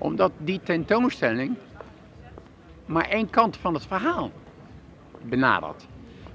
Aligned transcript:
Omdat 0.00 0.32
die 0.38 0.60
tentoonstelling 0.60 1.56
maar 2.86 3.08
één 3.08 3.30
kant 3.30 3.56
van 3.56 3.74
het 3.74 3.86
verhaal 3.86 4.30
benadert. 5.22 5.86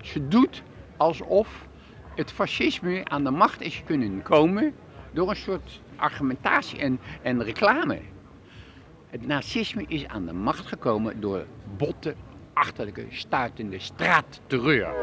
Ze 0.01 0.27
doet 0.27 0.63
alsof 0.97 1.67
het 2.15 2.31
fascisme 2.31 3.05
aan 3.05 3.23
de 3.23 3.31
macht 3.31 3.61
is 3.61 3.83
kunnen 3.85 4.21
komen 4.21 4.73
door 5.11 5.29
een 5.29 5.35
soort 5.35 5.81
argumentatie 5.95 6.79
en, 6.79 6.99
en 7.21 7.43
reclame. 7.43 7.99
Het 9.07 9.27
nazisme 9.27 9.85
is 9.87 10.07
aan 10.07 10.25
de 10.25 10.33
macht 10.33 10.65
gekomen 10.65 11.19
door 11.19 11.45
botte, 11.77 12.15
achterlijke, 12.53 13.05
stuitende 13.09 13.79
straatterreur. 13.79 14.93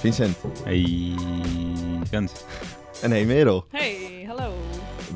Vincent. 0.00 0.36
Hey. 0.64 1.14
En 3.02 3.10
hey 3.10 3.24
Merel. 3.24 3.64
Hey, 3.70 4.24
hallo. 4.26 4.52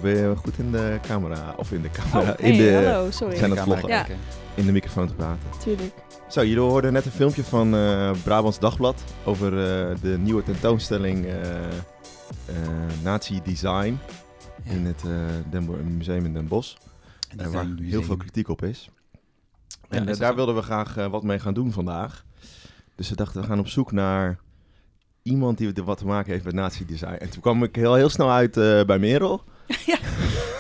Ben 0.03 0.17
je 0.17 0.37
goed 0.37 0.59
in 0.59 0.73
de 0.73 0.99
camera? 1.07 1.55
Of 1.57 1.73
in 1.73 1.83
de 1.83 1.91
camera? 1.91 2.31
Oh, 2.33 2.39
hey, 2.39 2.51
in 2.51 2.57
de, 2.59 2.73
hallo, 2.73 3.11
sorry. 3.11 3.33
We 3.33 3.39
zijn 3.39 3.51
het 3.51 3.61
vloggen. 3.61 3.89
Ja. 3.89 4.07
In 4.55 4.67
de 4.67 4.73
microfoon 4.73 5.07
te 5.09 5.15
praten. 5.15 5.49
Tuurlijk. 5.63 5.93
Zo, 6.29 6.41
jullie 6.45 6.61
hoorden 6.61 6.93
net 6.93 7.05
een 7.05 7.11
filmpje 7.13 7.45
van 7.45 7.75
eh, 7.75 8.11
Brabants 8.25 8.59
Dagblad 8.59 9.03
over 9.25 9.47
eh, 9.53 9.97
de 10.01 10.19
nieuwe 10.19 10.43
tentoonstelling 10.43 11.27
eh 11.27 11.67
eh, 11.67 12.55
Nazi 13.03 13.41
Design 13.45 13.99
Ja. 14.65 14.71
in 14.73 14.87
het 14.87 15.03
eh, 15.07 15.11
Den 15.51 15.67
Bo- 15.67 15.77
Museum 15.97 16.25
in 16.25 16.33
Den 16.33 16.49
Bosch. 16.49 16.75
En 17.29 17.37
dat 17.37 17.53
waar 17.53 17.65
heel 17.65 17.75
museum. 17.75 18.05
veel 18.05 18.17
kritiek 18.17 18.49
op 18.49 18.63
is. 18.63 18.91
Ja, 19.91 19.97
En 19.99 20.09
is 20.09 20.19
daar 20.19 20.35
wilden 20.35 20.55
we 20.55 20.63
graag 20.63 20.95
wat 20.95 21.23
mee 21.23 21.39
gaan 21.39 21.55
doen 21.55 21.73
vandaag. 21.73 22.25
Dus 22.95 23.09
we 23.09 23.17
dachten, 23.17 23.41
we 23.41 23.47
gaan 23.47 23.59
op 23.59 23.69
zoek 23.69 23.93
naar 23.93 24.39
iemand 25.25 25.59
die 25.59 25.73
er 25.73 25.85
wat 25.85 25.99
te 25.99 26.07
maken 26.07 26.33
heeft 26.33 26.45
met 26.45 26.55
Nazi 26.55 26.87
Design. 26.87 27.13
En 27.19 27.31
toen 27.31 27.41
kwam 27.41 27.63
ik 27.63 27.77
heel, 27.77 27.95
heel 27.95 28.09
snel 28.09 28.31
uit 28.31 28.57
eh, 28.57 28.85
bij 28.85 28.99
Merel. 28.99 29.43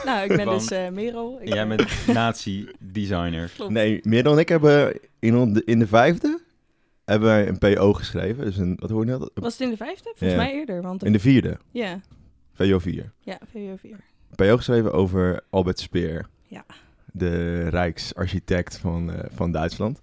Nou, 0.04 0.22
ik 0.30 0.36
ben 0.36 0.46
Want- 0.46 0.68
dus 0.68 0.70
eh 0.78 0.88
Merel. 0.90 1.38
Ik, 1.40 1.48
jij 1.54 1.66
bent 1.68 2.06
nazi-designer. 2.06 3.50
klopt. 3.56 3.72
Nee, 3.72 4.00
Merel 4.02 4.32
en 4.32 4.38
ik 4.38 4.48
hebben 4.48 4.98
in, 5.18 5.36
on- 5.36 5.62
in 5.64 5.78
de 5.78 5.86
vijfde 5.86 6.40
hebben 7.04 7.28
wij 7.28 7.48
een 7.48 7.58
PO 7.58 7.92
geschreven. 7.92 8.44
Dus 8.44 8.56
een, 8.56 8.76
wat 8.80 8.90
hoor 8.90 9.04
je 9.06 9.10
net? 9.10 9.30
Was 9.34 9.52
het 9.52 9.60
in 9.62 9.70
de 9.70 9.76
vijfde? 9.76 10.02
Volgens 10.16 10.30
Ja. 10.30 10.36
mij 10.36 10.52
eerder. 10.52 10.82
Want 10.82 11.04
In 11.04 11.12
de 11.12 11.18
vierde, 11.18 11.58
Ja, 11.70 12.00
VO 12.54 12.78
4. 12.78 13.12
ja, 13.20 13.38
VWO 13.52 13.76
4. 13.76 13.96
PO 14.34 14.56
geschreven 14.56 14.92
over 14.92 15.40
Albert 15.50 15.78
Speer. 15.78 16.26
Ja. 16.46 16.64
De 17.12 17.68
Rijksarchitect 17.68 18.78
van, 18.78 19.12
eh, 19.12 19.24
van 19.34 19.52
Duitsland. 19.52 20.00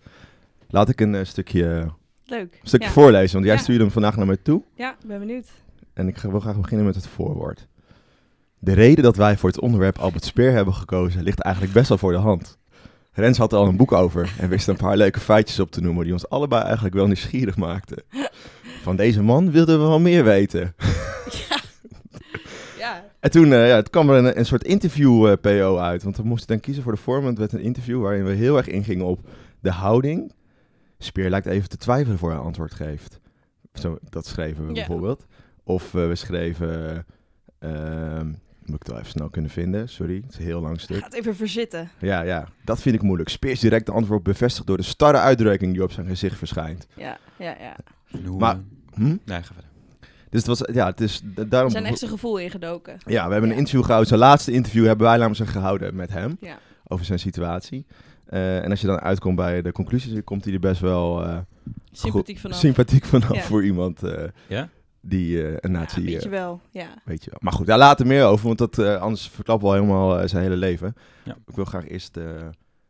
Laat 0.70 0.89
ik 0.89 1.02
een 1.02 1.26
stukje, 1.28 1.92
Leuk. 2.32 2.54
een 2.62 2.68
stukje 2.68 2.88
ja. 2.88 2.94
voorlezen, 2.94 3.34
want 3.34 3.46
jij 3.46 3.56
Ja. 3.56 3.62
stuurde 3.62 3.84
hem 3.84 3.92
vandaag 3.92 4.16
naar 4.16 4.26
mij 4.26 4.38
toe. 4.44 4.62
Ja, 4.76 4.96
ben 5.06 5.20
benieuwd. 5.20 5.48
En 5.94 6.08
ik 6.08 6.18
wil 6.18 6.40
graag 6.40 6.60
beginnen 6.62 6.86
met 6.86 6.96
het 6.96 7.08
voorwoord. 7.08 7.68
De 8.60 8.73
reden 8.73 9.04
dat 9.04 9.16
wij 9.16 9.38
voor 9.38 9.50
het 9.50 9.60
onderwerp 9.60 9.98
Albert 9.98 10.26
Speer 10.26 10.52
hebben 10.52 10.73
gekozen 10.73 11.23
ligt 11.23 11.40
eigenlijk 11.40 11.73
best 11.76 11.90
wel 11.90 11.98
voor 11.98 12.12
de 12.12 12.18
hand. 12.18 12.58
Rens 13.14 13.38
had 13.38 13.52
er 13.52 13.58
al 13.58 13.68
een 13.68 13.78
boek 13.78 13.92
over 13.92 14.34
en 14.40 14.50
wist 14.50 14.68
een 14.68 14.76
paar 14.76 14.98
leuke 14.98 15.20
feitjes 15.20 15.60
op 15.60 15.72
te 15.72 15.82
noemen 15.82 16.04
die 16.04 16.14
ons 16.14 16.30
allebei 16.30 16.64
eigenlijk 16.64 16.96
wel 16.96 17.06
nieuwsgierig 17.06 17.58
maakten. 17.58 18.04
Van 18.82 18.95
deze 18.95 19.22
man 19.23 19.52
wilden 19.52 19.80
we 19.82 19.88
wel 19.88 20.00
meer 20.00 20.23
weten. 20.23 20.76
ja. 21.48 21.60
ja. 22.78 23.04
En 23.20 23.32
toen 23.32 23.54
eh, 23.54 23.68
ja, 23.68 23.76
het 23.76 23.90
kwam 23.90 24.10
er 24.10 24.18
een, 24.18 24.38
een 24.38 24.45
soort 24.45 24.64
interview-PO 24.64 25.78
uit, 25.78 26.04
want 26.04 26.18
we 26.18 26.23
moesten 26.23 26.48
dan 26.48 26.60
kiezen 26.60 26.84
voor 26.84 26.92
de 26.92 26.98
vorm. 27.02 27.26
Het 27.26 27.38
werd 27.38 27.54
een 27.54 27.62
interview 27.62 28.02
waarin 28.02 28.23
we 28.23 28.32
heel 28.32 28.58
erg 28.58 28.68
ingingen 28.68 29.06
op 29.06 29.20
de 29.60 29.72
houding. 29.72 30.32
Speer 31.04 31.30
lijkt 31.30 31.46
even 31.46 31.70
te 31.70 31.78
twijfelen 31.78 32.18
voor 32.18 32.30
hij 32.30 32.40
antwoord 32.40 32.74
geeft. 32.74 33.20
Zo, 33.74 33.98
dat 34.10 34.26
schreven 34.26 34.62
we 34.64 34.67
Ja. 34.67 34.73
bijvoorbeeld. 34.73 35.26
Of 35.64 35.94
eh, 35.95 36.08
we 36.08 36.16
schreven... 36.16 37.06
ehm, 37.60 38.26
moet 38.66 38.76
ik 38.76 38.80
het 38.80 38.88
wel 38.88 38.98
even 38.98 39.10
snel 39.11 39.30
kunnen 39.30 39.52
vinden, 39.52 39.90
sorry. 39.90 40.16
Het 40.16 40.32
is 40.32 40.38
een 40.38 40.44
heel 40.45 40.61
lang 40.61 40.80
stuk. 40.80 40.98
Gaat 41.02 41.14
even 41.14 41.36
verzitten. 41.36 41.90
Ja, 42.00 42.22
ja, 42.22 42.48
dat 42.66 42.82
vind 42.82 42.95
ik 42.95 43.02
moeilijk. 43.02 43.30
Speers 43.30 43.60
directe 43.60 43.92
antwoord 43.92 44.23
bevestigd 44.23 44.67
door 44.67 44.78
de 44.78 44.84
starre 44.84 45.17
uitdrukking 45.17 45.73
die 45.73 45.84
op 45.84 45.92
zijn 45.92 46.08
gezicht 46.08 46.38
verschijnt. 46.38 46.88
Ja, 46.95 47.17
ja, 47.38 47.56
ja. 47.60 47.76
Maar- 48.38 48.56
eh, 48.56 48.60
Hm? 48.94 49.04
Nee, 49.04 49.17
ga 49.44 49.54
verder. 49.54 49.70
Dus 50.30 50.45
het 50.45 50.48
was, 50.60 50.61
ja, 50.73 50.86
het 50.86 51.02
is 51.02 51.22
da- 51.23 51.44
daarom... 51.44 51.72
zijn 51.72 51.86
echt 51.86 52.00
zijn 52.00 52.11
gevoel 52.11 52.38
ingedoken. 52.38 52.98
Ja, 53.06 53.26
we 53.26 53.32
hebben 53.32 53.42
Ja. 53.50 53.52
een 53.56 53.60
interview 53.60 53.82
gehouden. 53.82 54.08
Zijn 54.08 54.20
laatste 54.20 54.52
interview 54.52 54.86
hebben 54.86 55.08
wij 55.08 55.17
namelijk 55.17 55.50
gehouden 55.50 55.95
met 55.95 56.10
hem. 56.10 56.38
Ja. 56.40 56.58
Over 56.88 57.06
zijn 57.06 57.20
situatie. 57.20 57.86
Eh, 58.31 58.64
en 58.64 58.69
als 58.69 58.81
je 58.81 58.87
dan 58.87 58.99
uitkomt 58.99 59.36
bij 59.36 59.61
de 59.61 59.71
conclusies, 59.71 60.23
komt 60.23 60.43
hij 60.45 60.53
er 60.53 60.59
best 60.59 60.81
wel 60.81 61.25
eh, 61.25 61.37
Sympathiek 61.92 62.39
vanaf. 62.39 62.58
sympathiek 62.58 63.05
vanaf 63.05 63.33
Ja. 63.36 63.42
voor 63.42 63.64
iemand 63.64 64.03
eh, 64.03 64.23
Ja? 64.47 64.69
die 65.02 65.42
eh, 65.43 65.47
een 65.59 65.71
Ja, 65.71 65.80
nazi... 65.80 66.03
weet 66.03 66.23
je 66.23 66.30
wel. 66.30 66.61
Ja. 66.71 66.87
weet 67.05 67.23
je 67.23 67.30
wel. 67.30 67.39
Maar 67.42 67.53
goed, 67.53 67.65
daar 67.65 67.77
later 67.77 68.08
meer 68.08 68.25
over, 68.25 68.45
want 68.45 68.58
dat, 68.58 68.77
eh, 68.77 68.95
anders 69.02 69.27
verklappen 69.30 69.67
we 69.67 69.73
al 69.73 69.80
helemaal 69.81 70.27
zijn 70.27 70.43
hele 70.43 70.55
leven. 70.58 70.95
Ja. 71.23 71.37
Ik 71.47 71.55
wil 71.55 71.65
graag 71.65 71.87
eerst 71.87 72.17
eh, 72.17 72.25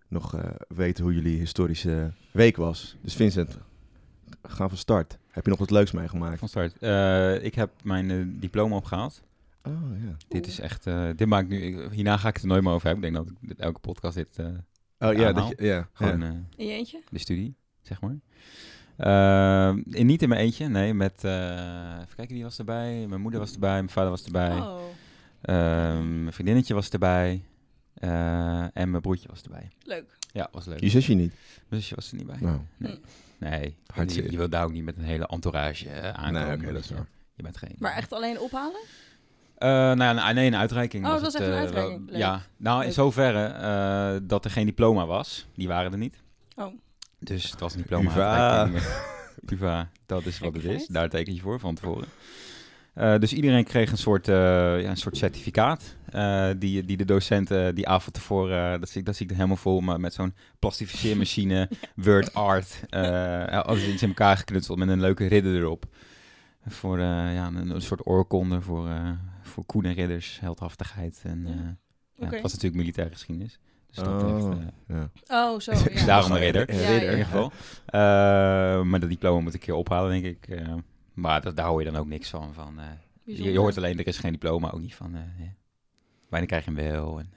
nog 0.07 0.35
eh, 0.35 0.43
weten 0.67 1.03
hoe 1.03 1.13
jullie 1.13 1.37
historische 1.37 2.11
week 2.31 2.55
was. 2.57 2.95
Dus 3.01 3.13
Vincent, 3.15 3.57
ga 4.43 4.67
van 4.67 4.77
start. 4.77 5.17
Heb 5.29 5.43
je 5.43 5.49
nog 5.49 5.59
wat 5.59 5.71
leuks 5.71 5.91
meegemaakt? 5.91 6.39
Van 6.39 6.47
start. 6.47 6.77
Eh, 6.77 7.43
ik 7.43 7.55
heb 7.55 7.69
mijn 7.83 8.37
diploma 8.39 8.75
opgehaald. 8.75 9.21
Oh 9.63 9.73
ja. 10.05 10.15
Dit 10.27 10.47
is 10.47 10.59
echt... 10.59 10.87
eh, 10.87 11.03
dit 11.15 11.27
maakt 11.27 11.49
nu... 11.49 11.57
ik- 11.61 11.91
hierna 11.91 12.17
ga 12.17 12.27
ik 12.27 12.33
het 12.33 12.43
er 12.43 12.49
nooit 12.49 12.63
meer 12.63 12.73
over 12.73 12.87
hebben. 12.87 13.05
Ik 13.07 13.13
denk 13.13 13.25
dat 13.25 13.35
ik 13.41 13.47
dit, 13.49 13.59
elke 13.59 13.79
podcast 13.79 14.15
dit... 14.15 14.39
Oh 15.01 15.13
ja, 15.13 15.31
dat 15.33 15.47
je, 15.57 15.65
ja. 15.65 15.87
gewoon 15.93 16.19
ja. 16.21 16.27
eh, 16.27 16.33
In 16.55 16.65
je 16.65 16.73
eentje? 16.73 17.01
de 17.09 17.19
studie, 17.19 17.55
zeg 17.81 18.01
maar. 18.01 18.15
Eh, 18.97 19.75
in, 19.89 20.05
niet 20.05 20.21
in 20.21 20.29
mijn 20.29 20.41
eentje, 20.41 20.67
nee. 20.67 20.93
Met... 20.93 21.23
eh, 21.23 21.95
even 22.01 22.15
kijken, 22.15 22.35
wie 22.35 22.43
was 22.43 22.57
erbij? 22.59 23.05
Mijn 23.07 23.21
moeder 23.21 23.39
was 23.39 23.53
erbij, 23.53 23.71
mijn 23.73 23.89
vader 23.89 24.09
was 24.09 24.23
erbij. 24.25 24.51
Oh. 24.59 24.81
Ehm, 25.41 26.21
mijn 26.21 26.33
vriendinnetje 26.33 26.73
was 26.73 26.89
erbij. 26.89 27.43
eh, 27.93 28.61
en 28.77 28.89
mijn 28.89 29.01
broertje 29.01 29.27
was 29.29 29.41
erbij. 29.41 29.69
Leuk. 29.83 30.17
Ja, 30.33 30.47
was 30.51 30.65
leuk. 30.65 30.79
Je 30.79 30.89
zusje 30.89 31.13
niet? 31.13 31.33
Mijn 31.67 31.81
zusje 31.81 31.95
was 31.95 32.11
er 32.11 32.17
niet 32.17 32.27
bij. 32.27 32.37
Nou, 32.39 32.59
Nee. 32.77 32.99
Nee, 33.39 33.75
Hartstikke. 33.93 34.25
je, 34.27 34.31
je 34.31 34.37
wil 34.37 34.49
daar 34.49 34.63
ook 34.63 34.71
niet 34.71 34.83
met 34.83 34.97
een 34.97 35.03
hele 35.03 35.27
entourage 35.27 35.89
eh, 35.89 36.09
aankomen. 36.13 36.47
nee, 36.47 36.57
oké, 36.57 36.73
dat 36.73 36.83
is 36.83 36.89
waar. 36.89 37.07
Je 37.33 37.43
bent 37.43 37.57
geen... 37.57 37.75
Maar 37.77 37.95
echt 37.95 38.13
alleen 38.13 38.39
ophalen? 38.39 38.81
Eh, 39.61 39.67
nou 39.69 39.97
ja, 40.15 40.29
een- 40.29 40.35
nee, 40.35 40.47
een 40.47 40.55
uitreiking. 40.55 41.05
Oh, 41.05 41.11
was 41.11 41.21
het 41.21 41.31
was 41.31 41.41
echt 41.41 41.49
een 41.49 41.55
eh, 41.55 41.59
uitreiking. 41.59 42.09
Leuk. 42.09 42.17
ja, 42.19 42.41
nou 42.57 42.85
in 42.85 42.93
zoverre 42.93 43.43
eh, 43.45 44.19
dat 44.23 44.45
er 44.45 44.51
geen 44.51 44.65
diploma 44.65 45.05
was. 45.05 45.47
Die 45.55 45.67
waren 45.67 45.91
er 45.91 45.97
niet. 45.97 46.15
Oh. 46.55 46.73
Dus 47.19 47.51
het 47.51 47.59
was 47.59 47.73
een 47.73 47.79
diploma. 47.81 48.09
UvA. 48.09 48.37
uitreiking. 48.59 48.93
UvA, 49.53 49.89
dat 50.05 50.25
is 50.25 50.39
wat 50.39 50.53
het 50.53 50.63
is. 50.63 50.87
Daar 50.87 51.09
teken 51.09 51.33
je 51.35 51.41
voor 51.41 51.59
van 51.59 51.75
tevoren. 51.75 52.07
Eh, 52.93 53.17
dus 53.17 53.33
iedereen 53.33 53.63
kreeg 53.63 53.91
een 53.91 53.97
soort, 53.97 54.27
eh, 54.27 54.35
ja, 54.81 54.89
een 54.89 54.97
soort 54.97 55.17
certificaat. 55.17 55.95
eh, 56.09 56.47
die, 56.57 56.85
die 56.85 56.97
de 56.97 57.05
docenten 57.05 57.75
die 57.75 57.87
avond 57.87 58.13
tevoren, 58.15 58.79
dat, 58.79 58.89
zie, 58.89 58.99
ik- 58.99 59.05
dat 59.05 59.15
zie 59.15 59.23
ik 59.25 59.31
er 59.31 59.37
helemaal 59.37 59.57
vol, 59.57 59.79
maar 59.81 59.99
met 59.99 60.13
zo'n 60.13 60.33
plastificeermachine, 60.59 61.69
word 61.95 62.33
art, 62.33 62.79
eh 62.89 63.59
alles 63.61 63.87
iets 63.87 64.01
in 64.01 64.07
elkaar 64.07 64.37
geknutseld 64.37 64.77
met 64.77 64.89
een 64.89 64.99
leuke 64.99 65.27
ridder 65.27 65.55
erop. 65.55 65.85
Voor 66.67 66.97
eh, 66.97 67.03
ja, 67.33 67.47
een, 67.47 67.69
een 67.69 67.81
soort 67.81 68.05
oorkonde 68.07 68.61
voor, 68.61 68.87
voor 69.51 69.65
koene 69.65 69.91
ridders, 69.91 70.39
heldhaftigheid. 70.39 71.21
En, 71.23 71.41
Ja. 71.47 71.77
eh, 72.25 72.31
het 72.31 72.41
was 72.41 72.51
natuurlijk 72.51 72.81
militaire 72.81 73.13
geschiedenis. 73.13 73.59
Dus 73.87 73.95
dat 74.03 74.07
Oh, 74.23 74.33
heeft, 74.33 74.59
eh, 74.87 74.97
ja. 74.97 75.11
Oh, 75.51 75.59
zo. 75.59 75.71
Ja. 75.93 76.05
Daarom 76.05 76.31
een 76.31 76.37
ridder. 76.37 76.73
Ja, 76.73 76.79
ridder. 76.89 77.03
in 77.03 77.09
ieder 77.09 77.25
geval. 77.25 77.51
Eh, 77.85 78.01
maar 78.83 78.99
dat 78.99 79.09
diploma 79.09 79.39
moet 79.39 79.53
ik 79.53 79.59
een 79.59 79.65
keer 79.65 79.75
ophalen, 79.75 80.21
denk 80.21 80.25
ik. 80.37 80.47
Eh, 80.47 80.73
maar 81.13 81.41
dat, 81.41 81.55
daar 81.55 81.67
hoor 81.67 81.83
je 81.83 81.91
dan 81.91 81.99
ook 82.01 82.07
niks 82.07 82.29
van. 82.29 82.53
van 82.53 82.79
eh, 82.79 82.85
je, 83.23 83.51
je 83.51 83.59
hoort 83.59 83.77
alleen, 83.77 83.99
er 83.99 84.07
is 84.07 84.17
geen 84.17 84.31
diploma, 84.31 84.71
ook 84.71 84.81
niet 84.81 84.95
van... 84.95 85.15
eh 85.15 85.21
ja. 85.39 85.53
Wanneer 86.29 86.47
krijg 86.49 86.65
je 86.65 86.71
hem 86.71 86.91
wel? 86.91 87.19
En, 87.19 87.33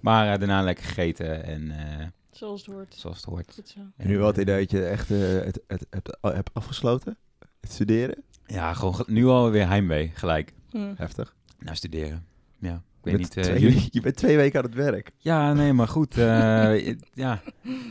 maar 0.00 0.38
daarna 0.38 0.62
lekker 0.62 0.84
gegeten 0.84 1.44
en 1.44 1.70
eh, 1.70 2.06
Zoals 2.30 2.66
het 2.66 2.74
hoort. 2.74 2.94
zoals 2.94 3.16
het 3.16 3.24
hoort. 3.24 3.52
Goed 3.54 3.68
zo. 3.68 3.80
En 3.96 4.06
nu 4.08 4.18
wel 4.18 4.26
het 4.26 4.36
idee 4.36 4.58
dat 4.60 4.70
je 4.70 4.86
echt 4.86 5.10
eh, 5.10 5.18
het, 5.18 5.60
het, 5.66 5.86
het, 5.90 6.16
hebt 6.20 6.54
afgesloten? 6.54 7.16
Het 7.60 7.72
studeren? 7.72 8.22
Ja, 8.46 8.74
gewoon 8.74 8.94
ge- 8.94 9.04
nu 9.06 9.26
alweer 9.26 9.66
heimwee, 9.68 10.10
gelijk. 10.14 10.52
Hm. 10.70 10.92
Heftig. 10.96 11.36
Nou, 11.60 11.76
studeren. 11.76 12.26
Ja, 12.58 12.74
ik 12.74 12.80
Je 13.10 13.10
weet 13.10 13.16
bent, 13.16 13.36
niet... 13.36 13.46
eh, 13.46 13.54
twee, 13.54 13.88
je 13.96 14.00
bent 14.00 14.16
twee 14.16 14.36
weken 14.36 14.58
aan 14.58 14.64
het 14.64 14.74
werk. 14.74 15.10
Ja, 15.18 15.52
nee, 15.52 15.72
maar 15.72 15.88
goed. 15.88 16.18
eh, 16.18 16.86
ja, 17.24 17.42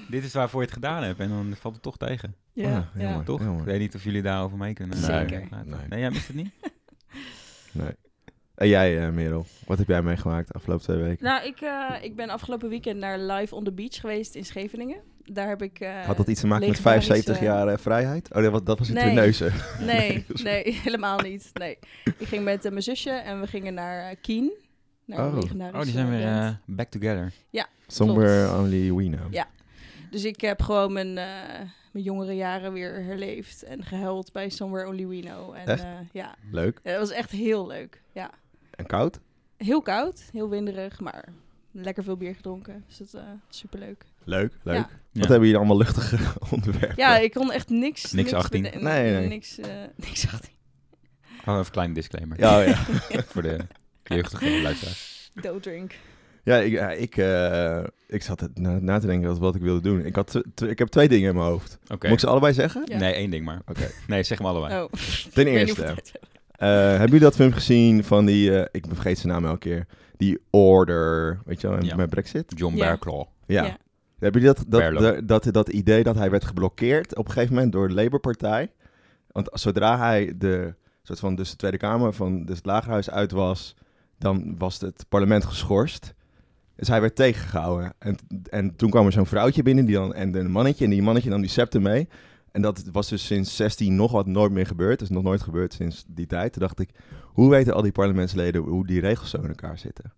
dit 0.10 0.24
is 0.24 0.34
waarvoor 0.34 0.60
je 0.60 0.66
het 0.66 0.76
gedaan 0.76 1.04
hebt 1.04 1.20
en 1.20 1.30
dan 1.30 1.56
valt 1.60 1.74
het 1.74 1.84
toch 1.84 1.98
tegen. 1.98 2.36
Ja, 2.54 2.66
Ah, 2.78 2.84
ja. 2.96 3.02
jammer. 3.02 3.26
Toch? 3.26 3.40
jammer. 3.40 3.60
Ik 3.60 3.66
weet 3.66 3.80
niet 3.80 3.96
of 3.96 4.04
jullie 4.04 4.22
daarover 4.22 4.58
mee 4.58 4.74
kunnen. 4.74 4.98
Zeker. 4.98 5.48
praten. 5.48 5.70
Nee. 5.70 5.80
Nee, 5.90 6.00
jij 6.00 6.10
mist 6.12 6.28
het 6.28 6.36
niet? 6.36 6.52
Nee. 7.72 7.92
En 8.56 8.68
jij, 8.68 9.06
eh, 9.06 9.12
Merel, 9.14 9.46
wat 9.66 9.78
heb 9.78 9.88
jij 9.88 10.02
meegemaakt 10.02 10.48
de 10.48 10.54
afgelopen 10.54 10.84
twee 10.84 10.98
weken? 10.98 11.26
Nou, 11.26 11.46
ik, 11.48 11.62
eh, 11.62 11.94
ik 12.02 12.16
ben 12.16 12.30
afgelopen 12.30 12.70
weekend 12.70 13.00
naar 13.00 13.20
Live 13.20 13.56
on 13.56 13.64
the 13.64 13.72
Beach 13.72 13.96
geweest 14.00 14.36
in 14.36 14.46
Scheveningen. 14.46 15.00
Daar 15.32 15.48
heb 15.48 15.62
ik... 15.62 15.80
eh, 15.80 16.06
Had 16.06 16.18
dat 16.18 16.28
iets 16.28 16.40
te 16.40 16.48
maken 16.48 16.68
met 16.68 16.76
legendarische- 16.78 17.12
75 17.14 17.40
jaar 17.48 17.68
eh, 17.68 17.78
vrijheid? 17.78 18.34
Oh, 18.36 18.42
dat 18.44 18.52
was, 18.52 18.64
dat 18.64 18.80
was 18.80 18.88
in 18.88 18.94
Nee. 18.94 19.04
Terneuzen. 19.04 19.54
Nee, 19.86 20.26
nee, 20.44 20.74
helemaal 20.84 21.20
niet. 21.20 21.50
Nee. 21.54 21.78
Ik 22.18 22.28
ging 22.28 22.44
met 22.44 22.66
eh, 22.66 22.72
mijn 22.72 22.84
zusje 22.84 23.10
en 23.12 23.40
we 23.42 23.48
gingen 23.48 23.74
naar 23.74 24.10
eh, 24.10 24.16
Kien. 24.22 24.52
Naar 25.06 25.20
Oh. 25.28 25.36
Oh, 25.74 25.82
die 25.82 25.92
zijn 25.92 26.10
weer 26.10 26.26
eh, 26.28 26.50
back 26.66 26.90
together. 26.90 27.34
Somewhere 27.88 28.58
only 28.58 28.94
we 28.94 29.04
know. 29.10 29.34
Ja. 29.34 29.48
Dus 30.12 30.24
ik 30.24 30.42
heb 30.42 30.62
gewoon 30.62 30.94
mijn, 30.94 31.18
eh, 31.18 31.26
mijn 31.92 32.06
jongere 32.06 32.34
jaren 32.36 32.74
weer 32.74 33.04
herleefd 33.04 33.64
en 33.64 33.84
gehuild 33.84 34.32
bij 34.32 34.50
Somewhere 34.50 34.88
Only 34.88 35.08
We 35.08 35.20
Know. 35.20 35.54
En 35.56 35.66
Echt? 35.68 35.84
eh, 35.84 35.90
ja, 36.12 36.36
Leuk. 36.52 36.80
Ja, 36.84 36.92
dat 36.92 37.00
was 37.00 37.12
echt 37.12 37.32
heel 37.32 37.68
leuk. 37.68 38.02
Ja. 38.12 38.32
En 38.76 38.86
koud? 38.86 39.20
Heel 39.58 39.82
koud, 39.82 40.30
heel 40.32 40.50
winderig, 40.50 41.00
maar 41.00 41.26
lekker 41.72 42.04
veel 42.04 42.18
bier 42.18 42.36
gedronken. 42.36 42.84
Dus 42.88 42.98
dat 42.98 43.12
was 43.12 43.24
superleuk. 43.50 44.06
Leuk, 44.30 44.54
leuk. 44.64 44.76
Ja. 44.76 44.90
Ja. 45.12 45.20
Wat 45.20 45.30
hebben 45.30 45.48
jullie 45.48 45.58
allemaal 45.58 45.78
luchtige 45.78 46.18
onderwerpen? 46.54 46.94
Ja, 46.96 47.18
ik 47.18 47.32
kon 47.34 47.52
echt 47.52 47.70
niks... 47.70 48.12
Niks 48.12 48.34
18. 48.34 48.62
bede- 48.62 48.78
Nee, 48.80 49.12
nee. 49.14 49.28
Niks, 49.28 49.60
eh, 49.60 49.68
niks 50.08 50.26
18. 50.34 50.52
Oh, 51.32 51.46
even 51.46 51.54
een 51.58 51.72
kleine 51.72 51.94
disclaimer. 51.94 52.40
Ja, 52.40 52.60
ja. 52.60 52.76
Voor 53.32 53.42
de 53.42 53.58
jeugdige 54.04 54.62
luisteraars. 54.62 55.32
Doodrink. 55.34 55.96
Ja, 56.44 56.58
ik, 56.58 56.72
ja, 56.72 56.92
ik, 56.92 57.18
eh, 57.18 57.84
ik 58.08 58.24
zat 58.24 58.40
het 58.40 58.60
na, 58.60 58.80
na 58.80 59.00
te 59.00 59.06
denken 59.08 59.30
wat, 59.30 59.38
wat 59.40 59.56
ik 59.56 59.62
wilde 59.62 59.82
doen. 59.82 60.06
Ik, 60.06 60.16
had 60.16 60.28
t- 60.28 60.44
t- 60.56 60.62
ik 60.62 60.80
heb 60.80 60.88
twee 60.88 61.08
dingen 61.08 61.30
in 61.30 61.36
mijn 61.36 61.48
hoofd. 61.48 61.78
Oké. 61.88 62.08
Moet 62.08 62.14
ik 62.18 62.20
ze 62.20 62.28
allebei 62.28 62.54
zeggen? 62.54 62.82
Ja. 62.86 62.98
Nee, 62.98 63.14
één 63.14 63.30
ding 63.30 63.46
maar. 63.46 63.62
Oké. 63.68 63.90
Nee, 64.08 64.24
zeg 64.24 64.38
hem 64.38 64.48
allebei. 64.48 64.82
Oh, 64.84 64.92
Ten 65.34 65.48
eerste, 65.48 65.84
eh, 65.84 66.68
hebben 66.70 67.06
jullie 67.06 67.20
dat 67.20 67.36
film 67.36 67.52
gezien 67.52 68.04
van 68.04 68.26
die, 68.26 68.60
eh, 68.60 68.66
ik 68.72 68.86
vergeet 68.94 69.18
zijn 69.20 69.34
naam 69.34 69.46
elke 69.46 69.60
keer, 69.60 69.86
die 70.18 70.40
Order, 70.50 71.40
weet 71.46 71.62
je 71.62 71.68
wel, 71.70 71.84
Ja. 71.84 71.96
met 71.96 72.10
Brexit? 72.10 72.46
John 72.56 72.76
Ja. 72.76 72.86
Bearclaw. 72.86 73.24
Ja. 73.46 73.78
Ja. 74.20 74.26
Hebben 74.26 74.42
jullie 74.42 74.56
dat, 74.56 74.66
dat, 74.68 75.28
dat, 75.28 75.44
dat, 75.44 75.54
dat 75.54 75.70
idee 75.70 76.04
dat 76.04 76.16
hij 76.16 76.30
werd 76.30 76.46
geblokkeerd 76.46 77.16
op 77.18 77.26
een 77.26 77.32
gegeven 77.34 77.56
moment 77.56 77.72
door 77.72 77.88
de 77.88 77.94
Labour-partij? 77.94 78.72
Want 79.32 79.50
zodra 79.54 79.98
hij 79.98 80.34
de, 80.38 80.74
soort 81.04 81.20
van, 81.20 81.36
dus 81.36 81.50
de 81.50 81.56
Tweede 81.56 81.78
Kamer 81.78 82.14
van 82.14 82.46
dus 82.46 82.56
het 82.58 82.66
Lagerhuis 82.66 83.10
uit 83.10 83.32
was, 83.32 83.76
dan 84.18 84.56
was 84.58 84.80
het 84.80 85.06
parlement 85.10 85.46
geschorst. 85.46 86.14
Dus 86.76 86.88
hij 86.88 87.02
werd 87.02 87.16
tegengehouden. 87.16 87.94
En, 88.00 88.18
en 88.50 88.76
toen 88.76 88.90
kwam 88.90 89.06
er 89.06 89.12
zo'n 89.12 89.26
vrouwtje 89.26 89.64
binnen 89.64 89.86
die 89.86 89.96
dan, 89.96 90.14
en 90.14 90.36
een 90.36 90.52
mannetje. 90.52 90.84
En 90.84 90.90
die 90.92 91.02
mannetje 91.02 91.30
nam 91.30 91.42
die 91.42 91.50
scepter 91.50 91.82
mee. 91.82 92.08
En 92.52 92.62
dat 92.62 92.84
was 92.92 93.10
dus 93.10 93.26
sinds 93.26 93.56
16 93.56 93.96
nog 93.96 94.12
wat 94.12 94.26
nooit 94.26 94.52
meer 94.52 94.66
gebeurd. 94.66 95.00
Dat 95.00 95.10
is 95.10 95.16
nog 95.16 95.24
nooit 95.24 95.42
gebeurd 95.42 95.74
sinds 95.74 96.04
die 96.08 96.26
tijd. 96.26 96.54
Toen 96.54 96.62
dacht 96.62 96.80
ik, 96.80 96.90
hoe 97.24 97.50
weten 97.50 97.74
al 97.74 97.82
die 97.82 97.92
parlementsleden 97.92 98.62
hoe 98.62 98.88
die 98.88 99.00
regels 99.00 99.30
zo 99.30 99.38
in 99.38 99.48
elkaar 99.48 99.78
zitten? 99.78 100.14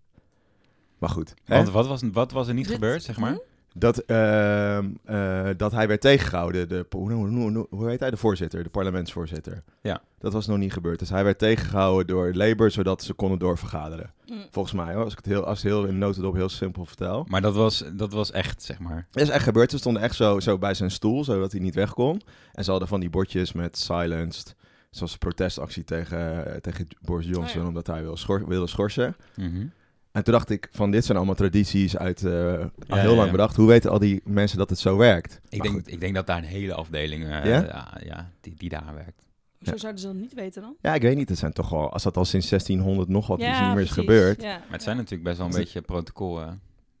Maar 0.98 1.10
goed. 1.10 1.34
hè? 1.44 1.56
Want 1.56 1.70
wat 1.70 1.86
was, 1.86 2.02
wat 2.12 2.32
was 2.32 2.48
er 2.48 2.54
niet 2.54 2.64
Dit- 2.66 2.74
gebeurd, 2.74 3.02
zeg 3.02 3.18
maar? 3.18 3.38
Dat, 3.74 3.98
ehm, 3.98 4.90
eh, 5.04 5.48
dat 5.56 5.72
hij 5.72 5.88
werd 5.88 6.00
tegengehouden. 6.00 6.68
De, 6.68 6.86
hoe, 6.90 7.12
hoe, 7.12 7.28
hoe, 7.28 7.66
hoe 7.70 7.88
heet 7.88 8.00
hij? 8.00 8.10
De 8.10 8.16
voorzitter, 8.16 8.62
de 8.62 8.68
parlementsvoorzitter. 8.68 9.62
Ja. 9.80 10.00
Dat 10.18 10.32
was 10.32 10.46
nog 10.46 10.58
niet 10.58 10.72
gebeurd. 10.72 10.98
Dus 10.98 11.08
hij 11.10 11.24
werd 11.24 11.38
tegengehouden 11.38 12.06
door 12.06 12.34
Labour, 12.34 12.70
zodat 12.70 13.02
ze 13.02 13.12
konden 13.12 13.38
doorvergaderen. 13.38 14.12
Hm. 14.26 14.32
Volgens 14.50 14.74
mij, 14.74 14.94
hoor. 14.94 15.04
Als 15.04 15.12
ik 15.12 15.18
het 15.18 15.26
heel, 15.26 15.44
als 15.44 15.62
het 15.62 15.72
heel 15.72 15.84
in 15.84 15.98
notendop 15.98 16.34
heel 16.34 16.48
simpel 16.48 16.84
vertel. 16.84 17.24
Maar 17.28 17.40
dat 17.40 17.54
was, 17.54 17.84
dat 17.94 18.12
was 18.12 18.30
echt, 18.30 18.62
zeg 18.62 18.78
maar. 18.78 19.06
Dat 19.10 19.22
is 19.22 19.28
echt 19.28 19.44
gebeurd. 19.44 19.70
Ze 19.70 19.78
stonden 19.78 20.02
echt 20.02 20.14
zo, 20.14 20.40
zo 20.40 20.58
bij 20.58 20.74
zijn 20.74 20.90
stoel, 20.90 21.24
zodat 21.24 21.52
hij 21.52 21.60
niet 21.60 21.74
weg 21.74 21.92
kon. 21.94 22.20
En 22.52 22.64
ze 22.64 22.70
hadden 22.70 22.88
van 22.88 23.00
die 23.00 23.10
bordjes 23.10 23.52
met 23.52 23.78
silenced. 23.78 24.54
Zoals 24.90 25.16
protestactie 25.18 25.84
tegen, 25.84 26.44
tegen 26.60 26.88
Boris 27.00 27.26
Johnson, 27.26 27.56
Oh 27.56 27.62
ja. 27.62 27.68
omdat 27.68 27.86
hij 27.86 28.02
wil 28.02 28.16
schor- 28.16 28.48
wilde 28.48 28.66
schorsen. 28.66 29.16
Mhm. 29.36 29.66
En 30.12 30.24
toen 30.24 30.32
dacht 30.32 30.50
ik 30.50 30.68
van 30.72 30.90
dit 30.90 31.04
zijn 31.04 31.16
allemaal 31.16 31.34
tradities 31.34 31.96
uit 31.96 32.24
eh, 32.24 32.32
al 32.32 32.40
Ja, 32.86 32.96
heel 32.96 33.10
ja, 33.10 33.16
lang 33.16 33.24
ja. 33.24 33.30
bedacht. 33.30 33.56
Hoe 33.56 33.66
weten 33.68 33.90
al 33.90 33.98
die 33.98 34.20
mensen 34.24 34.58
dat 34.58 34.70
het 34.70 34.78
zo 34.78 34.96
werkt? 34.96 35.40
Ik, 35.48 35.58
Maar 35.58 35.66
denk, 35.68 35.82
goed. 35.82 35.92
ik 35.92 36.00
denk 36.00 36.14
dat 36.14 36.26
daar 36.26 36.38
een 36.38 36.44
hele 36.44 36.74
afdeling, 36.74 37.24
eh, 37.24 37.44
Ja? 37.44 38.30
die, 38.40 38.54
die 38.56 38.68
daar 38.68 38.94
werkt. 38.94 39.22
Zo 39.62 39.70
Ja. 39.70 39.76
zouden 39.76 40.00
ze 40.00 40.06
dat 40.06 40.16
niet 40.16 40.34
weten 40.34 40.62
dan? 40.62 40.76
Ja, 40.80 40.94
ik 40.94 41.02
weet 41.02 41.16
niet. 41.16 41.28
Het 41.28 41.38
zijn 41.38 41.52
toch 41.52 41.68
wel, 41.68 41.92
als 41.92 42.02
dat 42.02 42.16
al 42.16 42.24
sinds 42.24 42.48
1600 42.48 43.08
nog 43.08 43.26
wat 43.26 43.38
is 43.40 43.46
niet 43.46 43.54
meer 43.58 43.66
is 43.68 43.72
precies. 43.74 43.94
gebeurd. 43.94 44.42
Ja. 44.42 44.48
Maar 44.58 44.66
het 44.70 44.82
zijn 44.82 44.96
natuurlijk 44.96 45.22
best 45.24 45.36
wel 45.38 45.46
een 45.46 45.52
beetje 45.54 45.80
protocol 45.80 46.40
eh 46.40 46.46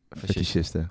fascisten. 0.08 0.34
Fetischisten. 0.34 0.90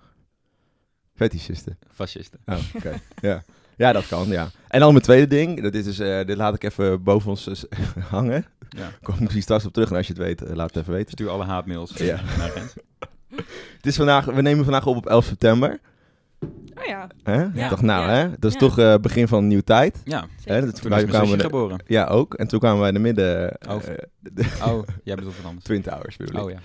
Fetischisten. 1.16 1.78
fascisten. 1.92 2.40
Oh, 2.46 2.58
oké. 2.76 3.00
ja. 3.22 3.44
ja, 3.78 3.92
dat 3.92 4.08
kan, 4.08 4.28
ja. 4.28 4.50
En 4.68 4.80
dan 4.80 4.92
mijn 4.92 5.04
tweede 5.04 5.28
ding. 5.28 5.62
Dat 5.62 5.74
is 5.74 5.84
dus, 5.84 6.00
eh, 6.00 6.26
dit 6.26 6.38
laat 6.38 6.56
ik 6.56 6.64
even 6.64 7.04
boven 7.04 7.30
ons 7.30 7.66
hangen. 8.10 8.46
Ja. 8.78 8.90
Kom 9.04 9.14
ik 9.14 9.20
misschien 9.20 9.42
straks 9.42 9.66
op 9.66 9.74
terug. 9.74 9.90
En 9.90 9.96
als 9.96 10.08
je 10.08 10.14
het 10.14 10.22
weet, 10.22 10.42
eh, 10.42 10.56
laat 10.56 10.68
het 10.74 10.78
even 10.84 10.94
weten. 10.94 11.12
Stuur 11.12 11.30
alle 11.30 11.44
haatmails 11.46 11.92
Ja. 11.98 12.20
Het 13.78 13.86
is 13.86 13.96
vandaag, 13.96 14.26
we 14.26 14.42
nemen 14.42 14.64
vandaag 14.64 14.86
op 14.86 14.96
op 14.96 15.06
11 15.06 15.26
september. 15.26 15.80
Oh 16.76 16.86
ja, 16.88 17.08
Hè? 17.24 17.34
Ja. 17.42 17.50
Ik 17.64 17.70
dacht, 17.70 17.82
nou, 17.82 18.06
Ja. 18.10 18.16
hè? 18.16 18.30
Dat 18.30 18.46
is 18.46 18.54
Ja. 18.54 18.60
toch 18.60 18.78
eh, 18.80 18.96
begin 18.96 19.28
van 19.28 19.38
een 19.40 19.48
nieuwe 19.48 19.64
tijd. 19.64 20.02
Ja, 20.04 20.26
zeker. 20.38 20.54
Hè? 20.54 20.66
Dat, 20.66 20.82
toen 20.82 20.90
wij 20.90 21.04
is 21.04 21.06
mijn 21.06 21.08
kwamen 21.08 21.28
zusje 21.28 21.38
de- 21.38 21.44
geboren. 21.44 21.84
ja, 21.88 22.06
ook. 22.06 22.34
En 22.34 22.48
toen 22.48 22.60
kwamen 22.60 22.80
wij 22.80 22.88
in 22.88 22.94
de 22.94 23.00
midden... 23.00 23.58
eh, 23.58 23.76
Oh. 23.76 23.82
de 24.20 24.46
Oh, 24.66 24.88
jij 25.04 25.16
bedoelt 25.16 25.36
wat 25.38 25.46
anders. 25.46 25.66
Twin 25.66 25.82
Towers, 25.82 26.18
bedoel 26.18 26.36
ik. 26.36 26.44
Oh 26.44 26.52
ja. 26.52 26.60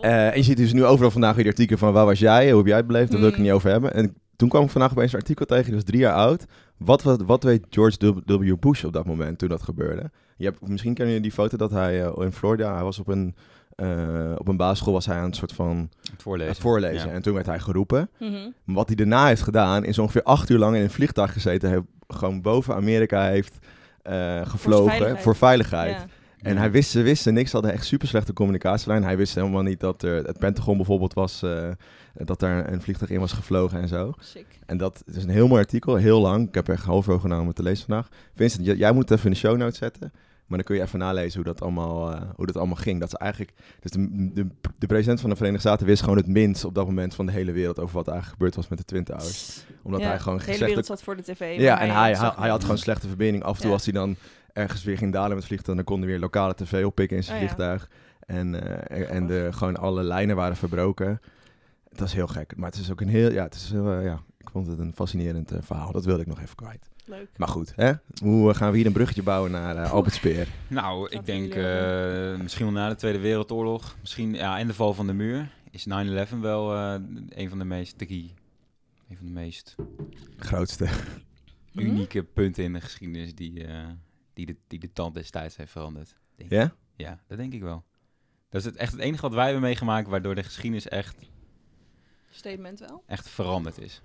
Eh, 0.00 0.26
en 0.30 0.36
je 0.36 0.42
ziet 0.42 0.56
dus 0.56 0.72
nu 0.72 0.84
overal 0.84 1.10
vandaag 1.10 1.34
weer 1.34 1.42
die 1.42 1.52
artikelen 1.52 1.78
van 1.78 1.92
waar 1.92 2.04
was 2.06 2.18
jij, 2.18 2.48
hoe 2.48 2.58
heb 2.58 2.66
jij 2.66 2.76
het 2.76 2.86
beleefd, 2.86 3.10
daar 3.10 3.18
wil 3.20 3.28
ik 3.28 3.34
het 3.34 3.42
Mm. 3.42 3.48
niet 3.48 3.56
over 3.58 3.70
hebben. 3.70 3.94
En 3.94 4.14
toen 4.36 4.48
kwam 4.48 4.64
ik 4.64 4.70
vandaag 4.70 4.90
opeens 4.90 5.12
een 5.12 5.18
artikel 5.18 5.46
tegen, 5.46 5.64
die 5.64 5.74
was 5.74 5.84
drie 5.84 6.00
jaar 6.00 6.14
oud. 6.14 6.44
Wat, 6.76 7.02
wat, 7.02 7.22
wat 7.22 7.42
weet 7.42 7.66
George 7.70 8.14
W. 8.26 8.54
Bush 8.60 8.84
op 8.84 8.92
dat 8.92 9.06
moment 9.06 9.38
toen 9.38 9.48
dat 9.48 9.62
gebeurde? 9.62 10.10
Je 10.40 10.46
hebt, 10.46 10.68
misschien 10.68 10.94
kennen 10.94 11.14
jullie 11.14 11.28
die 11.28 11.38
foto 11.38 11.56
dat 11.56 11.70
hij 11.70 12.04
eh, 12.04 12.24
in 12.24 12.32
Florida, 12.32 12.74
hij 12.74 12.82
was 12.82 12.98
op 12.98 13.08
een, 13.08 13.34
eh, 13.74 14.32
op 14.36 14.48
een 14.48 14.56
basisschool, 14.56 14.92
was 14.92 15.06
hij 15.06 15.16
aan 15.16 15.24
het 15.24 15.36
soort 15.36 15.52
van 15.52 15.90
Het 16.12 16.22
voorlezen. 16.22 16.52
het 16.52 16.62
voorlezen. 16.62 17.08
Ja. 17.08 17.14
En 17.14 17.22
toen 17.22 17.34
werd 17.34 17.46
hij 17.46 17.58
geroepen. 17.60 18.10
Mhm. 18.18 18.32
Maar 18.64 18.74
wat 18.74 18.86
hij 18.86 18.96
daarna 18.96 19.26
heeft 19.26 19.42
gedaan, 19.42 19.84
is 19.84 19.98
ongeveer 19.98 20.22
acht 20.22 20.50
uur 20.50 20.58
lang 20.58 20.76
in 20.76 20.82
een 20.82 20.90
vliegtuig 20.90 21.32
gezeten, 21.32 21.70
heeft, 21.70 21.84
gewoon 22.08 22.42
boven 22.42 22.74
Amerika 22.74 23.26
heeft 23.26 23.58
eh, 24.02 24.46
gevlogen 24.46 24.88
veiligheid. 24.88 25.22
voor 25.22 25.36
veiligheid. 25.36 25.96
Ja. 25.96 26.06
En 26.42 26.56
hij 26.56 26.70
wist, 26.70 26.90
ze 26.90 27.02
wisten 27.02 27.34
niks, 27.34 27.50
ze 27.50 27.56
hadden 27.56 27.74
echt 27.74 27.86
super 27.86 28.08
slechte 28.08 28.32
communicatielijn. 28.32 29.02
Hij 29.04 29.16
wist 29.16 29.34
helemaal 29.34 29.62
niet 29.62 29.80
dat 29.80 30.02
er, 30.02 30.24
het 30.26 30.38
Pentagon 30.38 30.76
bijvoorbeeld 30.76 31.14
was, 31.14 31.42
eh, 31.42 31.68
dat 32.14 32.40
daar 32.40 32.72
een 32.72 32.82
vliegtuig 32.82 33.10
in 33.10 33.20
was 33.20 33.32
gevlogen 33.32 33.80
en 33.80 33.88
zo. 33.88 34.12
Sick. 34.18 34.46
En 34.66 34.76
dat 34.76 35.02
is 35.06 35.22
een 35.22 35.30
heel 35.30 35.48
mooi 35.48 35.60
artikel, 35.60 35.96
heel 35.96 36.20
lang. 36.20 36.48
Ik 36.48 36.54
heb 36.54 36.68
er 36.68 36.74
echt 36.74 36.84
half 36.84 37.08
over 37.08 37.20
genomen 37.20 37.40
om 37.40 37.46
het 37.46 37.56
te 37.56 37.62
lezen 37.62 37.86
vandaag. 37.86 38.08
Vincent, 38.34 38.66
jij 38.66 38.92
moet 38.92 39.08
het 39.08 39.18
even 39.18 39.24
in 39.24 39.32
de 39.32 39.38
show 39.38 39.56
notes 39.56 39.78
zetten. 39.78 40.12
Maar 40.50 40.58
dan 40.58 40.66
kun 40.66 40.76
je 40.76 40.82
even 40.82 40.98
nalezen 40.98 41.34
hoe 41.42 41.52
dat 41.52 41.62
allemaal, 41.62 42.12
eh, 42.12 42.20
hoe 42.36 42.46
dat 42.46 42.56
allemaal 42.56 42.76
ging. 42.76 43.00
Dat 43.00 43.08
is 43.08 43.14
eigenlijk, 43.14 43.52
dus 43.80 43.90
de, 43.90 44.30
de, 44.32 44.46
de 44.78 44.86
president 44.86 45.20
van 45.20 45.30
de 45.30 45.36
Verenigde 45.36 45.68
Staten 45.68 45.86
wist 45.86 46.02
gewoon 46.02 46.16
het 46.16 46.26
minst 46.26 46.64
op 46.64 46.74
dat 46.74 46.86
moment 46.86 47.14
van 47.14 47.26
de 47.26 47.32
hele 47.32 47.52
wereld 47.52 47.78
over 47.78 47.94
wat 47.94 48.06
er 48.06 48.12
eigenlijk 48.12 48.40
gebeurd 48.40 48.56
was 48.56 48.68
met 48.68 48.78
de 48.78 48.84
Twin 48.84 49.04
Towers. 49.04 49.64
Omdat 49.82 50.00
Ja, 50.00 50.06
hij 50.08 50.18
gewoon 50.18 50.38
De 50.38 50.44
hele 50.44 50.64
wereld 50.64 50.86
zat 50.86 51.02
voor 51.02 51.16
de 51.16 51.22
tv. 51.22 51.58
ja, 51.58 51.80
en 51.80 51.90
hij, 51.90 52.16
hij, 52.16 52.32
hij 52.36 52.48
had 52.48 52.62
gewoon 52.62 52.78
slechte 52.78 53.08
verbinding. 53.08 53.44
Af 53.44 53.56
en 53.56 53.62
toe 53.62 53.72
als 53.72 53.84
hij 53.84 53.92
dan 53.92 54.16
ergens 54.52 54.84
weer 54.84 54.98
ging 54.98 55.12
dalen 55.12 55.36
met 55.36 55.44
vliegtuig, 55.44 55.76
dan 55.76 55.86
kon 55.86 55.98
hij 55.98 56.06
weer 56.08 56.18
lokale 56.18 56.54
tv 56.54 56.84
oppikken 56.84 57.16
in 57.16 57.24
zijn 57.24 57.36
Oh 57.36 57.42
vliegtuig. 57.42 57.88
En, 58.26 58.62
eh, 58.88 59.10
en 59.14 59.26
de, 59.26 59.48
gewoon 59.50 59.76
alle 59.76 60.02
lijnen 60.02 60.36
waren 60.36 60.56
verbroken. 60.56 61.20
Dat 61.88 62.06
is 62.06 62.14
heel 62.14 62.26
gek. 62.26 62.56
Maar 62.56 62.70
het 62.70 62.78
is 62.80 62.90
ook 62.90 63.00
een 63.00 63.08
heel, 63.08 63.30
ja, 63.32 63.42
het 63.42 63.54
is 63.54 63.70
heel, 63.70 63.92
eh, 63.92 64.04
ja, 64.04 64.20
ik 64.38 64.50
vond 64.50 64.66
het 64.66 64.78
een 64.78 64.92
fascinerend 64.94 65.52
verhaal. 65.60 65.92
Dat 65.92 66.04
wilde 66.04 66.20
ik 66.20 66.26
nog 66.26 66.40
even 66.40 66.56
kwijt. 66.56 66.89
Leuk. 67.10 67.28
Maar 67.36 67.48
goed, 67.48 67.72
hè? 67.76 67.92
hoe 68.22 68.50
eh, 68.50 68.56
gaan 68.56 68.70
we 68.70 68.76
hier 68.76 68.86
een 68.86 68.92
bruggetje 68.92 69.22
bouwen 69.22 69.50
naar 69.50 69.76
eh, 69.76 69.92
Albert 69.92 70.14
Speer? 70.14 70.48
Nou, 70.68 71.10
ik 71.10 71.24
denk 71.24 71.54
eh, 71.54 72.36
misschien 72.36 72.64
wel 72.64 72.74
na 72.74 72.88
de 72.88 72.94
Tweede 72.94 73.18
Wereldoorlog, 73.18 73.96
misschien 74.00 74.34
ja, 74.34 74.58
en 74.58 74.66
de 74.66 74.74
val 74.74 74.94
van 74.94 75.06
de 75.06 75.12
muur, 75.12 75.50
is 75.70 75.86
9-11 75.88 76.38
wel 76.40 76.74
eh, 76.74 76.94
een 77.28 77.48
van 77.48 77.58
de 77.58 77.64
meest 77.64 77.98
drie, 77.98 78.34
een 79.08 79.16
van 79.16 79.26
de 79.26 79.32
meest 79.32 79.74
Grootste. 80.36 80.88
Hm? 81.72 81.80
unieke 81.80 82.22
punten 82.22 82.64
in 82.64 82.72
de 82.72 82.80
geschiedenis 82.80 83.34
die, 83.34 83.66
eh, 83.66 83.88
die, 84.32 84.46
de, 84.46 84.56
die 84.66 84.78
de 84.78 84.92
tand 84.92 85.14
destijds 85.14 85.56
heeft 85.56 85.70
veranderd. 85.70 86.16
Denk 86.36 86.50
ik. 86.50 86.58
Ja? 86.58 86.74
Ja, 86.96 87.20
dat 87.26 87.38
denk 87.38 87.52
ik 87.52 87.62
wel. 87.62 87.84
Dat 88.48 88.60
is 88.60 88.66
het, 88.66 88.76
echt 88.76 88.92
het 88.92 89.00
enige 89.00 89.22
wat 89.22 89.34
wij 89.34 89.44
hebben 89.44 89.62
meegemaakt 89.62 90.08
waardoor 90.08 90.34
de 90.34 90.42
geschiedenis 90.42 90.88
echt, 90.88 91.16
Statement 92.30 92.80
wel. 92.80 93.02
echt 93.06 93.28
veranderd 93.28 93.78
is. 93.78 94.02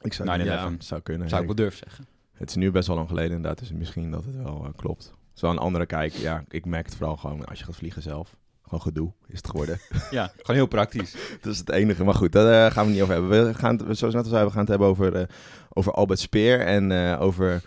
Ik 0.00 0.12
zou, 0.12 0.40
9/11. 0.40 0.44
ja, 0.44 0.74
zou 0.78 1.00
kunnen. 1.00 1.28
Zou 1.28 1.42
ik 1.42 1.48
ja. 1.48 1.54
wel 1.54 1.64
durven 1.64 1.88
zeggen. 1.88 2.06
Het 2.32 2.48
is 2.48 2.56
nu 2.56 2.70
best 2.70 2.86
wel 2.86 2.96
lang 2.96 3.08
geleden 3.08 3.36
inderdaad, 3.36 3.58
dus 3.58 3.72
misschien 3.72 4.10
dat 4.10 4.24
het 4.24 4.36
wel 4.36 4.64
eh, 4.64 4.70
klopt. 4.76 5.12
Wel 5.40 5.50
een 5.50 5.58
andere 5.58 5.86
kijk. 5.86 6.12
Ja, 6.12 6.44
ik 6.48 6.64
merk 6.64 6.86
het 6.86 6.94
vooral 6.94 7.16
gewoon 7.16 7.44
als 7.44 7.58
je 7.58 7.64
gaat 7.64 7.76
vliegen 7.76 8.02
zelf. 8.02 8.36
Gewoon 8.62 8.82
gedoe 8.82 9.12
is 9.26 9.36
het 9.36 9.48
geworden. 9.48 9.78
Ja, 10.10 10.26
gewoon 10.36 10.56
heel 10.56 10.66
praktisch. 10.66 11.16
Dat 11.40 11.52
is 11.52 11.58
het 11.58 11.70
enige. 11.70 12.04
Maar 12.04 12.14
goed, 12.14 12.32
daar 12.32 12.66
eh, 12.66 12.72
gaan 12.72 12.86
we 12.86 12.90
het 12.90 12.92
niet 12.92 13.02
over 13.02 13.14
hebben. 13.14 13.46
We 13.46 13.54
gaan 13.54 13.76
het, 13.76 13.98
zoals 13.98 14.14
net 14.14 14.24
al 14.24 14.30
zei, 14.30 14.44
we 14.44 14.50
gaan 14.50 14.60
het 14.60 14.68
hebben 14.68 14.88
over, 14.88 15.14
eh, 15.14 15.26
over 15.68 15.92
Albert 15.92 16.18
Speer. 16.18 16.60
En 16.60 17.16
over 17.18 17.62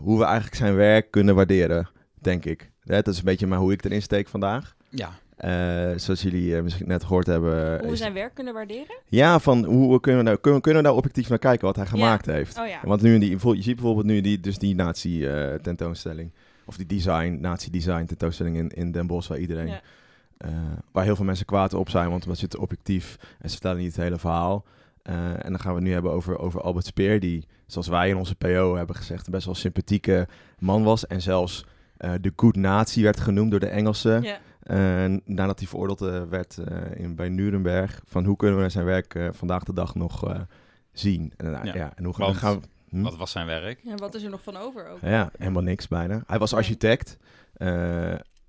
hoe 0.00 0.18
we 0.18 0.24
eigenlijk 0.24 0.56
zijn 0.56 0.74
werk 0.74 1.10
kunnen 1.10 1.34
waarderen, 1.34 1.88
denk 2.14 2.44
ik. 2.44 2.70
Dat 2.82 3.06
is 3.06 3.18
een 3.18 3.24
beetje 3.24 3.46
maar 3.46 3.58
hoe 3.58 3.72
ik 3.72 3.84
erin 3.84 4.02
steek 4.02 4.28
vandaag. 4.28 4.76
Ja, 4.88 5.10
Eh, 5.38 5.90
zoals 5.96 6.22
jullie 6.22 6.56
eh, 6.56 6.62
misschien 6.62 6.88
net 6.88 7.04
gehoord 7.04 7.26
hebben. 7.26 7.78
Hoe 7.80 7.90
we 7.90 7.96
zijn 7.96 8.12
werk 8.12 8.34
kunnen 8.34 8.54
waarderen? 8.54 8.96
Ja, 9.08 9.38
van 9.38 9.64
hoe 9.64 9.92
we 9.92 10.00
kunnen, 10.00 10.22
we 10.22 10.28
nou, 10.28 10.40
kunnen, 10.40 10.60
kunnen 10.60 10.82
we 10.82 10.86
nou 10.86 10.98
objectief 10.98 11.28
naar 11.28 11.38
kijken 11.38 11.66
wat 11.66 11.76
hij 11.76 11.86
gemaakt 11.86 12.26
heeft. 12.26 12.58
Oh 12.58 12.66
ja. 12.66 12.80
Want 12.82 13.02
nu 13.02 13.14
in 13.14 13.20
die, 13.20 13.30
je 13.30 13.62
ziet 13.62 13.74
bijvoorbeeld 13.74 14.06
nu 14.06 14.20
die, 14.20 14.40
dus 14.40 14.58
die 14.58 14.74
nazi 14.74 15.26
eh, 15.26 15.54
tentoonstelling. 15.54 16.30
Of 16.64 16.76
die 16.76 16.86
design, 16.86 17.38
nazi 17.40 17.70
design 17.70 18.04
tentoonstelling 18.04 18.56
in, 18.56 18.68
in 18.68 18.92
Den 18.92 19.06
Bosch, 19.06 19.28
waar 19.28 19.38
iedereen... 19.38 19.66
Ja. 19.66 19.80
waar 20.92 21.04
heel 21.04 21.16
veel 21.16 21.24
mensen 21.24 21.46
kwaad 21.46 21.74
op 21.74 21.90
zijn, 21.90 22.10
want 22.10 22.22
omdat 22.22 22.38
ze 22.38 22.44
het 22.44 22.56
objectief 22.56 23.16
en 23.38 23.48
ze 23.48 23.50
vertellen 23.50 23.78
niet 23.78 23.94
het 23.94 24.04
hele 24.04 24.18
verhaal. 24.18 24.64
En 25.02 25.50
dan 25.50 25.60
gaan 25.60 25.70
we 25.70 25.78
het 25.78 25.86
nu 25.86 25.92
hebben 25.92 26.12
over, 26.12 26.38
over 26.38 26.60
Albert 26.60 26.86
Speer, 26.86 27.20
die, 27.20 27.46
zoals 27.66 27.88
wij 27.88 28.08
in 28.08 28.16
onze 28.16 28.34
PO 28.34 28.76
hebben 28.76 28.96
gezegd, 28.96 29.26
een 29.26 29.32
best 29.32 29.44
wel 29.44 29.54
sympathieke 29.54 30.28
man 30.58 30.82
was. 30.82 31.06
En 31.06 31.22
zelfs 31.22 31.64
de 31.96 32.32
good 32.36 32.56
nazi 32.56 33.02
werd 33.02 33.20
genoemd 33.20 33.50
door 33.50 33.60
de 33.60 33.68
Engelsen. 33.68 34.22
Ja. 34.22 34.38
Eh, 34.68 35.04
nadat 35.24 35.58
hij 35.58 35.68
veroordeeld 35.68 36.00
eh, 36.02 36.22
werd 36.22 36.58
eh, 36.58 37.00
in, 37.00 37.14
bij 37.14 37.28
Nuremberg. 37.28 38.00
Van 38.04 38.24
hoe 38.24 38.36
kunnen 38.36 38.60
we 38.62 38.68
zijn 38.68 38.84
werk 38.84 39.18
vandaag 39.32 39.64
de 39.64 39.72
dag 39.72 39.94
nog 39.94 40.28
eh, 40.28 40.40
zien? 40.92 41.32
En, 41.36 41.50
Ja, 41.50 41.60
ja. 41.64 41.92
en 41.94 42.04
hoe 42.04 42.14
want- 42.16 42.36
gaan 42.36 42.60
we... 42.60 42.66
Hm? 42.88 43.02
Wat 43.02 43.16
was 43.16 43.30
zijn 43.30 43.46
werk? 43.46 43.80
En 43.84 43.98
wat 43.98 44.14
is 44.14 44.22
er 44.22 44.30
nog 44.30 44.42
van 44.42 44.56
over 44.56 44.88
ook? 44.88 44.98
Ja, 45.02 45.30
helemaal 45.38 45.62
niks 45.62 45.88
bijna. 45.88 46.22
Hij 46.26 46.38
was 46.38 46.54
architect. 46.54 47.16
Eh, 47.54 47.68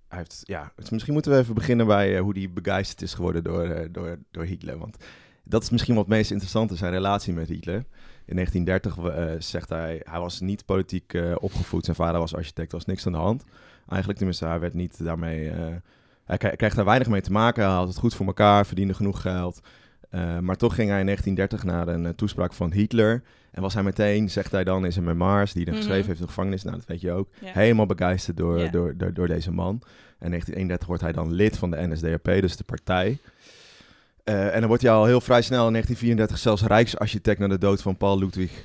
hij 0.07 0.17
heeft, 0.17 0.41
ja, 0.45 0.71
dus 0.75 0.89
misschien 0.89 1.13
moeten 1.13 1.31
we 1.31 1.37
even 1.37 1.53
beginnen 1.53 1.85
bij 1.87 2.15
eh, 2.15 2.21
hoe 2.21 2.37
hij 2.37 2.49
begeisterd 2.53 3.01
is 3.01 3.13
geworden 3.13 3.43
door, 3.43 3.63
eh, 3.69 3.87
door, 3.91 4.17
door 4.31 4.43
Hitler. 4.43 4.77
Want 4.77 4.97
dat 5.43 5.63
is 5.63 5.69
misschien 5.69 5.95
wat 5.95 6.05
het 6.05 6.13
meest 6.13 6.31
interessante, 6.31 6.75
zijn 6.75 6.91
relatie 6.91 7.33
met 7.33 7.47
Hitler. 7.47 7.83
In 8.25 8.35
1930 8.35 8.97
eh, 8.97 9.35
zegt 9.39 9.69
hij, 9.69 10.01
hij 10.03 10.19
was 10.19 10.39
niet 10.39 10.65
politiek 10.65 11.13
eh, 11.13 11.35
opgevoed. 11.39 11.85
Zijn 11.85 11.95
vader 11.95 12.19
was 12.19 12.35
architect, 12.35 12.71
er 12.71 12.77
was 12.77 12.85
niks 12.85 13.05
aan 13.05 13.11
de 13.11 13.17
hand. 13.17 13.43
Eigenlijk 13.87 14.17
tenminste, 14.17 14.45
hij 14.45 14.59
werd 14.59 14.73
niet 14.73 15.03
daarmee... 15.03 15.51
hij 16.29 16.37
krij- 16.37 16.55
kreeg 16.55 16.73
daar 16.75 16.85
weinig 16.85 17.07
mee 17.07 17.21
te 17.21 17.31
maken. 17.31 17.63
Hij 17.63 17.73
had 17.73 17.87
het 17.87 17.97
goed 17.97 18.15
voor 18.15 18.25
elkaar, 18.25 18.65
verdiende 18.65 18.93
genoeg 18.93 19.21
geld. 19.21 19.59
Eh, 20.09 20.39
maar 20.39 20.55
toch 20.55 20.75
ging 20.75 20.89
hij 20.89 20.99
in 20.99 21.05
1930 21.05 21.63
naar 21.63 21.87
een 21.87 22.05
eh, 22.05 22.11
toespraak 22.11 22.53
van 22.53 22.71
Hitler. 22.71 23.23
En 23.51 23.61
was 23.61 23.73
hij 23.73 23.83
meteen, 23.83 24.29
zegt 24.29 24.51
hij 24.51 24.63
dan 24.63 24.85
in 24.85 24.91
zijn 24.93 25.05
memoirs, 25.05 25.53
die 25.53 25.63
hij 25.63 25.71
Mhm. 25.73 25.81
geschreven 25.81 26.05
heeft 26.07 26.19
in 26.19 26.25
de 26.25 26.31
gevangenis, 26.31 26.63
nou 26.63 26.75
dat 26.75 26.85
weet 26.85 27.01
je 27.01 27.11
ook, 27.11 27.27
helemaal 27.43 27.85
begeisterd 27.85 28.37
door, 28.37 28.71
door, 28.71 28.93
door, 28.97 29.13
door 29.13 29.27
deze 29.27 29.51
man. 29.51 29.81
En 30.19 30.25
in 30.25 30.29
1931 30.29 30.87
wordt 30.87 31.03
hij 31.03 31.11
dan 31.11 31.31
lid 31.33 31.57
van 31.57 31.71
de 31.71 31.87
NSDAP, 31.87 32.23
dus 32.41 32.55
de 32.57 32.63
partij. 32.63 33.17
Eh, 34.23 34.53
en 34.53 34.59
dan 34.59 34.67
wordt 34.67 34.83
hij 34.83 34.91
al 34.91 35.05
heel 35.05 35.21
vrij 35.21 35.41
snel 35.41 35.65
in 35.65 35.71
1934 35.71 36.37
zelfs 36.37 36.61
rijksarchitect 36.63 37.39
na 37.39 37.47
de 37.47 37.57
dood 37.57 37.81
van 37.81 37.97
Paul 37.97 38.19
Ludwig 38.19 38.63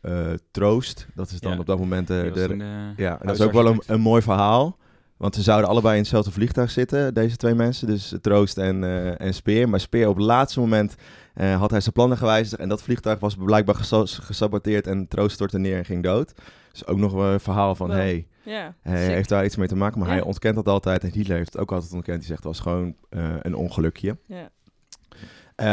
eh, 0.00 0.26
Troost. 0.50 1.06
Dat 1.14 1.30
is 1.30 1.40
dan 1.40 1.52
Ja. 1.52 1.58
op 1.58 1.66
dat 1.66 1.78
moment 1.78 2.06
de, 2.06 2.30
eh, 2.34 2.96
ja, 2.96 3.18
dat 3.22 3.34
is 3.34 3.40
ook 3.44 3.52
wel 3.52 3.66
een, 3.66 3.82
een 3.86 4.00
mooi 4.00 4.22
verhaal. 4.22 4.76
Want 5.22 5.34
ze 5.34 5.42
zouden 5.42 5.70
allebei 5.70 5.94
in 5.94 6.00
hetzelfde 6.00 6.30
vliegtuig 6.30 6.70
zitten, 6.70 7.14
deze 7.14 7.36
twee 7.36 7.54
mensen. 7.54 7.86
Dus 7.86 8.14
Troost 8.20 8.58
en, 8.58 8.84
eh, 8.84 9.20
en 9.20 9.34
Speer. 9.34 9.68
Maar 9.68 9.80
Speer 9.80 10.08
op 10.08 10.16
het 10.16 10.24
laatste 10.24 10.60
moment 10.60 10.94
eh, 11.34 11.58
had 11.58 11.70
hij 11.70 11.80
zijn 11.80 11.92
plannen 11.94 12.18
gewijzigd. 12.18 12.60
En 12.60 12.68
dat 12.68 12.82
vliegtuig 12.82 13.18
was 13.20 13.34
blijkbaar 13.36 13.74
gesa- 13.74 14.06
gesaboteerd. 14.06 14.86
En 14.86 15.08
Troost 15.08 15.34
stortte 15.34 15.58
neer 15.58 15.76
en 15.76 15.84
ging 15.84 16.02
dood. 16.02 16.32
Dus 16.72 16.86
ook 16.86 16.98
nog 16.98 17.12
een 17.12 17.40
verhaal 17.40 17.74
van, 17.74 17.90
hey, 17.90 18.26
Ja, 18.44 18.74
hij 18.80 19.06
heeft 19.06 19.28
daar 19.28 19.44
iets 19.44 19.56
mee 19.56 19.68
te 19.68 19.76
maken. 19.76 19.98
Maar 19.98 20.08
Ja. 20.08 20.14
hij 20.14 20.22
ontkent 20.22 20.54
dat 20.54 20.68
altijd. 20.68 21.02
En 21.04 21.10
Hitler 21.12 21.36
heeft 21.36 21.52
het 21.52 21.62
ook 21.62 21.72
altijd 21.72 21.92
ontkend. 21.92 22.18
Die 22.18 22.26
zegt, 22.26 22.38
het 22.44 22.48
was 22.48 22.60
gewoon 22.60 22.94
eh, 23.08 23.34
een 23.42 23.54
ongelukje. 23.54 24.16
Ja. 24.26 24.50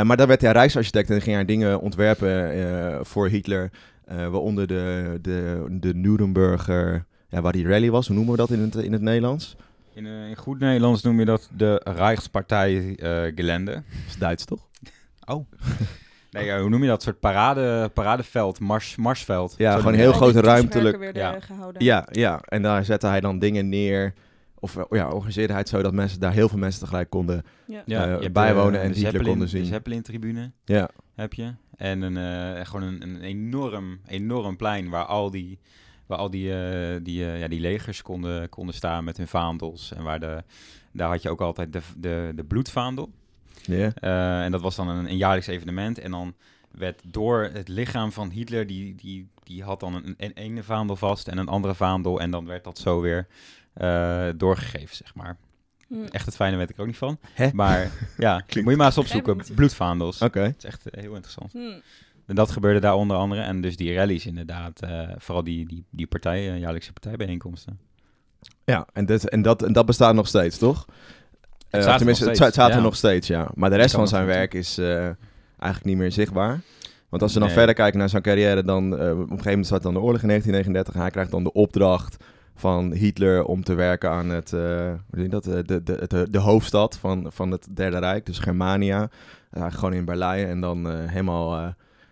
Maar 0.03 0.17
dan 0.17 0.27
werd 0.27 0.41
hij 0.41 0.51
rijksarchitect 0.51 1.09
en 1.09 1.21
ging 1.21 1.35
hij 1.35 1.45
dingen 1.45 1.79
ontwerpen 1.81 3.05
voor 3.05 3.27
Hitler. 3.27 3.71
waaronder 4.05 4.67
de, 4.67 5.17
de, 5.21 5.65
de 5.69 5.93
Nuremberger, 5.95 7.05
ja, 7.29 7.41
waar 7.41 7.51
die 7.51 7.67
rally 7.67 7.89
was. 7.91 8.07
Hoe 8.07 8.15
noemen 8.15 8.33
we 8.33 8.39
dat 8.39 8.49
in 8.49 8.59
het, 8.59 8.75
in 8.75 8.91
het 8.93 9.01
Nederlands? 9.01 9.55
In, 9.93 10.05
eh, 10.05 10.29
in 10.29 10.35
goed 10.35 10.59
Nederlands 10.59 11.01
noem 11.01 11.19
je 11.19 11.25
dat 11.25 11.49
de 11.57 11.81
Rijkspartij 11.83 12.95
eh 12.95 13.31
Gelände. 13.35 13.71
Dat 13.71 13.83
is 14.07 14.17
Duits, 14.17 14.45
toch? 14.45 14.67
Nee, 16.31 16.51
eh, 16.51 16.59
hoe 16.59 16.69
noem 16.69 16.81
je 16.81 16.87
dat? 16.87 17.03
soort 17.03 17.19
parade, 17.19 17.89
paradeveld, 17.93 18.59
mars, 18.59 18.95
marsveld. 18.95 19.55
Ja, 19.57 19.77
gewoon 19.77 19.93
je 19.93 19.99
heel 19.99 20.11
grote 20.13 20.41
ruimtelijk- 20.41 21.15
ja. 21.15 21.39
gehouden. 21.39 21.83
Ja, 21.83 22.07
ja. 22.11 22.41
En 22.45 22.61
daar 22.61 22.85
zette 22.85 23.07
hij 23.07 23.19
dan 23.19 23.39
dingen 23.39 23.69
neer. 23.69 24.13
Of 24.59 24.75
eh, 24.77 24.83
ja, 24.89 25.07
organiseerde 25.09 25.51
hij 25.53 25.61
het 25.61 25.69
zo 25.69 25.81
dat 25.81 25.93
mensen 25.93 26.19
daar 26.19 26.31
heel 26.33 26.49
veel 26.49 26.57
mensen 26.57 26.79
tegelijk 26.81 27.09
konden. 27.09 27.43
Ja. 27.85 28.19
Eh, 28.19 28.29
bijwonen 28.31 28.71
de- 28.71 28.77
en 28.77 28.87
de 28.87 28.93
Hitler 28.93 29.11
Zeppelin- 29.11 29.27
konden 29.29 29.47
zien. 29.49 29.61
De 29.61 29.67
Zeppelin-tribune 29.67 30.51
Ja, 30.65 30.89
heb 31.15 31.33
je. 31.33 31.53
En 31.75 32.01
een, 32.01 32.17
eh, 32.57 32.65
gewoon 32.65 32.87
een, 32.87 33.01
een 33.03 33.21
enorm, 33.21 33.99
enorm 34.07 34.57
plein 34.57 34.89
waar 34.89 35.05
al 35.05 35.31
die, 35.31 35.59
waar 36.09 36.17
al 36.17 36.29
die, 36.29 36.53
eh, 36.53 36.99
die, 37.03 37.25
eh, 37.25 37.39
ja, 37.39 37.47
die 37.47 37.59
legers 37.59 38.01
konden, 38.01 38.49
konden 38.49 38.75
staan 38.75 39.03
met 39.03 39.17
hun 39.17 39.27
vaandels. 39.27 39.93
En 39.93 40.03
waar 40.03 40.19
de, 40.19 40.43
daar 40.91 41.09
had 41.09 41.21
je 41.21 41.29
ook 41.29 41.41
altijd 41.41 41.73
de, 41.73 41.81
de, 41.97 42.31
de 42.35 42.43
bloedvaandel. 42.43 43.11
ja. 43.61 43.91
Eh, 43.93 44.43
en 44.43 44.51
dat 44.51 44.61
was 44.61 44.75
dan 44.75 44.87
een, 44.87 45.09
een 45.09 45.17
jaarlijks 45.17 45.47
evenement. 45.47 45.99
En 45.99 46.11
dan 46.11 46.33
werd 46.71 47.01
door 47.05 47.49
het 47.53 47.67
lichaam 47.67 48.11
van 48.11 48.29
Hitler, 48.29 48.67
die, 48.67 48.95
die, 48.95 49.29
die 49.43 49.63
had 49.63 49.79
dan 49.79 49.93
een, 49.95 50.15
een 50.17 50.33
ene 50.33 50.63
vaandel 50.63 50.95
vast 50.95 51.27
en 51.27 51.37
een 51.37 51.47
andere 51.47 51.75
vaandel. 51.75 52.19
En 52.19 52.31
dan 52.31 52.45
werd 52.45 52.63
dat 52.63 52.77
zo 52.77 53.01
weer 53.01 53.27
eh, 53.73 54.27
doorgegeven, 54.35 54.95
zeg 54.95 55.15
maar. 55.15 55.37
Hm. 55.87 56.03
Echt 56.03 56.25
het 56.25 56.35
fijne 56.35 56.57
weet 56.57 56.69
ik 56.69 56.79
ook 56.79 56.85
niet 56.85 56.97
van. 56.97 57.19
Hè? 57.33 57.49
Maar 57.53 57.91
ja, 58.17 58.33
moet 58.33 58.69
je 58.69 58.75
maar 58.75 58.85
eens 58.85 58.97
opzoeken. 58.97 59.37
Bloedvaandels. 59.55 60.21
Oké. 60.21 60.41
Het 60.41 60.57
is 60.57 60.63
echt 60.63 60.83
heel 60.89 61.13
interessant. 61.13 61.51
Hm. 61.51 61.79
En 62.29 62.35
dat 62.35 62.51
gebeurde 62.51 62.79
daar 62.79 62.95
onder 62.95 63.17
andere. 63.17 63.41
En 63.41 63.61
dus 63.61 63.75
die 63.77 63.93
rallies 63.95 64.25
inderdaad. 64.25 64.81
eh, 64.81 65.09
vooral 65.17 65.43
die, 65.43 65.67
die, 65.67 65.83
die 65.89 66.07
partij, 66.07 66.51
eh, 66.51 66.59
jaarlijkse 66.59 66.93
partijbijeenkomsten. 66.93 67.79
Ja, 68.63 68.87
en, 68.93 69.05
dit, 69.05 69.29
en, 69.29 69.41
dat, 69.41 69.63
en 69.63 69.73
dat 69.73 69.85
bestaat 69.85 70.13
nog 70.15 70.27
steeds, 70.27 70.57
toch? 70.57 70.85
Eh, 71.69 71.81
staat 71.81 71.91
er 71.91 71.97
tenminste, 71.97 72.23
nog 72.23 72.33
het 72.33 72.37
steeds, 72.37 72.37
sta- 72.37 72.49
staat 72.51 72.69
er 72.69 72.77
ja. 72.77 72.83
nog 72.83 72.95
steeds, 72.95 73.27
ja. 73.27 73.47
Maar 73.55 73.69
de 73.69 73.75
rest 73.75 73.95
van 73.95 74.07
zijn 74.07 74.25
werk 74.25 74.53
is 74.53 74.77
eh, 74.77 74.95
eigenlijk 75.57 75.83
niet 75.83 75.97
meer 75.97 76.11
zichtbaar. 76.11 76.59
Want 77.09 77.21
als 77.21 77.33
we 77.33 77.39
dan 77.39 77.47
Nee. 77.47 77.57
verder 77.57 77.75
kijken 77.75 77.99
naar 77.99 78.09
zijn 78.09 78.21
carrière, 78.21 78.63
dan 78.63 78.97
eh, 78.97 79.11
op 79.11 79.17
een 79.19 79.27
gegeven 79.27 79.45
moment 79.49 79.65
start 79.65 79.83
dan 79.83 79.93
de 79.93 79.99
oorlog 79.99 80.21
in 80.21 80.27
1939. 80.27 80.93
En 80.93 80.99
hij 81.01 81.09
krijgt 81.11 81.31
dan 81.31 81.43
de 81.43 81.53
opdracht 81.53 82.23
van 82.55 82.91
Hitler 82.91 83.43
om 83.43 83.63
te 83.63 83.73
werken 83.73 84.09
aan 84.09 84.29
het, 84.29 84.53
eh, 84.53 84.91
je 85.11 85.27
dat? 85.29 85.47
Eh, 85.47 85.53
de, 85.65 85.83
de, 85.83 86.05
de, 86.07 86.27
de 86.29 86.37
hoofdstad 86.39 86.97
van, 86.97 87.27
van 87.31 87.51
het 87.51 87.67
Derde 87.75 87.97
Rijk, 87.99 88.25
dus 88.25 88.39
Germania. 88.39 89.09
Uh, 89.57 89.65
gewoon 89.69 89.93
in 89.93 90.05
Berlijn 90.05 90.47
en 90.47 90.59
dan 90.61 90.89
eh, 90.89 90.97
helemaal, 91.05 91.57
eh, 91.57 91.67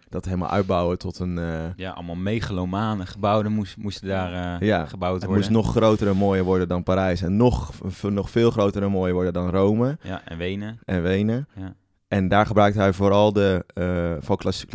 dat 0.09 0.25
helemaal 0.25 0.49
uitbouwen 0.49 0.97
tot 0.97 1.19
een... 1.19 1.37
eh, 1.37 1.63
Ja, 1.75 1.91
allemaal 1.91 2.15
megalomane 2.15 3.05
gebouwen 3.05 3.51
moest, 3.51 3.77
moesten 3.77 4.07
daar 4.07 4.59
eh, 4.59 4.67
Ja, 4.67 4.85
gebouwd 4.85 5.13
het 5.15 5.23
worden. 5.23 5.37
moest 5.51 5.65
nog 5.65 5.75
groter 5.75 6.07
en 6.07 6.17
mooier 6.17 6.43
worden 6.43 6.67
dan 6.67 6.83
Parijs. 6.83 7.21
En 7.21 7.37
nog, 7.37 7.73
nog 8.01 8.29
veel 8.29 8.51
groter 8.51 8.83
en 8.83 8.91
mooier 8.91 9.13
worden 9.13 9.33
dan 9.33 9.49
Rome. 9.49 9.97
Ja, 10.01 10.21
en 10.25 10.37
Wenen. 10.37 10.79
en 10.85 11.01
Wenen. 11.01 11.47
Ja. 11.55 11.73
En 12.07 12.27
daar 12.27 12.45
gebruikt 12.45 12.75
hij 12.77 12.93
vooral 12.93 13.33
de 13.33 13.65
eh, 13.73 14.13
van 14.19 14.37
klass- 14.37 14.65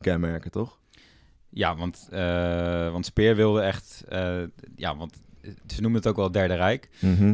kenmerken, 0.00 0.50
toch? 0.50 0.78
Ja, 1.48 1.76
want, 1.76 2.08
want 2.92 3.06
Speer 3.06 3.36
wilde 3.36 3.60
echt... 3.60 4.04
ja, 4.76 4.96
want 4.96 5.22
ze 5.66 5.80
noemen 5.80 6.00
het 6.00 6.08
ook 6.08 6.16
wel 6.16 6.24
het 6.24 6.32
Derde 6.34 6.54
Rijk. 6.54 6.88
Mhm. 7.00 7.24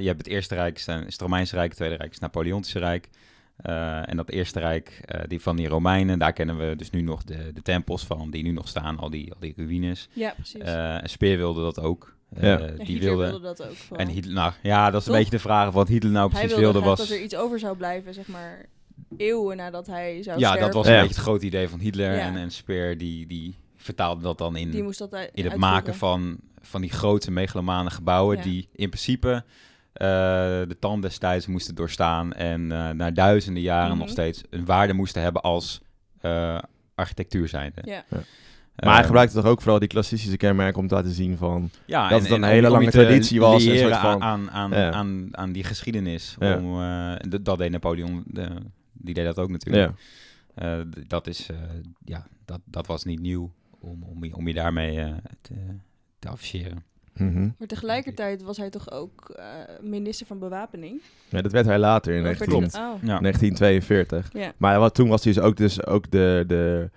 Je 0.00 0.06
hebt 0.06 0.18
het 0.18 0.26
Eerste 0.26 0.54
Rijk, 0.54 0.76
is 0.76 0.86
het 0.86 1.20
Romeinse 1.20 1.54
Rijk. 1.54 1.68
Het 1.68 1.76
Tweede 1.76 1.94
Rijk 1.96 2.08
is 2.08 2.14
het 2.20 2.24
Napoleontische 2.24 2.78
Rijk. 2.78 3.08
Eh, 3.56 4.08
en 4.10 4.16
dat 4.16 4.30
Eerste 4.30 4.58
Rijk, 4.60 5.00
eh, 5.04 5.20
die 5.28 5.40
van 5.40 5.56
die 5.56 5.68
Romeinen, 5.68 6.18
daar 6.18 6.32
kennen 6.32 6.56
we 6.68 6.76
dus 6.76 6.90
nu 6.90 7.00
nog 7.00 7.24
de, 7.24 7.50
de 7.54 7.62
tempels 7.62 8.04
van, 8.06 8.30
die 8.30 8.42
nu 8.42 8.50
nog 8.50 8.68
staan, 8.68 8.98
al 8.98 9.10
die, 9.10 9.32
al 9.32 9.40
die 9.40 9.52
ruïnes. 9.56 10.08
Ja, 10.12 10.32
precies. 10.34 10.60
Eh, 10.62 11.02
en 11.02 11.08
Speer 11.08 11.36
wilde 11.36 11.62
dat 11.62 11.80
ook. 11.80 12.14
Eh, 12.34 12.42
Ja. 12.42 12.48
Ja, 12.58 12.66
die 12.66 12.86
Hitler 12.86 13.00
wilde... 13.00 13.24
wilde 13.26 13.40
dat 13.46 13.62
ook 13.68 13.74
vooral. 13.76 14.06
En 14.06 14.12
Hitler, 14.12 14.34
nou 14.34 14.52
ja, 14.62 14.90
dat 14.90 15.00
is 15.00 15.06
Toch? 15.06 15.14
een 15.14 15.20
beetje 15.20 15.36
de 15.36 15.42
vraag 15.42 15.68
of 15.68 15.74
wat 15.74 15.88
Hitler 15.88 16.12
nou 16.12 16.30
hij 16.30 16.38
precies 16.40 16.58
wilde, 16.58 16.72
wilde 16.72 16.86
was... 16.88 16.98
dat 16.98 17.08
er 17.16 17.22
iets 17.22 17.36
over 17.36 17.58
zou 17.58 17.76
blijven, 17.76 18.14
zeg 18.14 18.26
maar, 18.26 18.66
eeuwen 19.16 19.56
nadat 19.56 19.86
hij 19.86 20.22
zou 20.22 20.38
Ja, 20.38 20.46
sterven. 20.48 20.66
dat 20.66 20.74
was 20.74 20.86
Ja. 20.86 20.92
een 20.94 20.98
beetje 21.00 21.14
het 21.14 21.24
grote 21.24 21.46
idee 21.46 21.68
van 21.68 21.78
Hitler. 21.78 22.12
Ja. 22.14 22.20
En, 22.20 22.36
en 22.36 22.50
Speer 22.50 22.98
die, 22.98 23.26
die 23.26 23.58
vertaalde 23.76 24.22
dat 24.22 24.38
dan 24.38 24.56
in, 24.56 24.70
Die 24.70 24.82
moest 24.82 24.98
dat 24.98 25.14
uit- 25.14 25.30
in 25.34 25.44
het 25.44 25.52
uitvoeren. 25.52 25.74
maken 25.74 25.94
van, 25.94 26.36
van 26.60 26.80
die 26.80 26.90
grote 26.90 27.30
megalomane 27.30 27.90
gebouwen... 27.90 28.36
Ja. 28.36 28.42
die 28.42 28.68
in 28.72 28.88
principe 28.88 29.44
de 29.98 30.76
tand 30.80 31.02
destijds 31.02 31.46
moesten 31.46 31.74
doorstaan... 31.74 32.32
en 32.32 32.72
eh, 32.72 32.90
na 32.90 33.10
duizenden 33.10 33.62
jaren 33.62 33.90
Mhm. 33.90 33.98
nog 33.98 34.08
steeds 34.08 34.42
een 34.50 34.64
waarde 34.64 34.92
moesten 34.92 35.22
hebben 35.22 35.42
als 35.42 35.80
eh, 36.20 36.58
architectuur 36.94 37.48
zijnde. 37.48 37.80
Ja. 37.84 38.04
Ja. 38.10 38.16
Eh, 38.76 38.86
Maar 38.86 38.94
hij 38.94 39.04
gebruikte 39.04 39.36
toch 39.36 39.44
ook 39.50 39.60
vooral 39.60 39.78
die 39.78 39.88
klassistische 39.88 40.36
kenmerken 40.36 40.80
om 40.80 40.88
te 40.88 40.94
laten 40.94 41.10
zien 41.10 41.36
van... 41.36 41.70
ja, 41.86 42.08
dat 42.08 42.22
het 42.22 42.30
een 42.30 42.42
hele 42.42 42.68
lange 42.70 42.90
traditie 42.90 43.40
was, 43.40 43.64
een 43.64 43.70
leren 43.72 43.88
soort 43.90 44.00
van- 44.00 44.22
aan, 44.22 44.50
aan, 44.50 44.70
Ja. 44.70 44.90
aan, 44.92 45.28
aan 45.30 45.52
die 45.52 45.64
geschiedenis. 45.64 46.36
Ja. 46.38 46.56
Om, 46.58 46.80
eh, 46.80 47.10
en 47.12 47.42
dat, 47.42 47.58
deed 47.58 47.70
Napoleon, 47.70 48.22
de, 48.26 48.48
die 48.92 49.14
deed 49.14 49.24
dat 49.24 49.38
ook 49.38 49.50
natuurlijk. 49.50 49.92
Eh, 50.54 50.78
dat, 51.06 51.26
is, 51.26 51.50
eh, 51.50 51.56
ja, 52.04 52.26
dat, 52.44 52.60
dat 52.64 52.86
was 52.86 53.04
niet 53.04 53.20
nieuw 53.20 53.52
om, 53.80 54.02
om, 54.02 54.24
je, 54.24 54.34
om 54.36 54.48
je 54.48 54.54
daarmee 54.54 55.00
eh, 55.00 55.12
te, 55.40 55.54
te 56.18 56.28
afficheren. 56.28 56.84
Mhm. 57.18 57.48
Maar 57.58 57.68
tegelijkertijd 57.68 58.42
was 58.42 58.56
hij 58.56 58.70
toch 58.70 58.90
ook 58.90 59.30
eh, 59.36 59.44
minister 59.80 60.26
van 60.26 60.38
Bewapening? 60.38 61.00
ja, 61.28 61.42
dat 61.42 61.52
werd 61.52 61.66
hij 61.66 61.78
later 61.78 62.12
in 62.12 62.18
Of 62.18 62.24
werd 62.24 62.38
hij 62.38 62.48
19, 62.48 62.70
dat- 62.80 62.80
oh. 62.80 63.02
Ja. 63.08 63.18
1942. 63.20 64.28
Ja. 64.32 64.52
Maar 64.56 64.78
wat, 64.78 64.94
toen 64.94 65.08
was 65.08 65.24
hij 65.24 65.32
dus 65.32 65.42
ook, 65.42 65.56
dus 65.56 65.86
ook 65.86 66.10
de, 66.10 66.44
de, 66.46 66.90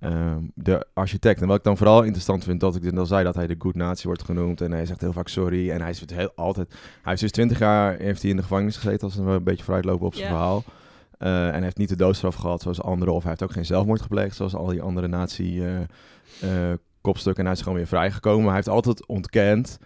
ehm, 0.00 0.38
de 0.54 0.86
architect. 0.94 1.40
En 1.40 1.46
wat 1.46 1.56
ik 1.56 1.64
dan 1.64 1.76
vooral 1.76 2.02
interessant 2.02 2.44
vind, 2.44 2.60
dat 2.60 2.76
ik 2.76 2.82
dit 2.82 2.98
al 2.98 3.06
zei, 3.06 3.24
dat 3.24 3.34
hij 3.34 3.46
de 3.46 3.56
good 3.58 3.74
nazi 3.74 4.06
wordt 4.06 4.22
genoemd. 4.22 4.60
En 4.60 4.72
hij 4.72 4.86
zegt 4.86 5.00
heel 5.00 5.12
vaak 5.12 5.28
sorry. 5.28 5.70
En 5.70 5.80
hij 5.80 5.90
is 5.90 6.00
het 6.00 6.14
heel, 6.14 6.32
altijd... 6.34 6.74
Hij 7.02 7.12
is 7.12 7.20
dus 7.20 7.30
20 7.30 7.58
jaar 7.58 7.96
heeft 7.98 8.20
hij 8.22 8.30
in 8.30 8.36
de 8.36 8.42
gevangenis 8.42 8.76
gezeten, 8.76 9.00
als 9.06 9.16
we 9.16 9.22
een 9.22 9.42
beetje 9.44 9.64
vooruitlopen 9.64 10.06
op 10.06 10.14
zijn 10.14 10.26
Ja. 10.26 10.32
verhaal. 10.32 10.64
Eh, 11.18 11.46
en 11.46 11.52
hij 11.52 11.62
heeft 11.62 11.76
niet 11.78 11.88
de 11.88 11.96
doodstraf 11.96 12.34
gehad 12.34 12.62
zoals 12.62 12.82
anderen. 12.82 13.14
Of 13.14 13.20
hij 13.20 13.30
heeft 13.30 13.42
ook 13.42 13.52
geen 13.52 13.66
zelfmoord 13.66 14.00
gepleegd, 14.00 14.36
zoals 14.36 14.54
al 14.54 14.66
die 14.66 14.82
andere 14.82 15.06
nazi-kopstukken. 17.06 17.42
en 17.42 17.48
hij 17.48 17.58
is 17.58 17.62
gewoon 17.62 17.78
weer 17.78 17.86
vrijgekomen. 17.86 18.40
Maar 18.40 18.54
hij 18.54 18.62
heeft 18.64 18.68
altijd 18.68 19.06
ontkend, 19.06 19.78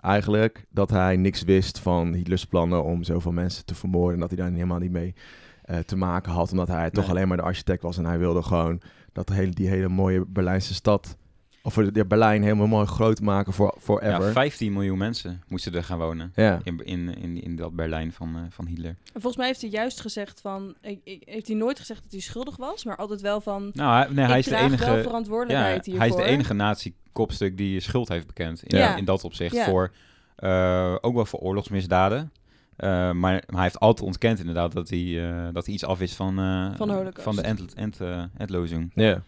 eigenlijk, 0.00 0.64
dat 0.70 0.90
hij 0.90 1.16
niks 1.16 1.42
wist 1.42 1.78
van 1.78 2.12
Hitlers 2.12 2.44
plannen 2.44 2.84
om 2.84 3.02
zoveel 3.02 3.32
mensen 3.32 3.64
te 3.64 3.74
vermoorden. 3.74 4.14
En 4.14 4.20
dat 4.20 4.30
hij 4.30 4.38
daar 4.38 4.52
helemaal 4.52 4.78
niet 4.78 4.90
mee 4.90 5.14
eh, 5.62 5.78
te 5.78 5.96
maken 5.96 6.32
had. 6.32 6.50
Omdat 6.50 6.68
hij 6.68 6.90
toch 6.90 7.08
alleen 7.08 7.28
maar 7.28 7.36
de 7.36 7.42
architect 7.42 7.82
was. 7.82 7.98
En 7.98 8.04
hij 8.04 8.18
wilde 8.18 8.42
gewoon 8.42 8.80
dat 9.12 9.28
hele, 9.28 9.52
die 9.52 9.68
hele 9.68 9.88
mooie 9.88 10.24
Berlijnse 10.26 10.74
stad 10.74 11.16
Of 11.62 11.72
voor 11.72 11.92
de, 11.92 12.04
Berlijn 12.06 12.42
helemaal 12.42 12.66
mooi 12.66 12.86
groot 12.86 13.20
maken 13.20 13.52
voor 13.52 13.72
Ja, 13.74 13.80
forever. 13.80 14.32
15 14.32 14.72
miljoen 14.72 14.98
mensen 14.98 15.42
moesten 15.48 15.74
er 15.74 15.84
gaan 15.84 15.98
wonen. 15.98 16.32
Ja. 16.34 16.58
In, 16.62 16.80
in, 16.84 17.16
in, 17.16 17.42
in 17.42 17.56
dat 17.56 17.76
Berlijn 17.76 18.12
van, 18.12 18.36
eh, 18.36 18.42
van 18.50 18.66
Hitler. 18.66 18.90
En 18.90 18.96
volgens 19.12 19.36
mij 19.36 19.46
heeft 19.46 19.60
hij 19.60 19.70
juist 19.70 20.00
gezegd 20.00 20.40
van... 20.40 20.74
Ik, 20.80 21.00
ik- 21.04 21.22
heeft 21.24 21.46
hij 21.46 21.56
nooit 21.56 21.78
gezegd 21.78 22.02
dat 22.02 22.12
hij 22.12 22.20
schuldig 22.20 22.56
was, 22.56 22.84
maar 22.84 22.96
altijd 22.96 23.20
wel 23.20 23.40
van... 23.40 23.70
Nou, 23.72 24.04
hij, 24.04 24.14
nee, 24.14 24.24
hij 24.26 24.38
is 24.38 24.44
de 24.46 24.56
enige. 24.56 24.90
Ja, 24.90 25.02
verantwoordelijkheid 25.02 25.84
hiervoor. 25.86 26.00
hij 26.04 26.08
is 26.16 26.16
de 26.24 26.30
enige 26.30 26.54
nazi-kopstuk 26.54 27.56
die 27.56 27.80
schuld 27.80 28.08
heeft 28.08 28.26
bekend. 28.26 28.62
In, 28.62 28.78
Ja. 28.78 28.96
in 28.96 29.04
dat 29.04 29.24
opzicht. 29.24 29.54
Ja. 29.54 29.64
Voor, 29.64 29.92
eh, 30.36 30.94
ook 31.00 31.14
wel 31.14 31.26
voor 31.26 31.40
oorlogsmisdaden. 31.40 32.32
Eh, 32.76 32.88
maar, 32.90 33.12
maar 33.12 33.42
hij 33.46 33.62
heeft 33.62 33.80
altijd 33.80 34.06
ontkend 34.06 34.38
inderdaad 34.38 34.72
dat 34.72 34.88
hij, 34.88 35.28
eh, 35.30 35.46
dat 35.52 35.64
hij 35.64 35.74
iets 35.74 35.84
af 35.84 36.00
is 36.00 36.14
van, 36.14 36.38
eh, 36.38 36.76
Van 36.76 36.88
de 36.88 36.94
Holocaust. 36.94 37.22
van 37.22 37.36
de 37.36 37.42
end, 37.42 37.74
end, 37.74 37.98
endlozing. 38.36 38.90
Ja. 38.94 39.22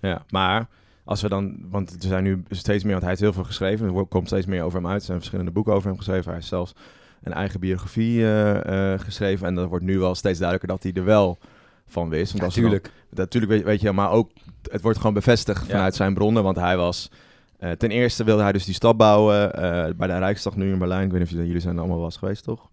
ja, 0.00 0.24
maar 0.30 0.66
als 1.08 1.22
we 1.22 1.28
dan, 1.28 1.56
want 1.70 1.90
er 1.92 2.08
zijn 2.08 2.22
nu 2.24 2.42
steeds 2.50 2.82
meer, 2.82 2.90
want 2.92 3.02
hij 3.02 3.10
heeft 3.10 3.22
heel 3.22 3.32
veel 3.32 3.44
geschreven, 3.44 3.94
er 3.96 4.04
komt 4.06 4.26
steeds 4.26 4.46
meer 4.46 4.62
over 4.62 4.78
hem 4.80 4.88
uit. 4.90 4.98
Er 5.00 5.06
zijn 5.06 5.18
verschillende 5.18 5.50
boeken 5.50 5.72
over 5.72 5.88
hem 5.88 5.96
geschreven. 5.98 6.24
Hij 6.24 6.34
heeft 6.34 6.46
zelfs 6.46 6.74
een 7.22 7.32
eigen 7.32 7.60
biografie 7.60 8.20
eh, 8.22 8.92
eh, 8.92 9.00
geschreven. 9.00 9.46
En 9.46 9.54
dat 9.54 9.68
wordt 9.68 9.84
nu 9.84 9.98
wel 9.98 10.14
steeds 10.14 10.38
duidelijker 10.38 10.68
dat 10.74 10.82
hij 10.82 10.92
er 10.92 11.04
wel 11.04 11.38
van 11.86 12.08
wist. 12.08 12.32
Want 12.32 12.44
Natuurlijk. 12.44 12.90
Natuurlijk, 13.10 13.52
weet, 13.52 13.62
weet 13.64 13.80
je, 13.80 13.92
maar 13.92 14.10
ook 14.10 14.30
het 14.70 14.82
wordt 14.82 14.98
gewoon 14.98 15.14
bevestigd 15.14 15.66
Ja. 15.66 15.70
vanuit 15.72 15.94
zijn 15.94 16.14
bronnen. 16.14 16.42
Want 16.42 16.56
hij 16.56 16.76
was. 16.76 17.10
eh, 17.58 17.70
ten 17.70 17.90
eerste 17.90 18.24
wilde 18.24 18.42
hij 18.42 18.52
dus 18.52 18.64
die 18.64 18.74
stad 18.74 18.96
bouwen 18.96 19.54
eh, 19.54 19.94
bij 19.94 20.06
de 20.06 20.18
Rijksdag 20.18 20.56
nu 20.56 20.72
in 20.72 20.78
Berlijn. 20.78 21.04
Ik 21.04 21.10
weet 21.10 21.18
niet 21.20 21.28
of 21.28 21.30
jullie, 21.34 21.46
jullie 21.46 21.62
zijn 21.62 21.74
er 21.74 21.80
allemaal 21.80 21.96
wel 21.98 22.06
eens 22.06 22.16
geweest, 22.16 22.44
toch? 22.44 22.68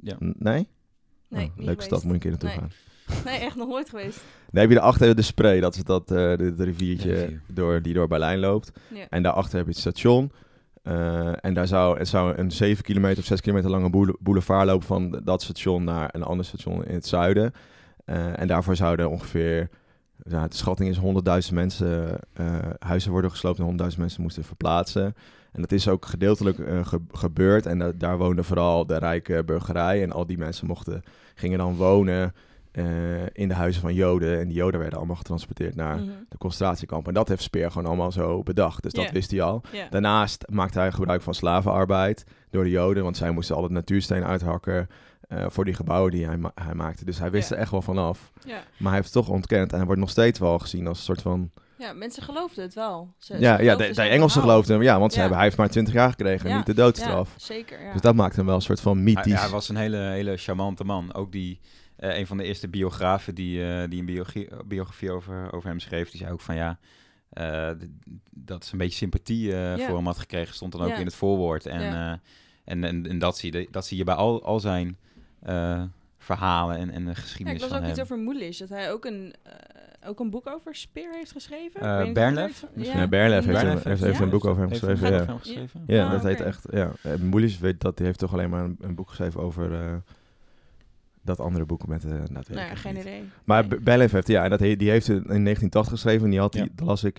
Ja. 0.00 0.16
N- 0.24 0.34
Nee? 0.38 0.68
Nee, 1.28 1.46
Oh, 1.58 1.64
leuke 1.64 1.82
stad, 1.82 2.02
moet 2.04 2.08
je 2.08 2.14
een 2.14 2.20
keer 2.20 2.30
naartoe 2.30 2.48
Nee. 2.48 2.58
gaan. 2.58 2.70
Nee, 3.24 3.38
echt 3.38 3.56
nog 3.56 3.68
nooit 3.68 3.88
geweest. 3.88 4.20
Dan 4.50 4.60
heb 4.60 4.68
je 4.70 4.74
daarachter 4.76 5.16
de 5.16 5.22
Spree, 5.22 5.60
dat 5.60 5.74
is 5.76 5.84
dat, 5.84 6.10
eh 6.10 6.16
de, 6.16 6.54
de 6.56 6.64
riviertje 6.64 7.12
rivier. 7.12 7.40
door, 7.46 7.82
die 7.82 7.94
door 7.94 8.08
Berlijn 8.08 8.38
loopt. 8.38 8.72
Ja. 8.94 9.06
En 9.10 9.22
daarachter 9.22 9.56
heb 9.56 9.66
je 9.66 9.72
het 9.72 9.80
station. 9.80 10.32
Eh, 10.82 11.44
en 11.44 11.54
daar 11.54 11.66
zou, 11.66 11.98
het 11.98 12.08
zou 12.08 12.36
een 12.36 12.50
7 12.50 12.84
kilometer 12.84 13.18
of 13.18 13.24
6 13.24 13.40
kilometer 13.40 13.70
lange 13.70 13.90
boule- 13.90 14.16
boulevard 14.20 14.66
lopen 14.66 14.86
van 14.86 15.20
dat 15.24 15.42
station 15.42 15.84
naar 15.84 16.08
een 16.12 16.22
ander 16.22 16.46
station 16.46 16.84
in 16.84 16.94
het 16.94 17.06
zuiden. 17.06 17.52
Eh, 18.04 18.40
en 18.40 18.46
daarvoor 18.46 18.76
zouden 18.76 19.10
ongeveer, 19.10 19.68
ja, 20.22 20.48
de 20.48 20.56
schatting 20.56 20.90
is 20.90 20.96
100.000 21.48 21.54
mensen, 21.54 22.18
eh, 22.32 22.46
huizen 22.78 23.10
worden 23.10 23.30
gesloopt 23.30 23.58
en 23.58 23.64
100.000 23.64 23.98
mensen 24.00 24.22
moesten 24.22 24.44
verplaatsen. 24.44 25.14
En 25.52 25.60
dat 25.60 25.72
is 25.72 25.88
ook 25.88 26.06
gedeeltelijk 26.06 26.56
ge- 26.82 27.00
gebeurd. 27.12 27.66
En 27.66 27.78
da- 27.78 27.92
daar 27.96 28.18
woonde 28.18 28.42
vooral 28.42 28.86
de 28.86 28.98
rijke 28.98 29.42
burgerij. 29.46 30.02
En 30.02 30.12
al 30.12 30.26
die 30.26 30.38
mensen 30.38 30.66
mochten, 30.66 31.02
gingen 31.34 31.58
dan 31.58 31.76
wonen 31.76 32.34
eh, 32.78 33.22
in 33.32 33.48
de 33.48 33.54
huizen 33.54 33.82
van 33.82 33.94
Joden. 33.94 34.38
En 34.40 34.48
die 34.48 34.56
Joden 34.56 34.80
werden 34.80 34.98
allemaal 34.98 35.16
getransporteerd 35.16 35.74
naar 35.74 35.96
Mhm. 35.96 36.06
de 36.28 36.38
concentratiekampen. 36.38 37.08
En 37.08 37.14
dat 37.14 37.28
heeft 37.28 37.42
Speer 37.42 37.70
gewoon 37.70 37.86
allemaal 37.88 38.12
zo 38.12 38.42
bedacht. 38.42 38.82
Dus 38.82 38.92
dat 38.92 39.10
wist 39.10 39.30
hij 39.30 39.42
al. 39.42 39.62
Daarnaast 39.90 40.44
maakte 40.50 40.78
hij 40.78 40.92
gebruik 40.92 41.22
van 41.22 41.34
slavenarbeid 41.34 42.24
door 42.50 42.64
de 42.64 42.70
Joden. 42.70 43.02
Want 43.02 43.16
zij 43.16 43.30
moesten 43.30 43.56
al 43.56 43.62
het 43.62 43.72
natuursteen 43.72 44.24
uithakken 44.24 44.88
eh, 45.28 45.44
voor 45.48 45.64
die 45.64 45.74
gebouwen 45.74 46.10
die 46.10 46.26
hij, 46.26 46.36
ma- 46.36 46.52
hij 46.54 46.74
maakte. 46.74 47.04
Dus 47.04 47.18
hij 47.18 47.30
wist 47.30 47.50
er 47.50 47.56
echt 47.56 47.70
wel 47.70 47.82
vanaf. 47.82 48.32
Ja. 48.44 48.52
Maar 48.76 48.92
hij 48.92 49.00
heeft 49.00 49.14
het 49.14 49.24
toch 49.24 49.28
ontkend. 49.34 49.70
En 49.70 49.76
hij 49.76 49.86
wordt 49.86 50.00
nog 50.00 50.10
steeds 50.10 50.38
wel 50.38 50.58
gezien 50.58 50.86
als 50.86 50.98
een 50.98 51.04
soort 51.04 51.22
van... 51.22 51.50
ja, 51.78 51.92
mensen 51.92 52.22
geloofden 52.22 52.64
het 52.64 52.74
wel. 52.74 53.14
Ze- 53.18 53.34
ze 53.34 53.40
ja, 53.40 53.60
ja, 53.60 53.76
de, 53.76 53.84
Engelsen 54.02 54.40
geloofden 54.40 54.74
hem. 54.76 54.84
Ja, 54.84 54.98
want 54.98 55.10
ze 55.12 55.16
Ja. 55.16 55.20
hebben, 55.20 55.36
hij 55.38 55.46
heeft 55.46 55.58
maar 55.58 55.70
20 55.70 55.94
jaar 55.94 56.10
gekregen. 56.10 56.48
Ja. 56.50 56.56
Niet 56.56 56.66
de 56.66 56.74
doodstraf. 56.74 57.30
Ja, 57.36 57.44
zeker, 57.44 57.82
ja. 57.84 57.92
Dus 57.92 58.00
dat 58.00 58.14
maakt 58.14 58.36
hem 58.36 58.46
wel 58.46 58.54
een 58.54 58.60
soort 58.62 58.80
van 58.80 58.94
Hij, 58.94 59.02
mythisch. 59.04 59.32
ja, 59.32 59.40
hij 59.40 59.48
was 59.50 59.68
een 59.68 59.76
hele, 59.76 59.96
hele 59.96 60.36
charmante 60.36 60.84
man. 60.84 61.14
Ook 61.14 61.32
die, 61.32 61.60
eh, 61.98 62.18
een 62.18 62.26
van 62.26 62.36
de 62.36 62.44
eerste 62.44 62.68
biografen 62.68 63.34
die, 63.34 63.64
eh, 63.64 63.88
die 63.88 64.00
een 64.00 64.06
biografie, 64.06 64.48
biografie 64.66 65.10
over, 65.12 65.52
over 65.52 65.68
hem 65.68 65.80
schreef, 65.80 66.10
die 66.10 66.20
zei 66.20 66.32
ook 66.32 66.40
van 66.40 66.54
ja, 66.54 66.78
eh, 67.30 67.70
dat 68.30 68.64
ze 68.64 68.72
een 68.72 68.78
beetje 68.78 68.96
sympathie 68.96 69.46
Ja. 69.48 69.78
voor 69.78 69.96
hem 69.96 70.06
had 70.06 70.18
gekregen, 70.18 70.54
stond 70.54 70.72
dan 70.72 70.80
ook 70.82 70.88
Ja. 70.88 70.96
in 70.96 71.04
het 71.06 71.14
voorwoord. 71.14 71.66
En, 71.66 71.80
Ja. 71.80 72.12
eh, 72.12 72.18
en, 72.64 72.84
en, 72.84 73.06
en 73.08 73.18
dat, 73.18 73.36
zie 73.38 73.52
je, 73.52 73.68
dat 73.70 73.86
zie 73.86 73.96
je 73.96 74.04
bij 74.04 74.14
al, 74.14 74.44
al 74.44 74.60
zijn 74.60 74.96
eh, 75.42 75.82
verhalen 76.18 76.76
en, 76.76 76.90
en 76.90 77.02
de 77.04 77.08
Ja, 77.10 77.14
geschiedenis 77.14 77.54
ik 77.54 77.60
las 77.60 77.68
van 77.68 77.78
ook 77.78 77.82
hem. 77.84 77.92
iets 77.92 78.02
over 78.02 78.18
Moelisch, 78.18 78.58
dat 78.58 78.68
hij 78.68 78.92
ook 78.92 79.04
een, 79.04 79.34
ook 80.06 80.20
een 80.20 80.30
boek 80.30 80.46
over 80.46 80.74
Speer 80.74 81.12
heeft 81.12 81.32
geschreven. 81.32 82.06
Ik 82.06 82.14
Bernlef? 82.14 82.50
of 82.50 82.60
het- 82.60 82.76
Misschien- 82.76 82.98
Ja, 83.00 83.08
Berlef 83.08 83.44
heeft, 83.44 83.60
heeft, 83.62 83.84
heeft, 83.84 84.02
heeft 84.02 84.18
ja. 84.18 84.22
een 84.24 84.30
boek 84.30 84.44
over 84.44 84.60
hem 84.60 84.68
Heeft 84.70 84.84
geschreven. 84.84 85.12
een 85.12 85.20
Ja, 85.20 85.26
hem 85.26 85.38
geschreven? 85.38 85.82
ja 85.86 86.04
Ah, 86.04 86.10
dat 86.10 86.22
heet 86.22 86.40
echt... 86.40 86.66
Ja. 86.70 86.92
Moelis 87.20 87.58
weet 87.58 87.80
dat, 87.80 87.96
die 87.96 88.06
heeft 88.06 88.18
toch 88.18 88.32
alleen 88.32 88.50
maar 88.50 88.64
een, 88.64 88.76
een 88.80 88.94
boek 88.94 89.08
geschreven 89.08 89.40
over... 89.40 90.02
eh, 91.30 91.36
dat 91.36 91.46
andere 91.46 91.64
boek 91.64 91.86
met... 91.86 92.04
eh 92.04 92.10
weet 92.10 92.30
Nou 92.30 92.44
ja, 92.52 92.68
echt 92.68 92.80
geen 92.80 92.94
niet. 92.94 93.02
idee. 93.02 93.22
Maar 93.44 93.66
Nee. 93.68 93.78
B- 93.78 93.84
Bellev 93.84 94.12
heeft, 94.12 94.28
ja, 94.28 94.44
en 94.44 94.50
dat 94.50 94.60
he- 94.60 94.76
die 94.76 94.90
heeft 94.90 95.08
in 95.08 95.14
1980 95.22 95.92
geschreven. 95.92 96.24
En 96.24 96.30
die 96.30 96.40
had, 96.40 96.52
die, 96.52 96.62
Ja. 96.62 96.68
dat 96.74 96.86
las 96.86 97.04
ik, 97.04 97.18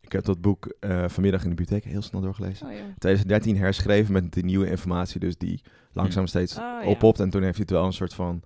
ik 0.00 0.12
heb 0.12 0.24
dat 0.24 0.40
boek 0.40 0.74
eh, 0.80 1.04
vanmiddag 1.08 1.42
in 1.44 1.48
de 1.50 1.54
bibliotheek 1.54 1.90
heel 1.92 2.02
snel 2.02 2.20
doorgelezen. 2.20 2.66
Oh, 2.66 2.72
ja. 2.72 2.78
2013 2.98 3.56
herschreven 3.58 4.12
met 4.12 4.32
de 4.32 4.42
nieuwe 4.42 4.70
informatie, 4.70 5.20
dus 5.20 5.36
die 5.38 5.60
langzaam 5.92 6.26
steeds 6.26 6.54
ja. 6.54 6.82
oppopt. 6.84 7.20
En 7.20 7.30
toen 7.30 7.42
heeft 7.42 7.56
hij 7.56 7.64
het 7.68 7.74
wel 7.76 7.84
een 7.86 7.92
soort 7.92 8.14
van, 8.14 8.42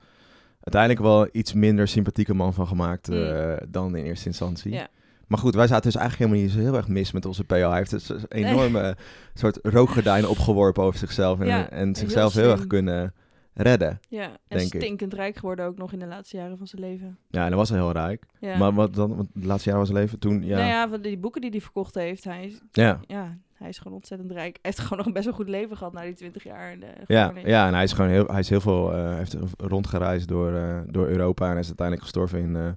uiteindelijk 0.60 1.02
wel 1.02 1.28
iets 1.32 1.52
minder 1.52 1.88
sympathieke 1.88 2.34
man 2.34 2.54
van 2.54 2.66
gemaakt 2.66 3.08
eh, 3.08 3.18
Mm. 3.18 3.56
dan 3.68 3.96
in 3.96 4.04
eerste 4.04 4.26
instantie. 4.26 4.72
Ja. 4.72 4.88
Maar 5.26 5.38
goed, 5.38 5.54
wij 5.54 5.66
zaten 5.66 5.90
dus 5.90 6.00
eigenlijk 6.00 6.30
helemaal 6.30 6.50
niet 6.50 6.64
zo 6.64 6.70
heel 6.70 6.76
erg 6.80 6.88
mis 6.88 7.12
met 7.12 7.24
onze 7.26 7.44
PO. 7.44 7.54
Hij 7.68 7.76
heeft 7.76 7.90
dus 7.90 8.08
een 8.08 8.24
enorme 8.30 8.96
soort 9.34 9.58
rookgordijn 9.62 10.26
opgeworpen 10.26 10.82
over 10.82 10.98
zichzelf. 10.98 11.40
En, 11.40 11.46
Ja, 11.46 11.70
en 11.70 11.94
zichzelf 11.94 12.34
heel, 12.34 12.50
erg 12.50 12.66
kunnen 12.66 13.14
redden. 13.62 14.00
Ja, 14.08 14.30
en 14.48 14.58
ik. 14.58 14.66
stinkend 14.66 15.14
rijk 15.14 15.36
geworden 15.36 15.64
ook 15.64 15.78
nog 15.78 15.92
in 15.92 15.98
de 15.98 16.06
laatste 16.06 16.36
jaren 16.36 16.58
van 16.58 16.66
zijn 16.66 16.82
leven. 16.82 17.18
Ja, 17.30 17.40
en 17.40 17.46
hij 17.46 17.56
was 17.56 17.70
al 17.70 17.76
heel 17.76 17.92
rijk. 17.92 18.24
Ja. 18.40 18.56
Maar 18.56 18.74
wat 18.74 18.94
dan, 18.94 19.16
want 19.16 19.28
het 19.34 19.44
laatste 19.44 19.68
jaar 19.68 19.78
was 19.78 19.88
zijn 19.88 20.00
leven 20.00 20.18
toen, 20.18 20.42
ja. 20.42 20.56
Nou 20.56 20.68
ja, 20.68 20.88
van 20.88 21.00
die 21.00 21.18
boeken 21.18 21.40
die 21.40 21.50
hij 21.50 21.60
verkocht 21.60 21.94
heeft, 21.94 22.24
hij 22.24 22.44
is, 22.44 22.60
ja. 22.72 23.00
ja, 23.06 23.36
hij 23.54 23.68
is 23.68 23.78
gewoon 23.78 23.96
ontzettend 23.96 24.30
rijk. 24.30 24.52
Hij 24.52 24.58
heeft 24.62 24.78
gewoon 24.78 24.98
nog 24.98 25.06
een 25.06 25.12
best 25.12 25.24
wel 25.24 25.34
goed 25.34 25.48
leven 25.48 25.76
gehad 25.76 25.92
na 25.92 26.02
die 26.02 26.14
20 26.14 26.44
jaar 26.44 26.76
Ja, 27.06 27.32
ja, 27.44 27.66
en 27.66 27.74
hij 27.74 27.82
is 27.82 27.92
gewoon 27.92 28.10
heel, 28.10 28.26
hij 28.26 28.40
is 28.40 28.48
heel 28.48 28.60
veel, 28.60 28.94
eh, 28.94 29.14
heeft 29.16 29.36
rondgereisd 29.58 30.28
door, 30.28 30.52
eh, 30.54 30.78
door 30.86 31.06
Europa 31.06 31.50
en 31.50 31.56
is 31.58 31.66
uiteindelijk 31.66 32.02
gestorven 32.06 32.38
in 32.38 32.56
eh, 32.56 32.68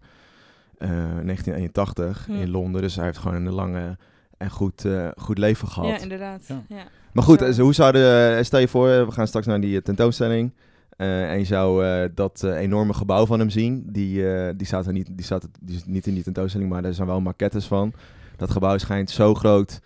eh, 0.78 0.90
1981 1.24 2.26
Hm. 2.26 2.32
in 2.34 2.50
Londen. 2.50 2.82
Dus 2.82 2.96
hij 2.96 3.06
heeft 3.06 3.18
gewoon 3.18 3.46
een 3.46 3.54
lange 3.54 3.98
en 4.38 4.50
goed, 4.50 4.86
eh, 4.86 5.08
goed 5.18 5.38
leven 5.38 5.68
gehad. 5.68 5.90
Ja, 5.90 5.98
inderdaad. 5.98 6.46
Ja. 6.48 6.64
Ja. 6.70 6.84
maar 7.14 7.24
goed, 7.24 7.40
Zo. 7.40 7.46
dus 7.46 7.58
hoe 7.58 7.74
zouden, 7.74 8.46
stel 8.46 8.60
je 8.60 8.68
voor, 8.68 8.88
we 9.06 9.12
gaan 9.12 9.28
straks 9.28 9.46
naar 9.46 9.62
die 9.62 9.82
tentoonstelling. 9.82 10.54
Eh, 10.98 11.32
en 11.32 11.38
je 11.38 11.46
zou 11.46 11.86
eh, 11.86 12.10
dat 12.16 12.44
eh, 12.44 12.58
enorme 12.58 12.94
gebouw 12.94 13.26
van 13.26 13.40
hem 13.40 13.50
zien. 13.50 13.84
Die, 13.92 14.26
die, 14.56 14.68
staat 14.68 14.86
er 14.86 14.94
niet, 14.94 15.08
die, 15.12 15.26
staat, 15.26 15.48
die 15.60 15.76
is 15.76 15.86
niet 15.86 16.08
in 16.08 16.14
die 16.14 16.24
tentoonstelling, 16.24 16.70
maar 16.70 16.84
er 16.84 16.94
zijn 16.94 17.08
wel 17.08 17.22
maquettes 17.22 17.66
van. 17.66 17.94
Dat 18.38 18.52
gebouw 18.52 18.78
schijnt 18.78 19.10
zo 19.10 19.34
groot 19.34 19.80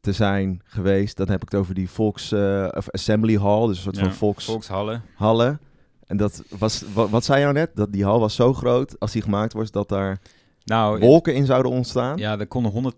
te 0.00 0.12
zijn 0.12 0.60
geweest. 0.64 1.16
Dan 1.16 1.28
heb 1.28 1.42
ik 1.42 1.50
het 1.50 1.60
over 1.60 1.74
die 1.74 1.90
Volks 1.90 2.32
of 2.72 2.90
Assembly 2.90 3.38
Hall, 3.38 3.66
dus 3.66 3.76
een 3.76 3.82
soort 3.82 3.96
Ja, 3.96 4.02
van 4.02 4.12
volks 4.12 4.44
Volkshallen. 4.44 5.02
hallen. 5.14 5.60
En 6.06 6.16
dat 6.16 6.42
was, 6.58 6.84
wat, 6.94 7.10
wat 7.10 7.24
zei 7.24 7.38
je 7.38 7.44
nou 7.44 7.56
net? 7.56 7.70
Dat 7.74 7.92
die 7.92 8.04
hal 8.04 8.20
was 8.20 8.34
zo 8.34 8.54
groot, 8.54 9.00
als 9.00 9.12
die 9.12 9.22
gemaakt 9.22 9.52
wordt, 9.52 9.72
dat 9.72 9.88
daar 9.88 10.18
Nou, 10.64 10.98
wolken 10.98 11.34
in 11.34 11.46
zouden 11.46 11.72
ontstaan. 11.72 12.18
Ja, 12.18 12.38
er 12.38 12.46
konden 12.46 12.92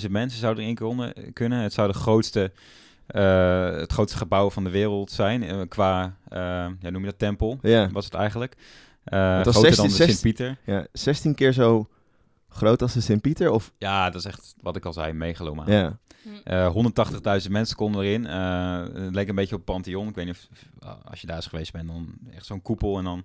180.000 0.00 0.10
mensen 0.10 0.40
zouden 0.40 0.74
konden, 0.74 1.12
kunnen. 1.32 1.62
Het 1.62 1.72
zou 1.72 1.92
de 1.92 1.98
grootste, 1.98 2.52
eh, 3.12 3.70
het 3.76 3.92
grootste 3.92 4.18
gebouw 4.18 4.50
van 4.50 4.64
de 4.64 4.70
wereld 4.70 5.10
zijn. 5.10 5.42
eh, 5.42 5.60
qua, 5.68 6.16
eh, 6.28 6.38
ja, 6.80 6.90
noem 6.90 7.00
je 7.04 7.10
dat, 7.10 7.18
tempel, 7.18 7.58
Ja, 7.62 7.88
was 7.90 8.04
het 8.04 8.14
eigenlijk. 8.14 8.56
Eh 9.04 9.36
Het 9.36 9.44
was 9.46 9.54
groter 9.54 9.74
16 9.74 9.98
dan 9.98 10.06
de 10.06 10.12
Sint-Pieter. 10.12 10.58
ja 10.64 10.86
16 10.92 11.34
keer 11.34 11.52
zo 11.52 11.88
groot 12.48 12.82
als 12.82 12.92
de 12.92 13.00
Sint-Pieter? 13.00 13.50
Of, 13.50 13.72
Ja, 13.78 14.10
dat 14.10 14.20
is 14.20 14.24
echt, 14.26 14.54
wat 14.60 14.76
ik 14.76 14.84
al 14.84 14.92
zei, 14.92 15.12
megalomaan. 15.12 15.70
ja. 15.72 15.98
Eh 16.44 16.70
180.000 16.72 17.50
mensen 17.50 17.76
konden 17.76 18.02
erin. 18.04 18.26
Eh, 18.26 18.80
het 19.02 19.14
leek 19.14 19.28
een 19.28 19.34
beetje 19.34 19.54
op 19.54 19.64
Pantheon. 19.64 20.08
Ik 20.08 20.14
weet 20.14 20.24
niet 20.26 20.48
of, 20.82 20.88
als 21.10 21.20
je 21.20 21.26
daar 21.26 21.36
eens 21.36 21.46
geweest 21.46 21.72
bent, 21.72 21.88
dan 21.88 22.14
echt 22.34 22.46
zo'n 22.46 22.62
koepel. 22.62 22.98
En 22.98 23.04
dan, 23.04 23.24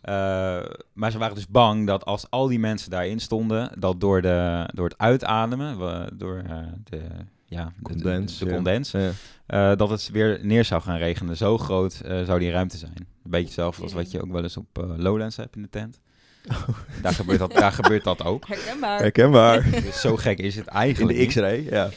Eh, 0.00 0.60
maar 0.92 1.10
ze 1.10 1.18
waren 1.18 1.34
dus 1.34 1.48
bang 1.48 1.86
dat 1.86 2.04
als 2.04 2.30
al 2.30 2.46
die 2.46 2.58
mensen 2.58 2.90
daarin 2.90 3.20
stonden, 3.20 3.70
dat 3.80 4.00
door, 4.00 4.22
de, 4.22 4.68
door 4.74 4.84
het 4.88 4.98
uitademen, 4.98 5.78
door 6.18 6.38
eh, 6.48 6.56
de, 6.84 7.02
ja, 7.48 7.64
de- 7.64 7.70
de- 7.76 7.82
Condens, 7.82 8.38
de, 8.38 8.46
ja. 8.46 8.54
condens, 8.54 8.90
ja. 8.90 9.10
eh, 9.46 9.76
dat 9.76 9.90
het 9.90 10.10
weer 10.12 10.38
neer 10.42 10.64
zou 10.64 10.82
gaan 10.82 10.96
regenen. 10.98 11.36
Zo 11.36 11.58
groot 11.58 12.00
eh, 12.04 12.22
zou 12.22 12.38
die 12.38 12.50
ruimte 12.50 12.76
zijn. 12.76 12.92
Een 12.96 13.06
beetje 13.30 13.44
hetzelfde 13.46 13.82
als 13.82 13.92
wat 13.92 14.10
je 14.10 14.22
ook 14.22 14.32
wel 14.32 14.42
eens 14.42 14.56
op 14.56 14.78
eh, 14.78 14.84
Lowlands 14.96 15.36
hebt 15.36 15.56
in 15.56 15.62
de 15.62 15.68
tent. 15.70 16.00
Daar, 17.02 17.12
gebeurt 17.14 17.38
dat, 17.38 17.52
daar 17.52 17.72
gebeurt 17.72 18.04
dat 18.04 18.24
ook. 18.24 18.46
Herkenbaar. 18.46 18.98
Herkenbaar. 18.98 19.70
Dus 19.84 20.00
zo 20.00 20.16
gek 20.16 20.38
is 20.38 20.56
het 20.56 20.66
in 20.66 20.72
eigenlijk 20.72 21.14
de 21.16 21.20
niet. 21.20 21.28
X-ray, 21.28 21.66
ja. 21.70 21.88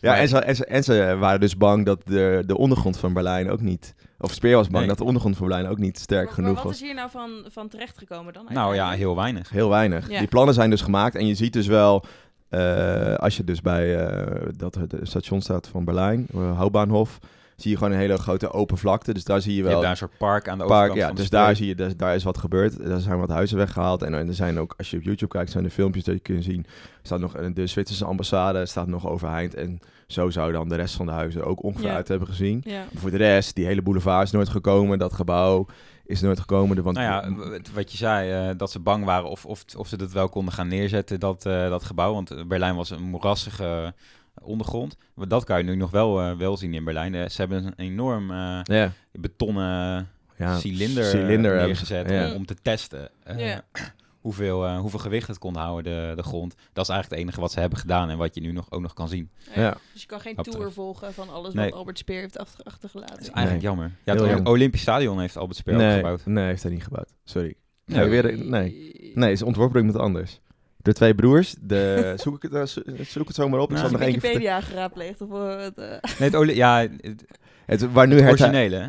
Ja, 0.00 0.10
Maar- 0.10 0.18
en 0.20 0.28
ze, 0.28 0.38
en, 0.38 0.56
ze, 0.56 0.64
en 0.66 0.84
ze 0.84 1.16
waren 1.18 1.40
dus 1.40 1.56
bang 1.56 1.86
dat 1.86 2.00
de, 2.06 2.42
de 2.46 2.56
ondergrond 2.56 2.96
van 2.98 3.12
Berlijn 3.12 3.50
ook 3.50 3.60
niet... 3.60 3.94
Of 4.18 4.32
Speer 4.32 4.56
was 4.56 4.66
bang 4.66 4.78
Nee. 4.78 4.86
dat 4.88 4.98
de 4.98 5.04
ondergrond 5.04 5.36
van 5.36 5.46
Berlijn 5.48 5.68
ook 5.70 5.78
niet 5.78 5.98
sterk 5.98 6.24
Maar- 6.24 6.34
genoeg 6.34 6.54
maar 6.54 6.62
wat 6.62 6.72
was. 6.72 6.80
is 6.80 6.86
hier 6.86 6.94
nou 6.94 7.10
van, 7.10 7.30
van 7.50 7.68
terechtgekomen 7.68 8.32
dan? 8.32 8.46
Nou 8.48 8.74
ja, 8.74 8.90
heel 8.90 9.16
weinig. 9.16 9.50
Heel 9.50 9.68
weinig. 9.68 10.10
Ja. 10.10 10.18
Die 10.18 10.28
plannen 10.28 10.54
zijn 10.54 10.70
dus 10.70 10.80
gemaakt 10.82 11.14
en 11.14 11.26
je 11.26 11.34
ziet 11.34 11.52
dus 11.52 11.66
wel, 11.66 12.04
eh, 12.52 13.14
als 13.14 13.36
je 13.36 13.44
dus 13.44 13.60
bij 13.60 14.06
eh, 14.06 14.48
dat 14.56 14.74
het 14.74 14.94
station 15.02 15.40
staat 15.40 15.68
van 15.68 15.84
Berlijn, 15.84 16.26
uh, 16.34 16.56
Hauptbahnhof, 16.56 17.18
zie 17.56 17.70
je 17.70 17.76
gewoon 17.76 17.92
een 17.92 17.98
hele 17.98 18.18
grote 18.18 18.52
open 18.52 18.78
vlakte. 18.78 19.14
Dus 19.14 19.24
daar 19.24 19.40
zie 19.40 19.50
je 19.50 19.56
Je 19.56 19.62
wel... 19.62 19.70
hebt 19.70 19.82
daar 19.82 19.90
een 19.90 19.96
soort 19.96 20.18
park 20.18 20.48
aan 20.48 20.58
de 20.58 20.64
park, 20.64 20.72
overkant 20.72 21.00
ja, 21.00 21.06
van 21.06 21.16
dus 21.16 21.30
daar 21.30 21.56
zie 21.56 21.66
je, 21.66 21.74
dus 21.74 21.96
daar 21.96 22.14
is 22.14 22.22
wat 22.22 22.38
gebeurd. 22.38 22.80
Er 22.80 23.00
zijn 23.00 23.18
wat 23.18 23.28
huizen 23.28 23.56
weggehaald. 23.56 24.02
En, 24.02 24.12
er 24.14 24.34
zijn 24.34 24.58
ook, 24.58 24.74
als 24.76 24.90
je 24.90 24.96
op 24.96 25.02
YouTube 25.02 25.32
kijkt, 25.32 25.50
zijn 25.50 25.64
er 25.64 25.70
filmpjes 25.70 26.04
dat 26.04 26.14
je 26.14 26.20
kunt 26.20 26.44
zien. 26.44 26.64
Er 26.68 27.00
staat 27.02 27.20
nog 27.20 27.32
de 27.52 27.66
Zwitserse 27.66 28.04
ambassade 28.04 28.66
staat 28.66 28.86
nog 28.86 29.08
overeind. 29.08 29.54
En 29.54 29.80
zo 30.06 30.30
zou 30.30 30.52
dan 30.52 30.68
de 30.68 30.76
rest 30.76 30.94
van 30.94 31.06
de 31.06 31.12
huizen 31.12 31.44
ook 31.44 31.62
ongeveer 31.62 31.88
Ja. 31.88 31.94
uit 31.94 32.08
hebben 32.08 32.28
gezien. 32.28 32.60
Ja. 32.64 32.84
Voor 32.94 33.10
de 33.10 33.16
rest, 33.16 33.54
die 33.54 33.66
hele 33.66 33.82
boulevard 33.82 34.24
is 34.24 34.30
nooit 34.30 34.48
gekomen. 34.48 34.98
Dat 34.98 35.12
gebouw 35.12 35.66
is 36.12 36.20
nooit 36.20 36.40
gekomen. 36.40 36.76
De- 36.76 36.82
Want, 36.82 36.96
Nou 36.96 37.08
ja, 37.52 37.60
wat 37.74 37.90
je 37.90 37.96
zei, 37.96 38.50
eh, 38.50 38.56
dat 38.56 38.70
ze 38.70 38.78
bang 38.78 39.04
waren 39.04 39.28
of, 39.30 39.46
of, 39.46 39.64
of 39.76 39.88
ze 39.88 39.96
dat 39.96 40.12
wel 40.12 40.28
konden 40.28 40.54
gaan 40.54 40.68
neerzetten, 40.68 41.20
dat, 41.20 41.46
eh, 41.46 41.68
dat 41.68 41.84
gebouw. 41.84 42.12
Want 42.12 42.30
eh, 42.30 42.44
Berlijn 42.44 42.76
was 42.76 42.90
een 42.90 43.02
moerassige 43.02 43.94
ondergrond. 44.42 44.96
Maar 45.14 45.28
dat 45.28 45.44
kan 45.44 45.58
je 45.58 45.64
nu 45.64 45.76
nog 45.76 45.90
wel, 45.90 46.20
eh, 46.20 46.36
wel 46.36 46.56
zien 46.56 46.74
in 46.74 46.84
Berlijn. 46.84 47.30
Ze 47.30 47.40
hebben 47.40 47.64
een 47.66 47.72
enorm 47.76 48.30
eh, 48.30 48.60
ja, 48.62 48.92
betonnen 49.12 50.08
ja, 50.36 50.58
cilinder, 50.58 51.04
cilinder 51.04 51.66
neergezet 51.66 52.10
om, 52.10 52.32
om 52.36 52.46
te 52.46 52.54
testen 52.62 53.08
eh, 53.24 53.38
Ja. 53.48 53.64
hoeveel, 54.22 54.64
eh, 54.66 54.78
hoeveel 54.78 54.98
gewicht 54.98 55.28
het 55.28 55.38
kon 55.38 55.56
houden, 55.56 55.84
de, 56.08 56.12
de 56.16 56.22
grond. 56.22 56.54
Dat 56.72 56.84
is 56.84 56.90
eigenlijk 56.90 57.10
het 57.10 57.18
enige 57.18 57.40
wat 57.40 57.52
ze 57.52 57.60
hebben 57.60 57.78
gedaan 57.78 58.10
en 58.10 58.18
wat 58.18 58.34
je 58.34 58.40
nu 58.40 58.52
nog, 58.52 58.70
ook 58.70 58.80
nog 58.80 58.92
kan 58.94 59.08
zien. 59.08 59.30
Ja. 59.54 59.76
Dus 59.92 60.00
je 60.00 60.06
kan 60.08 60.20
geen 60.20 60.36
tour 60.36 60.72
volgen 60.72 61.12
van 61.14 61.28
alles 61.30 61.54
Nee. 61.54 61.70
wat 61.70 61.78
Albert 61.78 61.98
Speer 61.98 62.20
heeft 62.20 62.38
achter- 62.38 62.64
achtergelaten. 62.64 63.14
Dat 63.14 63.24
is 63.24 63.30
eigenlijk 63.30 63.64
jammer. 63.64 63.90
Ja, 64.04 64.12
het 64.14 64.24
jammer. 64.24 64.46
Olympisch 64.50 64.80
Stadion 64.80 65.20
heeft 65.20 65.36
Albert 65.36 65.58
Speer 65.58 65.74
ook 65.74 65.80
nee, 65.80 65.96
gebouwd. 65.96 66.26
nee, 66.26 66.44
heeft 66.44 66.62
hij 66.62 66.72
niet 66.72 66.84
gebouwd. 66.84 67.12
Sorry. 67.24 67.54
Nee. 67.86 67.98
Nee, 67.98 68.08
weer, 68.22 68.38
nee. 68.38 69.10
nee, 69.14 69.32
is 69.32 69.42
ontworpen 69.42 69.74
door 69.74 69.82
iemand 69.86 70.04
anders. 70.04 70.40
De 70.76 70.92
twee 70.92 71.14
broers. 71.14 71.54
De, 71.60 72.12
zoek, 72.22 72.36
ik 72.36 72.42
het, 72.42 72.52
eh, 72.52 72.62
zo- 72.66 72.82
zoek 73.04 73.26
het 73.26 73.36
zo 73.36 73.48
maar 73.48 73.60
op. 73.60 73.70
Ik 73.70 73.76
zal 73.76 73.90
nog 73.90 74.00
één. 74.00 74.12
Wikipedia 74.12 74.60
geraadpleegd 74.60 75.20
of 75.20 75.30
het, 75.30 75.78
eh, 75.78 75.88
Nee, 75.88 76.00
het, 76.28 76.34
Oli- 76.36 76.56
ja, 76.56 76.80
het, 77.00 77.24
Het, 77.66 77.92
waar 77.92 78.06
nu 78.06 78.14
het 78.14 78.22
het, 78.22 78.30
originele, 78.40 78.76
hè? 78.76 78.88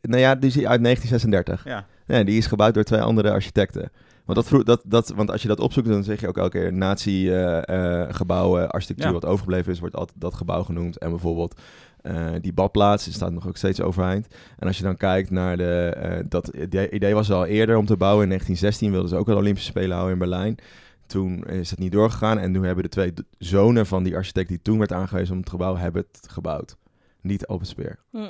Nou 0.00 0.20
ja, 0.20 0.34
die 0.34 0.48
is 0.48 0.56
uit 0.56 0.82
1936. 0.82 1.64
Ja. 1.64 1.86
Nee, 2.06 2.24
die 2.24 2.38
is 2.38 2.46
gebouwd 2.46 2.74
door 2.74 2.82
twee 2.84 3.00
andere 3.00 3.30
architecten. 3.30 3.90
Want, 4.28 4.40
dat, 4.40 4.48
vroeg- 4.48 4.62
dat, 4.62 4.82
dat, 4.86 5.08
want 5.08 5.30
als 5.30 5.42
je 5.42 5.48
dat 5.48 5.60
opzoekt, 5.60 5.88
dan 5.88 6.04
zeg 6.04 6.20
je 6.20 6.28
ook 6.28 6.36
elke 6.36 6.58
keer 6.58 6.72
nazi-gebouwen, 6.72 8.70
architectuur 8.70 9.06
Ja. 9.06 9.12
wat 9.12 9.24
overgebleven 9.24 9.72
is, 9.72 9.80
wordt 9.80 9.96
altijd 9.96 10.20
dat 10.20 10.34
gebouw 10.34 10.62
genoemd. 10.62 10.98
En 10.98 11.10
bijvoorbeeld 11.10 11.60
eh, 12.02 12.26
die 12.40 12.52
badplaats 12.52 13.04
die 13.04 13.12
staat 13.12 13.32
nog 13.32 13.48
ook 13.48 13.56
steeds 13.56 13.80
overeind. 13.80 14.26
En 14.58 14.66
als 14.66 14.76
je 14.76 14.82
dan 14.82 14.96
kijkt 14.96 15.30
naar 15.30 15.56
de... 15.56 15.94
eh, 15.96 16.24
dat 16.28 16.48
idee, 16.48 16.90
idee 16.90 17.14
was 17.14 17.30
al 17.30 17.44
eerder 17.46 17.76
om 17.76 17.86
te 17.86 17.96
bouwen. 17.96 18.22
In 18.22 18.28
1916 18.28 18.90
wilden 18.90 19.08
ze 19.10 19.16
ook 19.16 19.28
een 19.28 19.36
Olympische 19.42 19.70
Spelen 19.70 19.92
houden 19.96 20.12
in 20.12 20.18
Berlijn. 20.18 20.56
Toen 21.06 21.44
is 21.44 21.70
het 21.70 21.78
niet 21.78 21.92
doorgegaan. 21.92 22.38
En 22.38 22.50
nu 22.50 22.64
hebben 22.66 22.84
de 22.84 22.90
twee 22.90 23.12
zonen 23.38 23.86
van 23.86 24.02
die 24.02 24.14
architect 24.16 24.48
die 24.48 24.62
toen 24.62 24.78
werd 24.78 24.92
aangewezen 24.92 25.34
om 25.34 25.40
het 25.40 25.50
gebouw, 25.50 25.76
hebben 25.76 26.04
het 26.12 26.28
gebouwd. 26.30 26.76
Niet 27.20 27.46
Albert 27.46 27.68
Speer. 27.68 27.98
Hm. 28.10 28.28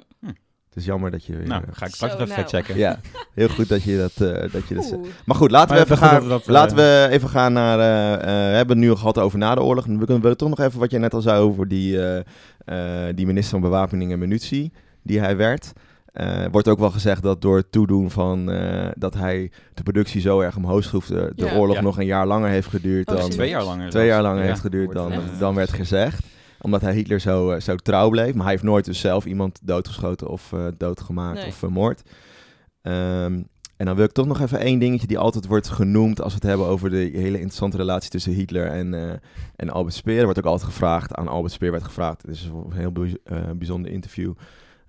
Het 0.68 0.76
is 0.76 0.84
jammer 0.84 1.10
dat 1.10 1.24
je... 1.24 1.36
weer, 1.36 1.46
Nou, 1.46 1.62
eh, 1.62 1.68
ga 1.72 1.86
ik 1.86 1.94
straks 1.94 2.12
nog 2.12 2.22
even 2.22 2.36
nou. 2.36 2.48
checken. 2.48 2.76
ja, 2.76 2.98
heel 3.34 3.48
goed 3.48 3.68
dat 3.68 3.82
je 3.82 3.96
dat, 3.96 4.28
eh, 4.28 4.52
dat, 4.52 4.68
je 4.68 4.74
dat. 4.74 4.96
Maar 5.24 5.36
goed, 5.36 5.50
laten 5.50 5.68
we 5.68 5.74
Maar 5.74 5.84
even 5.84 5.96
gaan. 5.96 6.20
dat 6.20 6.28
dat, 6.28 6.46
laten 6.46 6.76
eh, 6.76 6.82
we 6.84 7.08
even 7.10 7.28
gaan 7.28 7.52
naar. 7.52 7.78
eh, 7.78 8.12
eh, 8.14 8.20
we 8.50 8.56
hebben 8.56 8.76
het 8.76 8.84
nu 8.86 8.90
al 8.90 8.96
gehad 8.96 9.18
over 9.18 9.38
na 9.38 9.54
de 9.54 9.60
oorlog. 9.62 9.84
We 9.86 9.96
kunnen 10.04 10.20
willen 10.22 10.36
toch 10.36 10.48
nog 10.48 10.60
even 10.60 10.78
wat 10.80 10.90
je 10.90 10.98
net 10.98 11.14
al 11.14 11.20
zei 11.20 11.40
over 11.40 11.68
die, 11.68 12.02
eh, 12.06 12.18
eh, 13.08 13.16
die 13.16 13.26
minister 13.26 13.50
van 13.50 13.60
Bewapening 13.70 14.12
en 14.12 14.18
Munitie, 14.18 14.72
die 15.02 15.20
hij 15.20 15.36
werd. 15.36 15.72
Eh, 16.12 16.44
wordt 16.50 16.68
ook 16.68 16.78
wel 16.78 16.90
gezegd 16.90 17.22
dat 17.22 17.42
door 17.42 17.56
het 17.56 17.72
toedoen 17.72 18.10
van 18.10 18.50
eh, 18.50 18.86
dat 18.94 19.14
hij 19.14 19.50
de 19.74 19.82
productie 19.82 20.20
zo 20.20 20.40
erg 20.40 20.56
omhoog 20.56 20.84
schroefde, 20.84 21.32
de 21.34 21.44
Ja. 21.46 21.54
oorlog 21.56 21.76
Ja. 21.76 21.82
nog 21.82 21.98
een 21.98 22.06
jaar 22.06 22.26
langer 22.26 22.48
heeft 22.50 22.68
geduurd 22.68 23.08
Oh, 23.10 23.16
dan? 23.16 23.30
Twee 23.30 23.48
jaar 23.48 23.64
langer. 23.64 23.90
twee 23.90 24.06
jaar 24.06 24.22
langer 24.22 24.42
Ja, 24.42 24.48
heeft 24.48 24.60
geduurd 24.60 24.92
dan, 24.92 25.12
eh, 25.12 25.18
dan 25.38 25.54
werd 25.54 25.72
gezegd. 25.72 26.20
Omdat 26.60 26.80
hij 26.80 26.94
Hitler 26.94 27.20
zo, 27.20 27.50
eh, 27.50 27.60
zo 27.60 27.76
trouw 27.76 28.08
bleef. 28.08 28.32
Maar 28.34 28.42
hij 28.42 28.52
heeft 28.52 28.62
nooit 28.62 28.84
dus 28.84 29.00
zelf 29.00 29.24
iemand 29.26 29.58
doodgeschoten 29.62 30.28
of 30.28 30.52
eh, 30.52 30.66
doodgemaakt 30.76 31.38
Nee. 31.38 31.46
of 31.46 31.54
vermoord. 31.54 32.02
Ehm, 32.82 33.42
en 33.76 33.86
dan 33.86 33.96
wil 33.96 34.04
ik 34.04 34.12
toch 34.12 34.26
nog 34.26 34.40
even 34.40 34.58
één 34.58 34.78
dingetje 34.78 35.06
die 35.06 35.18
altijd 35.18 35.46
wordt 35.46 35.68
genoemd 35.68 36.20
als 36.22 36.32
we 36.32 36.38
het 36.38 36.48
hebben 36.48 36.66
over 36.66 36.90
de 36.90 36.96
hele 36.96 37.36
interessante 37.36 37.76
relatie 37.76 38.10
tussen 38.10 38.32
Hitler 38.32 38.66
en, 38.66 38.94
eh, 38.94 39.12
en 39.56 39.70
Albert 39.70 39.94
Speer. 39.94 40.18
Er 40.18 40.24
wordt 40.24 40.38
ook 40.38 40.44
altijd 40.44 40.70
gevraagd, 40.70 41.14
aan 41.14 41.28
Albert 41.28 41.52
Speer 41.52 41.70
werd 41.70 41.84
gevraagd, 41.84 42.22
het 42.22 42.30
is 42.30 42.44
een 42.44 42.72
heel 42.72 42.92
bij- 42.92 43.18
eh, 43.24 43.38
bijzonder 43.56 43.90
interview 43.90 44.32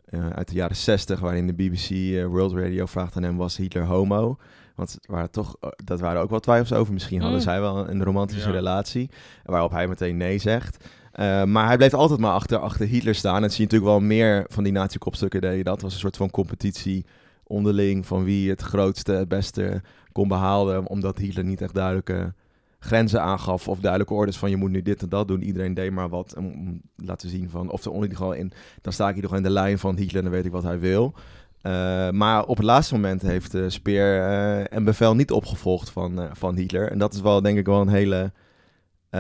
eh, 0.06 0.30
uit 0.30 0.48
de 0.48 0.56
jaren 0.56 0.76
60, 0.76 1.20
waarin 1.20 1.48
de 1.48 1.54
BBC 1.54 1.90
eh, 1.90 2.26
World 2.26 2.54
Radio 2.54 2.86
vraagt 2.86 3.16
aan 3.16 3.24
hem, 3.24 3.38
was 3.38 3.58
Hitler 3.58 3.86
homo? 3.86 4.38
Want 4.76 4.98
waren 5.06 5.32
toch, 5.32 5.56
eh, 5.60 5.70
dat 5.84 6.00
waren 6.00 6.22
ook 6.22 6.30
wel 6.30 6.40
twijfels 6.40 6.74
over. 6.80 6.94
Misschien 6.94 7.20
hadden 7.20 7.38
Mm. 7.38 7.44
zij 7.44 7.60
wel 7.62 7.90
een 7.90 8.04
romantische 8.04 8.48
Ja. 8.48 8.54
relatie, 8.56 9.10
waarop 9.44 9.72
hij 9.72 9.88
meteen 9.88 10.18
nee 10.18 10.38
zegt. 10.38 10.86
Eh, 11.12 11.44
maar 11.44 11.66
hij 11.66 11.78
bleef 11.78 11.94
altijd 11.94 12.20
maar 12.20 12.34
achter, 12.34 12.58
achter 12.58 12.88
Hitler 12.88 13.16
staan. 13.16 13.44
En 13.44 13.50
zie 13.50 13.58
je 13.58 13.64
natuurlijk 13.64 13.92
wel 13.92 14.00
meer 14.00 14.46
van 14.48 14.64
die 14.64 14.74
nazi-kopstukken 14.74 15.42
dat. 15.64 15.82
Was 15.82 15.94
een 15.94 16.00
soort 16.00 16.18
van 16.18 16.30
competitie 16.30 17.06
onderling 17.44 18.06
van 18.06 18.24
wie 18.24 18.50
het 18.50 18.62
grootste, 18.62 19.12
het 19.12 19.28
beste 19.28 19.82
kon 20.12 20.28
behalen. 20.28 20.88
Omdat 20.88 21.18
Hitler 21.18 21.44
niet 21.44 21.62
echt 21.62 21.74
duidelijke 21.74 22.34
grenzen 22.80 23.22
aangaf 23.22 23.68
of 23.68 23.80
duidelijke 23.80 24.14
orders 24.14 24.38
van 24.38 24.50
je 24.50 24.56
moet 24.56 24.72
nu 24.72 24.82
dit 24.82 25.02
en 25.02 25.10
dat 25.10 25.28
doen. 25.28 25.42
Iedereen 25.42 25.74
deed 25.74 25.92
maar 25.92 26.10
wat 26.10 26.36
om, 26.38 26.46
om 26.46 26.82
te 26.96 27.06
laten 27.06 27.30
zien 27.30 27.50
van, 27.50 27.72
of 27.72 27.86
in 27.86 28.10
geval 28.10 28.34
in, 28.34 28.52
dan 28.82 28.94
sta 28.94 29.08
ik 29.08 29.14
hier 29.14 29.24
nog 29.24 29.36
in 29.36 29.44
de 29.44 29.50
lijn 29.50 29.80
van 29.80 29.96
Hitler 29.96 30.18
en 30.18 30.24
dan 30.24 30.32
weet 30.32 30.46
ik 30.46 30.52
wat 30.52 30.64
hij 30.64 30.80
wil. 30.80 31.14
Eh, 31.62 32.10
maar 32.10 32.46
op 32.46 32.58
het 32.58 32.66
laatste 32.66 32.94
moment 32.94 33.22
heeft 33.22 33.58
Speer 33.68 34.22
eh, 34.22 34.64
een 34.78 34.84
bevel 34.84 35.16
niet 35.16 35.32
opgevolgd 35.32 35.90
van, 35.90 36.30
van 36.34 36.56
Hitler. 36.56 36.92
En 36.92 36.98
dat 36.98 37.14
is 37.14 37.22
wel 37.22 37.42
denk 37.42 37.58
ik 37.58 37.66
wel 37.66 37.82
een 37.82 37.88
hele 37.88 38.32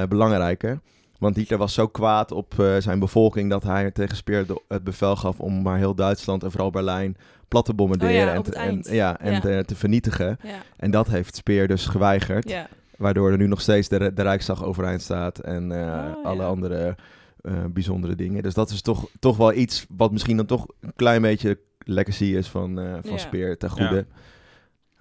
belangrijke. 0.09 0.79
Want 1.19 1.35
Hitler 1.35 1.59
was 1.59 1.73
zo 1.73 1.87
kwaad 1.87 2.31
op 2.31 2.59
eh, 2.59 2.75
zijn 2.77 2.99
bevolking 2.99 3.49
dat 3.49 3.63
hij 3.63 3.91
tegen 3.91 4.15
Speer 4.15 4.45
de- 4.47 4.61
het 4.67 4.83
bevel 4.83 5.15
gaf 5.15 5.39
om 5.39 5.61
maar 5.61 5.77
heel 5.77 5.95
Duitsland 5.95 6.43
en 6.43 6.51
vooral 6.51 6.69
Berlijn 6.71 7.17
plat 7.47 7.65
te 7.65 7.73
bombarderen 7.73 8.21
Oh 8.21 8.25
ja, 8.27 8.33
en, 8.33 8.43
te, 8.43 8.53
en, 8.53 8.95
ja, 8.95 9.19
en 9.19 9.33
Ja. 9.33 9.39
Te, 9.39 9.63
te 9.65 9.75
vernietigen. 9.75 10.37
Ja, 10.43 10.59
En 10.77 10.91
dat 10.91 11.07
heeft 11.07 11.35
Speer 11.35 11.67
dus 11.67 11.85
geweigerd. 11.85 12.49
ja. 12.49 12.67
Waardoor 12.97 13.31
er 13.31 13.37
nu 13.37 13.47
nog 13.47 13.61
steeds 13.61 13.87
de, 13.87 14.13
de 14.13 14.21
Rijksdag 14.21 14.63
overeind 14.63 15.01
staat 15.01 15.39
en 15.39 15.71
eh, 15.71 16.11
Oh, 16.17 16.25
alle 16.25 16.41
ja. 16.41 16.47
andere 16.47 16.95
eh, 17.41 17.65
bijzondere 17.65 18.15
dingen. 18.15 18.43
Dus 18.43 18.53
dat 18.53 18.69
is 18.69 18.81
toch, 18.81 19.09
toch 19.19 19.37
wel 19.37 19.53
iets 19.53 19.85
wat 19.89 20.11
misschien 20.11 20.37
dan 20.37 20.45
toch 20.45 20.65
een 20.79 20.93
klein 20.95 21.21
beetje 21.21 21.59
legacy 21.79 22.23
is 22.23 22.47
van, 22.47 22.79
eh, 22.79 22.93
van 23.01 23.11
Ja. 23.11 23.17
Speer 23.17 23.57
ten 23.57 23.69
goede. 23.69 24.05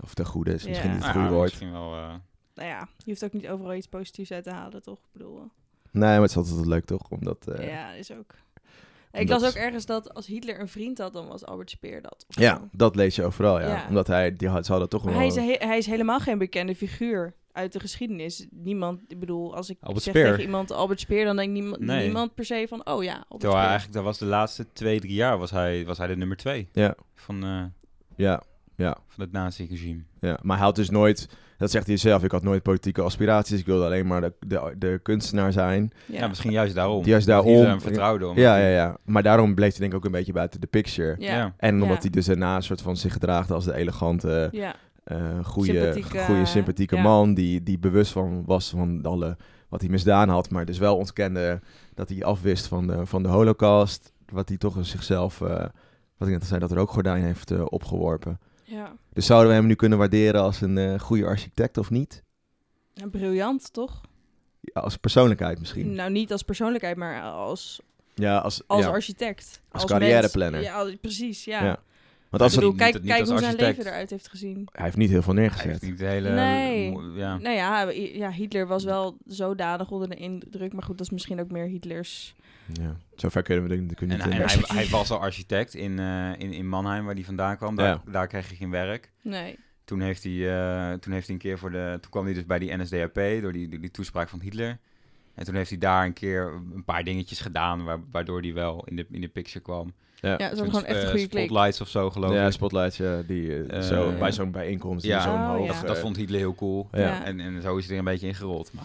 Of 0.01 0.15
ten 0.15 0.27
goede 0.27 0.53
is 0.55 0.67
misschien 0.67 0.89
Ja. 0.89 0.95
niet 0.95 1.05
het 1.05 1.13
goede 1.13 1.27
ja, 1.29 1.33
woord. 1.35 1.49
Misschien 1.49 1.73
wel... 1.73 1.95
eh, 1.95 2.15
Nou 2.55 2.69
ja, 2.69 2.89
je 2.97 3.05
hoeft 3.05 3.25
ook 3.25 3.33
niet 3.33 3.49
overal 3.49 3.75
iets 3.75 3.89
positiefs 3.89 4.33
uit 4.33 4.45
te 4.45 4.51
halen, 4.51 4.83
toch? 4.83 4.99
Ik 4.99 5.09
bedoel, 5.13 5.43
Nee, 5.99 6.09
maar 6.11 6.21
het 6.21 6.31
is 6.31 6.37
altijd 6.37 6.67
leuk 6.67 6.85
toch? 6.85 7.11
Omdat, 7.11 7.47
eh, 7.49 7.69
ja, 7.69 7.93
is 7.93 8.13
ook. 8.13 8.35
Ik 9.13 9.29
las 9.29 9.45
ook 9.45 9.53
ergens 9.55 9.87
dat 9.87 10.15
als 10.15 10.27
Hitler 10.27 10.61
een 10.61 10.69
vriend 10.69 10.99
had, 10.99 11.13
dan 11.13 11.27
was 11.29 11.45
Albert 11.45 11.71
Speer 11.71 12.03
dat. 12.03 12.25
ja, 12.29 12.57
zo. 12.57 12.69
dat 12.73 12.97
lees 12.97 13.17
je 13.17 13.25
overal, 13.25 13.61
ja. 13.61 13.67
Ja. 13.69 13.85
Omdat 13.89 14.07
hij, 14.07 14.37
die 14.37 14.49
had, 14.49 14.65
ze 14.67 14.71
hadden 14.71 14.89
toch 14.91 15.03
wel... 15.03 15.15
hij 15.15 15.27
is, 15.27 15.35
he- 15.35 15.57
hij 15.67 15.79
is 15.79 15.87
helemaal 15.87 16.21
geen 16.21 16.39
bekende 16.39 16.75
figuur 16.75 17.35
uit 17.53 17.73
de 17.73 17.81
geschiedenis. 17.81 18.47
Niemand, 18.51 19.01
ik 19.09 19.19
bedoel, 19.21 19.55
als 19.57 19.71
ik 19.71 19.77
Albert 19.81 20.05
zeg 20.05 20.15
Speer. 20.15 20.27
tegen 20.29 20.43
iemand 20.43 20.71
Albert 20.73 21.01
Speer, 21.01 21.25
dan 21.25 21.37
denkt 21.37 21.53
niemand, 21.53 21.81
Nee. 21.81 22.05
niemand 22.05 22.35
per 22.35 22.45
se 22.45 22.67
van, 22.69 22.87
oh 22.87 23.03
ja, 23.03 23.13
Albert 23.15 23.41
Terwijl 23.41 23.63
eigenlijk, 23.63 23.93
dat 23.93 24.05
was 24.05 24.19
de 24.19 24.25
laatste 24.25 24.67
twee, 24.73 25.01
drie 25.01 25.15
jaar, 25.15 25.39
was 25.39 25.51
hij, 25.51 25.85
was 25.87 25.99
hij 25.99 26.07
de 26.07 26.17
nummer 26.17 26.37
twee 26.37 26.69
Ja, 26.73 26.95
van, 27.15 27.45
eh, 27.45 27.65
ja, 28.17 28.43
ja, 28.77 28.97
van 29.09 29.25
het 29.25 29.33
nazi-regime. 29.33 30.03
ja. 30.21 30.39
Maar 30.43 30.57
hij 30.57 30.67
had 30.67 30.77
dus 30.77 30.91
nooit... 30.91 31.29
Dat 31.59 31.71
zegt 31.71 31.87
hij 31.87 31.97
zelf. 31.97 32.25
Ik 32.25 32.31
had 32.31 32.43
nooit 32.43 32.63
politieke 32.63 33.03
aspiraties. 33.03 33.61
Ik 33.61 33.67
wilde 33.67 33.85
alleen 33.85 34.07
maar 34.07 34.21
de, 34.21 34.33
de, 34.47 34.75
de 34.79 35.01
kunstenaar 35.03 35.53
zijn. 35.53 35.91
Ja, 36.07 36.29
misschien 36.29 36.51
juist 36.51 36.75
daarom. 36.75 37.05
Juist 37.05 37.27
daarom. 37.27 37.65
Hem 37.65 37.81
vertrouwde. 37.81 38.27
omdat 38.29 38.45
Ja, 38.45 38.51
hij- 38.51 38.63
ja, 38.71 38.77
ja. 38.77 38.97
Maar 39.05 39.23
daarom 39.23 39.55
bleef 39.55 39.71
hij 39.71 39.79
denk 39.81 39.91
ik 39.93 39.99
ook 39.99 40.05
een 40.05 40.11
beetje 40.11 40.33
buiten 40.33 40.61
de 40.61 40.67
picture. 40.67 41.17
Ja, 41.19 41.37
ja. 41.37 41.55
En 41.57 41.75
omdat 41.75 41.97
Ja. 41.97 42.01
hij 42.03 42.11
dus 42.11 42.27
daarna 42.27 42.57
een 42.57 42.63
soort 42.63 42.83
van 42.83 42.97
zich 42.97 43.13
gedraagde 43.13 43.55
als 43.55 43.65
de 43.65 43.75
elegante, 43.75 44.51
eh 45.05 45.39
goede, 45.45 45.73
Sympathieke, 45.73 46.19
goede, 46.19 46.45
sympathieke 46.47 46.97
ja. 46.97 47.03
man. 47.03 47.35
Die, 47.35 47.63
die 47.63 47.79
bewust 47.79 48.13
van 48.13 48.43
was 48.47 48.71
van 48.71 49.01
alle 49.03 49.37
wat 49.69 49.81
hij 49.81 49.91
misdaan 49.91 50.29
had. 50.29 50.51
Maar 50.51 50.65
dus 50.65 50.79
wel 50.79 50.97
ontkende 50.97 51.61
dat 51.95 52.09
hij 52.09 52.25
afwist 52.25 52.67
van 52.67 52.87
de, 52.87 53.07
van 53.07 53.23
de 53.23 53.29
holocaust. 53.29 54.13
Wat 54.33 54.49
hij 54.49 54.59
toch 54.59 54.77
zichzelf, 54.81 55.41
eh, 55.41 55.49
wat 56.17 56.29
ik 56.29 56.35
net 56.35 56.41
al 56.41 56.47
zei, 56.47 56.61
dat 56.61 56.71
er 56.71 56.79
ook 56.79 56.91
gordijn 56.91 57.23
heeft 57.25 57.51
eh, 57.51 57.63
opgeworpen. 57.65 58.39
Ja. 58.69 58.97
Dus 59.13 59.27
zouden 59.27 59.49
we 59.49 59.55
hem 59.55 59.67
nu 59.67 59.75
kunnen 59.75 59.99
waarderen 59.99 60.41
als 60.41 60.61
een 60.61 60.79
eh, 60.79 60.99
goede 61.01 61.25
architect 61.27 61.79
of 61.79 61.91
niet? 61.91 62.23
Ja, 62.95 63.07
briljant, 63.07 63.73
toch? 63.73 64.01
Ja, 64.61 64.81
als 64.81 64.97
persoonlijkheid 64.97 65.59
misschien. 65.59 65.93
Nou, 65.95 66.11
niet 66.11 66.33
als 66.33 66.43
persoonlijkheid, 66.43 66.97
maar 66.97 67.23
als, 67.23 67.81
Ja, 68.15 68.39
als, 68.39 68.63
als 68.67 68.85
ja. 68.85 68.91
architect. 68.91 69.61
Als 69.71 69.85
carrièreplanner. 69.85 70.61
Ja, 70.63 70.75
als- 70.79 70.97
precies, 71.01 71.45
ja. 71.45 71.65
Ja. 71.65 71.79
Want 72.31 72.43
als 72.43 72.53
ik 72.53 72.59
bedoel, 72.59 72.73
niet- 72.75 72.81
kijk, 72.83 72.95
niet 72.95 73.07
kijk 73.07 73.21
als 73.21 73.29
hoe 73.31 73.39
zijn 73.39 73.57
leven 73.57 73.87
eruit 73.87 74.11
heeft 74.11 74.29
gezien. 74.29 74.69
hij 74.73 74.85
heeft 74.85 74.97
niet 74.97 75.11
heel 75.11 75.23
veel 75.23 75.33
Hij 75.35 75.43
neergezet. 75.43 75.67
heeft 75.71 75.83
niet 75.83 75.99
de 75.99 76.05
hele... 76.07 76.31
Nee. 76.31 76.97
Ja. 77.15 77.37
Nou 77.39 77.55
ja, 77.57 77.91
ja, 77.93 78.31
Hitler 78.31 78.67
was 78.67 78.85
wel 78.85 79.17
zodanig 79.27 79.91
onder 79.91 80.09
de 80.09 80.15
indruk. 80.15 80.73
Maar 80.73 80.83
goed, 80.83 80.99
dat 80.99 81.07
is 81.07 81.13
misschien 81.13 81.41
ook 81.41 81.51
meer 81.51 81.67
Hitlers... 81.67 82.35
Ja. 82.73 82.97
Zover 83.15 83.43
kunnen 83.43 83.65
we 83.65 83.77
denk 83.77 83.91
ik 83.91 84.01
En, 84.01 84.09
niet 84.09 84.23
hij, 84.23 84.33
in. 84.33 84.39
hij, 84.39 84.57
hij 84.67 84.87
was 84.89 85.11
al 85.11 85.19
architect 85.21 85.75
in, 85.75 85.99
eh, 85.99 86.31
in, 86.39 86.53
in 86.53 86.69
Mannheim, 86.69 87.05
waar 87.05 87.15
hij 87.15 87.25
vandaan 87.25 87.57
kwam. 87.57 87.77
Daar, 87.77 87.87
Ja. 87.89 88.13
daar 88.13 88.27
kreeg 88.27 88.49
hij 88.49 88.57
geen 88.57 88.71
werk. 88.71 89.11
Nee. 89.23 89.59
Toen 89.85 90.01
heeft 90.01 90.23
hij, 90.23 90.33
eh, 90.33 90.99
toen 90.99 91.13
heeft 91.13 91.27
hij 91.27 91.35
een 91.35 91.41
keer 91.43 91.59
voor 91.59 91.71
de... 91.71 91.99
Toen 92.01 92.11
kwam 92.11 92.25
hij 92.25 92.35
dus 92.35 92.47
bij 92.47 92.59
die 92.59 92.77
NSDAP 92.77 93.15
door 93.15 93.53
die, 93.53 93.69
door 93.69 93.81
die 93.81 93.91
toespraak 93.91 94.29
van 94.29 94.41
Hitler. 94.41 94.79
En 95.35 95.45
toen 95.45 95.55
heeft 95.55 95.71
hij 95.71 95.79
daar 95.79 96.05
een 96.05 96.13
keer 96.13 96.53
een 96.75 96.85
paar 96.85 97.05
dingetjes 97.05 97.41
gedaan, 97.41 97.85
wa- 97.85 98.01
waardoor 98.11 98.41
hij 98.41 98.55
wel 98.55 98.85
in 98.85 98.97
de, 98.97 99.07
in 99.11 99.21
de 99.21 99.29
picture 99.29 99.61
kwam. 99.61 99.93
Ja, 100.21 100.29
Ja, 100.29 100.37
hadden 100.39 100.57
Zo'n, 100.59 100.67
gewoon 100.67 100.85
echt 100.85 100.97
een 100.97 101.03
eh, 101.05 101.11
goede 101.11 101.27
klik. 101.29 101.45
Spotlights 101.45 101.81
of 101.81 101.89
zo, 101.89 102.11
geloof 102.11 102.33
ja 102.33 102.47
ik. 102.47 102.53
spotlights, 102.53 102.97
ja, 102.97 103.23
die 103.23 103.65
eh, 103.65 103.77
Eh, 103.77 103.83
zo, 103.83 104.11
ja. 104.11 104.19
bij 104.19 104.33
zo'n 104.33 104.51
bijeenkomst 104.51 105.03
die 105.03 105.11
Ja. 105.13 105.57
Oh, 105.57 105.67
ja. 105.67 105.73
Dat, 105.73 105.87
dat 105.87 105.99
vond 105.99 106.17
Hitler 106.17 106.39
heel 106.39 106.55
cool. 106.55 106.89
ja. 106.93 106.99
Ja. 107.01 107.25
En, 107.25 107.41
en 107.41 107.63
zo 107.63 107.77
is 107.77 107.85
hij 107.85 107.93
er 107.93 107.99
een 107.99 108.05
beetje 108.05 108.27
ingerold. 108.27 108.73
Maar 108.73 108.85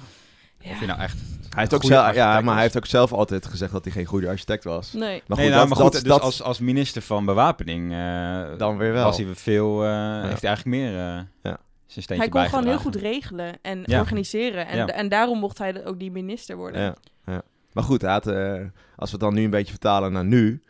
Ja. 0.63 0.71
of 0.71 0.80
je 0.80 0.86
nou 0.86 0.99
echt... 0.99 1.17
Hij 1.49 1.62
heeft 1.62 1.73
ook 1.73 1.84
zelf, 1.84 2.15
ja, 2.15 2.34
maar 2.34 2.43
was. 2.43 2.54
hij 2.54 2.62
heeft 2.62 2.78
ook 2.78 2.86
zelf 2.86 3.13
altijd 3.13 3.45
gezegd 3.45 3.71
dat 3.71 3.84
hij 3.84 3.93
geen 3.93 4.06
goede 4.06 4.28
architect 4.28 4.63
was. 4.63 4.93
Nee. 4.93 5.02
Maar 5.02 5.12
goed, 5.28 5.38
nee, 5.38 5.47
nou, 5.47 5.60
dat, 5.60 5.67
maar 5.69 5.78
dat, 5.78 5.88
goed, 5.88 5.91
dus 6.04 6.04
dat 6.12 6.21
als, 6.21 6.41
als 6.41 6.60
minister 6.60 7.02
van 7.02 7.26
bewapening 7.26 7.91
eh, 7.91 8.58
dan 8.58 8.78
weer 8.78 8.93
wel. 8.93 9.04
was 9.04 9.17
hij 9.17 9.26
veel, 9.34 9.84
eh, 9.84 10.21
heeft 10.21 10.41
hij 10.41 10.49
eigenlijk 10.49 10.65
meer 10.65 10.88
eh, 10.89 11.21
Ja. 11.41 11.58
zijn 11.86 12.04
steentje 12.04 12.15
Hij 12.15 12.30
kon 12.30 12.45
gewoon 12.45 12.65
heel 12.65 12.78
goed 12.80 12.95
regelen 12.95 13.58
en 13.62 13.84
Ja. 13.86 13.99
organiseren. 13.99 14.67
En, 14.67 14.78
Ja. 14.78 14.88
en 14.88 15.10
daarom 15.10 15.39
mocht 15.39 15.58
hij 15.58 15.86
ook 15.86 15.99
die 15.99 16.12
minister 16.12 16.56
worden. 16.56 16.82
Ja, 16.82 16.95
ja. 17.26 17.41
Maar 17.73 17.84
goed, 17.84 18.02
had, 18.02 18.28
eh, 18.28 18.54
als 18.95 19.12
we 19.12 19.15
het 19.17 19.19
dan 19.19 19.34
nu 19.34 19.43
een 19.43 19.49
beetje 19.49 19.71
vertalen 19.71 20.12
naar 20.12 20.26
nu, 20.26 20.62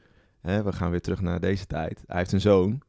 hè, 0.41 0.63
we 0.63 0.71
gaan 0.71 0.91
weer 0.91 1.01
terug 1.01 1.21
naar 1.21 1.39
deze 1.39 1.65
tijd. 1.67 2.03
Hij 2.07 2.17
heeft 2.17 2.31
een 2.31 2.41
zoon, 2.41 2.81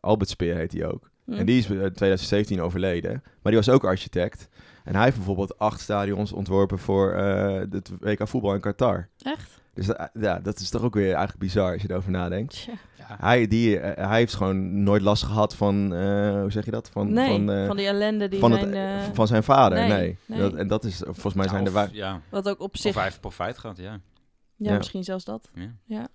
Albert 0.00 0.30
Speer 0.30 0.56
heet 0.56 0.72
hij 0.72 0.86
ook. 0.86 1.10
Hm. 1.24 1.32
En 1.32 1.46
die 1.46 1.58
is 1.58 1.66
in 1.66 1.76
2017 1.78 2.60
overleden, 2.60 3.12
maar 3.22 3.52
die 3.52 3.56
was 3.56 3.68
ook 3.68 3.84
architect. 3.84 4.48
En 4.84 4.94
hij 4.94 5.04
heeft 5.04 5.16
bijvoorbeeld 5.16 5.58
acht 5.58 5.80
stadions 5.80 6.32
ontworpen 6.32 6.78
voor 6.78 7.12
eh 7.12 7.60
het 7.70 7.90
WK 8.00 8.28
voetbal 8.28 8.54
in 8.54 8.60
Qatar. 8.60 9.08
Echt? 9.22 9.60
Dus 9.74 9.86
dat- 9.86 10.10
ja, 10.20 10.38
dat 10.40 10.58
is 10.58 10.70
toch 10.70 10.82
ook 10.82 10.94
weer 10.94 11.06
eigenlijk 11.08 11.38
bizar 11.38 11.72
als 11.72 11.82
je 11.82 11.90
erover 11.90 12.10
nadenkt. 12.10 12.56
Ja. 12.62 12.72
Hij, 13.18 13.46
die, 13.48 13.78
eh, 13.78 14.08
hij 14.08 14.18
heeft 14.18 14.34
gewoon 14.34 14.82
nooit 14.82 15.02
last 15.02 15.22
gehad 15.22 15.56
van, 15.56 15.94
eh, 15.94 16.40
hoe 16.40 16.50
zeg 16.50 16.64
je 16.64 16.70
dat? 16.70 16.88
Van, 16.90 17.12
nee, 17.12 17.28
van, 17.28 17.50
eh, 17.50 17.66
van 17.66 17.76
die 17.76 17.86
ellende 17.86 18.28
die 18.28 18.38
van, 18.40 18.52
zijn... 18.52 18.64
het, 18.74 19.08
eh, 19.08 19.14
van 19.14 19.26
zijn 19.26 19.42
vader, 19.42 19.78
nee, 19.78 19.88
nee. 19.88 20.18
nee. 20.26 20.38
Dat, 20.38 20.54
en 20.54 20.68
dat 20.68 20.84
is, 20.84 20.96
volgens 21.04 21.34
mij 21.34 21.44
Ja, 21.44 21.50
zijn 21.50 21.66
er 21.66 21.82
of- 21.82 21.92
ja. 21.92 22.20
wat 22.28 22.48
ook 22.48 22.60
op 22.60 22.74
Of 22.74 22.80
zich... 22.80 22.94
hij 22.94 23.04
heeft 23.04 23.20
profijt 23.20 23.58
gehad, 23.58 23.76
ja. 23.76 23.92
ja, 23.92 24.70
Ja. 24.70 24.76
misschien 24.76 25.04
zelfs 25.04 25.24
dat. 25.24 25.50
ja. 25.84 26.08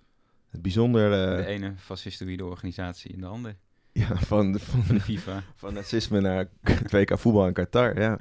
het 0.50 0.62
bijzonder 0.62 1.10
De 1.38 1.46
ene 1.46 1.74
fascistoïde 1.78 2.46
organisatie 2.46 3.12
in 3.12 3.20
de 3.20 3.26
andere. 3.28 3.56
Ja, 4.00 4.16
van, 4.16 4.60
van, 4.60 4.84
Van 4.84 4.96
de 4.96 5.02
FIFA. 5.02 5.44
van 5.56 5.74
nazisme 5.74 6.22
naar 6.22 6.46
het 6.62 6.92
WK 6.92 7.20
voetbal 7.20 7.48
in 7.48 7.54
Qatar. 7.54 8.00
Ja, 8.00 8.18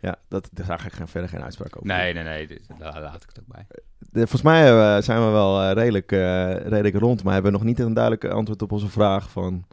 ja 0.00 0.16
dat, 0.28 0.48
daar 0.52 0.78
ga 0.78 0.86
ik 0.86 0.92
geen, 0.92 1.08
verder 1.08 1.30
geen 1.30 1.42
uitspraak 1.42 1.76
over. 1.76 1.86
Nee, 1.88 2.12
nee, 2.12 2.24
nee. 2.24 2.46
dit- 2.46 2.66
daar 2.78 3.00
laat 3.00 3.22
ik 3.22 3.28
het 3.28 3.40
ook 3.40 3.46
bij. 3.54 3.66
De- 3.98 4.18
volgens 4.20 4.42
mij 4.42 4.68
eh, 4.68 5.02
zijn 5.02 5.24
we 5.24 5.30
wel 5.30 5.62
eh, 5.62 5.72
redelijk, 5.72 6.12
eh, 6.12 6.54
redelijk 6.54 6.96
rond, 6.96 7.22
maar 7.22 7.32
hebben 7.32 7.52
we 7.52 7.58
nog 7.58 7.66
niet 7.66 7.78
een 7.78 7.94
duidelijk 7.94 8.24
antwoord 8.24 8.62
op 8.62 8.72
onze 8.72 8.88
vraag 8.88 9.30
van... 9.30 9.64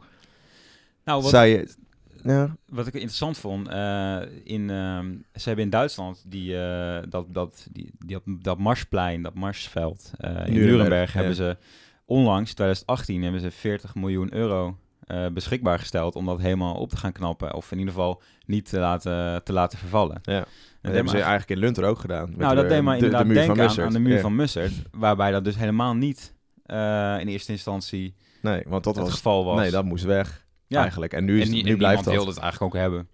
Nou, 1.04 1.22
wat, 1.22 1.30
Zou 1.30 1.46
je... 1.46 1.74
Ja, 2.22 2.56
wat 2.68 2.86
ik 2.86 2.92
interessant 2.94 3.38
vond, 3.38 3.68
eh, 3.68 4.20
in, 4.44 4.70
ehm, 4.70 5.14
ze 5.34 5.42
hebben 5.44 5.64
in 5.64 5.70
Duitsland 5.70 6.24
die, 6.26 6.58
eh, 6.60 7.02
dat, 7.08 7.26
dat, 7.34 7.66
die, 7.72 7.90
die, 7.98 8.20
dat, 8.24 8.42
dat 8.42 8.58
Marsplein, 8.58 9.22
dat 9.22 9.34
Marsveld 9.34 10.10
eh, 10.18 10.30
in 10.30 10.34
Nuremberg, 10.36 10.54
Nuremberg, 10.54 11.12
ja. 11.12 11.18
hebben 11.18 11.36
ze 11.36 11.56
onlangs, 12.04 12.52
2018, 12.54 13.22
hebben 13.22 13.40
ze 13.40 13.50
40 13.50 13.94
miljoen 13.94 14.34
euro 14.34 14.76
eh, 15.06 15.26
beschikbaar 15.26 15.78
gesteld 15.78 16.14
om 16.16 16.26
dat 16.26 16.40
helemaal 16.40 16.74
op 16.74 16.88
te 16.90 16.96
gaan 16.96 17.12
knappen. 17.12 17.54
Of 17.54 17.72
in 17.72 17.78
ieder 17.78 17.92
geval 17.94 18.22
niet 18.46 18.68
te 18.68 18.78
laten, 18.78 19.44
te 19.44 19.52
laten 19.52 19.78
vervallen. 19.78 20.18
ja. 20.22 20.36
En 20.80 20.92
dat 20.92 21.00
hebben 21.00 21.08
ze 21.20 21.28
eigenlijk 21.30 21.50
in 21.50 21.58
Lunter 21.66 21.84
ook 21.84 21.98
gedaan. 21.98 22.28
met 22.28 22.38
nou, 22.38 22.54
de- 22.54 22.60
dat 22.60 22.68
mij 22.82 22.94
de- 22.94 23.00
de 23.00 23.04
inderdaad 23.06 23.26
muur 23.26 23.36
van 23.36 23.54
denken 23.54 23.84
aan, 23.84 23.92
de 23.92 23.98
muur 23.98 24.14
Ja. 24.14 24.20
van 24.20 24.34
Mussert, 24.36 24.72
waarbij 24.90 25.30
dat 25.30 25.44
dus 25.44 25.56
helemaal 25.56 25.94
niet 25.94 26.34
eh, 26.66 26.76
in 27.20 27.28
eerste 27.28 27.52
instantie 27.52 28.14
Nee, 28.42 28.62
want 28.66 28.84
dat 28.84 28.94
het 28.96 29.04
was... 29.04 29.14
geval 29.14 29.44
was. 29.44 29.58
Nee, 29.60 29.70
dat 29.70 29.84
moest 29.84 30.04
weg 30.04 30.46
ja. 30.66 30.80
eigenlijk. 30.80 31.12
En 31.12 31.24
nu, 31.24 31.40
is, 31.40 31.46
en, 31.48 31.54
nie- 31.54 31.62
nu 31.62 31.70
en 31.70 31.76
blijft 31.76 31.96
niemand 31.96 32.04
dat. 32.04 32.14
wilde 32.14 32.30
het 32.30 32.40
eigenlijk 32.40 32.74
ook 32.74 32.80
hebben. 32.80 33.08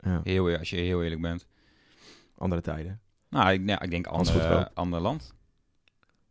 Ja, 0.00 0.20
Heel, 0.24 0.48
eer- 0.50 0.58
als 0.58 0.70
je 0.70 0.76
heel 0.76 1.02
eerlijk 1.02 1.20
bent. 1.22 1.46
andere 2.38 2.60
tijden. 2.60 3.00
Nou, 3.30 3.52
ik, 3.52 3.60
nou, 3.60 3.84
ik 3.84 3.90
denk 3.90 4.06
goedkoop. 4.30 4.70
ander 4.74 5.00
land. 5.00 5.34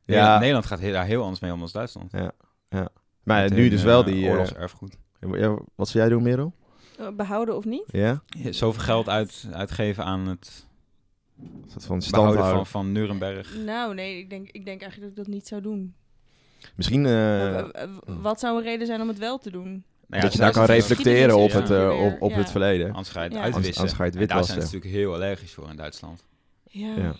Ja. 0.06 0.14
Nederland, 0.14 0.40
Nederland 0.40 0.66
gaat 0.66 0.80
heel, 0.80 0.94
daar 0.94 1.06
heel 1.06 1.22
anders 1.22 1.40
mee 1.42 1.54
om 1.54 1.62
dan 1.62 1.72
Duitsland. 1.72 2.12
Maar 2.12 3.42
Met 3.42 3.54
nu 3.54 3.62
hun, 3.62 3.70
dus 3.70 3.84
wel 3.84 4.00
eh, 4.00 4.06
die... 4.06 4.26
eh, 4.26 4.32
oorlogserfgoed. 4.32 4.98
Ja, 5.20 5.58
wat 5.76 5.88
zou 5.90 6.04
jij 6.04 6.10
doen, 6.14 6.24
Merel? 6.24 6.54
Eh, 6.98 7.08
Behouden 7.10 7.56
of 7.56 7.66
niet? 7.66 7.84
Ja? 7.88 8.22
Ja, 8.28 8.52
Zoveel 8.52 8.84
geld 8.84 9.10
uit, 9.10 9.48
uitgeven 9.52 10.04
aan 10.04 10.28
het 10.28 10.66
van 11.68 12.02
stand 12.02 12.12
behouden 12.12 12.42
houden? 12.44 12.66
van, 12.66 12.82
van 12.84 12.92
Nuremberg. 12.92 13.56
Nou, 13.66 13.94
nee, 13.94 14.18
ik 14.18 14.30
denk, 14.30 14.50
ik 14.52 14.66
denk 14.66 14.82
eigenlijk 14.82 15.02
dat 15.02 15.10
ik 15.10 15.16
dat 15.26 15.34
niet 15.36 15.48
zou 15.48 15.62
doen. 15.62 15.96
Misschien 16.76 17.06
eh, 17.06 17.58
Eh, 17.60 17.68
eh, 17.84 17.90
wat 18.06 18.40
zou 18.40 18.58
een 18.58 18.64
reden 18.64 18.88
zijn 18.88 19.02
om 19.02 19.08
het 19.08 19.18
wel 19.18 19.38
te 19.38 19.52
doen? 19.52 19.64
Nou 19.64 19.84
ja, 20.08 20.20
dat 20.20 20.32
je 20.34 20.40
daar 20.40 20.52
kan 20.52 20.66
reflecteren 20.66 21.38
op 21.38 21.52
het, 21.52 21.70
op, 22.00 22.22
op 22.22 22.34
het 22.34 22.52
verleden. 22.52 22.88
Anders 22.88 23.10
ga 23.10 23.20
je 23.22 23.28
het 23.28 23.38
Ja. 23.38 23.42
uitwissen. 23.44 23.76
Anders- 23.76 23.78
anders 23.78 23.94
ga 23.94 24.04
je 24.04 24.10
het 24.12 24.20
En 24.22 24.28
daar 24.28 24.44
zijn 24.46 24.58
ze 24.60 24.66
natuurlijk 24.66 24.92
heel 24.94 25.14
allergisch 25.14 25.54
voor 25.54 25.70
in 25.70 25.76
Duitsland. 25.76 26.24
Ja. 26.70 26.96
Ja. 26.96 27.16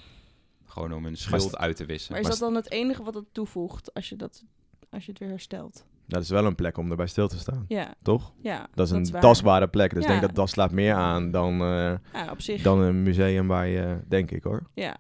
Gewoon 0.66 0.94
om 0.94 1.04
hun 1.04 1.18
schuld 1.18 1.58
uit 1.58 1.76
te 1.76 1.86
wissen. 1.86 2.12
Maar 2.12 2.22
is 2.22 2.28
dat 2.28 2.40
dan 2.40 2.56
het 2.56 2.72
enige 2.72 3.04
wat 3.04 3.14
het 3.14 3.26
toevoegt 3.32 3.94
als 3.94 4.10
je, 4.10 4.16
dat, 4.16 4.44
als 4.90 5.06
je 5.06 5.12
het 5.12 5.20
weer 5.20 5.30
herstelt? 5.30 5.86
Dat 6.08 6.22
is 6.22 6.30
wel 6.30 6.46
een 6.46 6.56
plek 6.56 6.78
om 6.78 6.90
erbij 6.92 7.08
stil 7.08 7.28
te 7.28 7.38
staan, 7.38 7.66
Ja, 7.68 7.94
toch? 8.02 8.34
ja. 8.42 8.68
Dat 8.74 8.86
is 8.86 8.92
een 8.92 9.20
tastbare 9.20 9.68
plek. 9.68 9.90
Dus 9.94 10.00
ik 10.04 10.10
Ja. 10.10 10.10
denk 10.16 10.26
dat 10.28 10.36
dat 10.36 10.50
slaat 10.50 10.72
meer 10.72 10.94
aan 10.94 11.32
dan, 11.32 11.54
eh, 11.62 11.94
Ja, 12.14 12.32
op 12.32 12.42
zich. 12.42 12.62
dan 12.62 12.80
een 12.80 13.04
museum 13.04 13.48
waar 13.48 13.68
je, 13.68 13.98
denk 14.08 14.32
ik 14.32 14.44
hoor. 14.44 14.64
ja. 14.74 14.98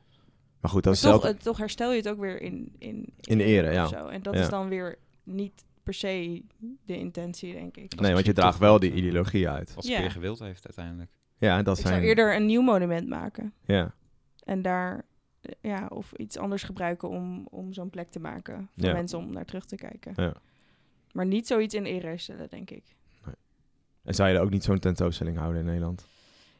Maar 0.62 0.72
goed, 0.72 0.84
dat 0.84 0.94
Maar 0.94 0.94
is 0.94 1.02
toch, 1.02 1.12
hetzelfde. 1.14 1.38
eh, 1.40 1.46
toch 1.46 1.58
herstel 1.58 1.92
je 1.92 1.98
het 1.98 2.10
ook 2.10 2.20
weer 2.20 2.42
in, 2.42 2.76
in, 2.78 3.14
In 3.22 3.40
ere, 3.40 3.72
ja. 3.72 3.86
Zo. 3.88 4.08
En 4.08 4.22
dat 4.22 4.34
Ja. 4.34 4.40
is 4.40 4.50
dan 4.50 4.68
weer 4.70 4.98
niet 5.24 5.66
per 5.84 5.94
se 5.94 6.42
de 6.86 6.98
intentie, 6.98 7.54
denk 7.54 7.78
ik. 7.78 8.00
Nee, 8.00 8.14
want 8.14 8.26
je 8.26 8.34
draagt 8.34 8.58
wel 8.60 8.80
die 8.80 8.92
eh, 8.92 8.98
ideologie 8.98 9.50
uit. 9.50 9.74
Wat 9.74 9.88
Ja. 9.88 9.98
Speer 9.98 10.12
gewild 10.12 10.40
heeft 10.40 10.66
uiteindelijk. 10.66 11.12
Ja, 11.38 11.64
dat 11.64 11.78
Ik 11.78 11.86
zijn... 11.86 11.96
zou 11.96 12.08
eerder 12.08 12.36
een 12.36 12.46
nieuw 12.46 12.62
monument 12.62 13.08
maken. 13.08 13.54
Ja, 13.66 13.94
En 14.44 14.62
daar, 14.62 15.06
ja, 15.62 15.86
of 15.90 16.12
iets 16.14 16.38
anders 16.38 16.64
gebruiken 16.64 17.10
om, 17.10 17.48
om 17.50 17.74
zo'n 17.74 17.90
plek 17.90 18.10
te 18.10 18.20
maken. 18.20 18.70
Voor 18.78 18.88
Ja. 18.88 18.94
mensen 18.94 19.18
om 19.20 19.32
naar 19.32 19.46
terug 19.46 19.66
te 19.66 19.76
kijken. 19.76 20.14
Ja. 20.16 20.34
Maar 21.18 21.26
niet 21.26 21.48
zoiets 21.48 21.74
in 21.74 21.86
ere 21.86 22.18
stellen, 22.18 22.50
denk 22.50 22.70
ik. 22.70 22.84
en 24.04 24.14
zou 24.14 24.30
je 24.30 24.36
er 24.36 24.42
ook 24.42 24.50
niet 24.50 24.64
zo'n 24.64 24.80
tentoonstelling 24.80 25.38
houden 25.38 25.60
in 25.62 25.68
Nederland? 25.68 26.06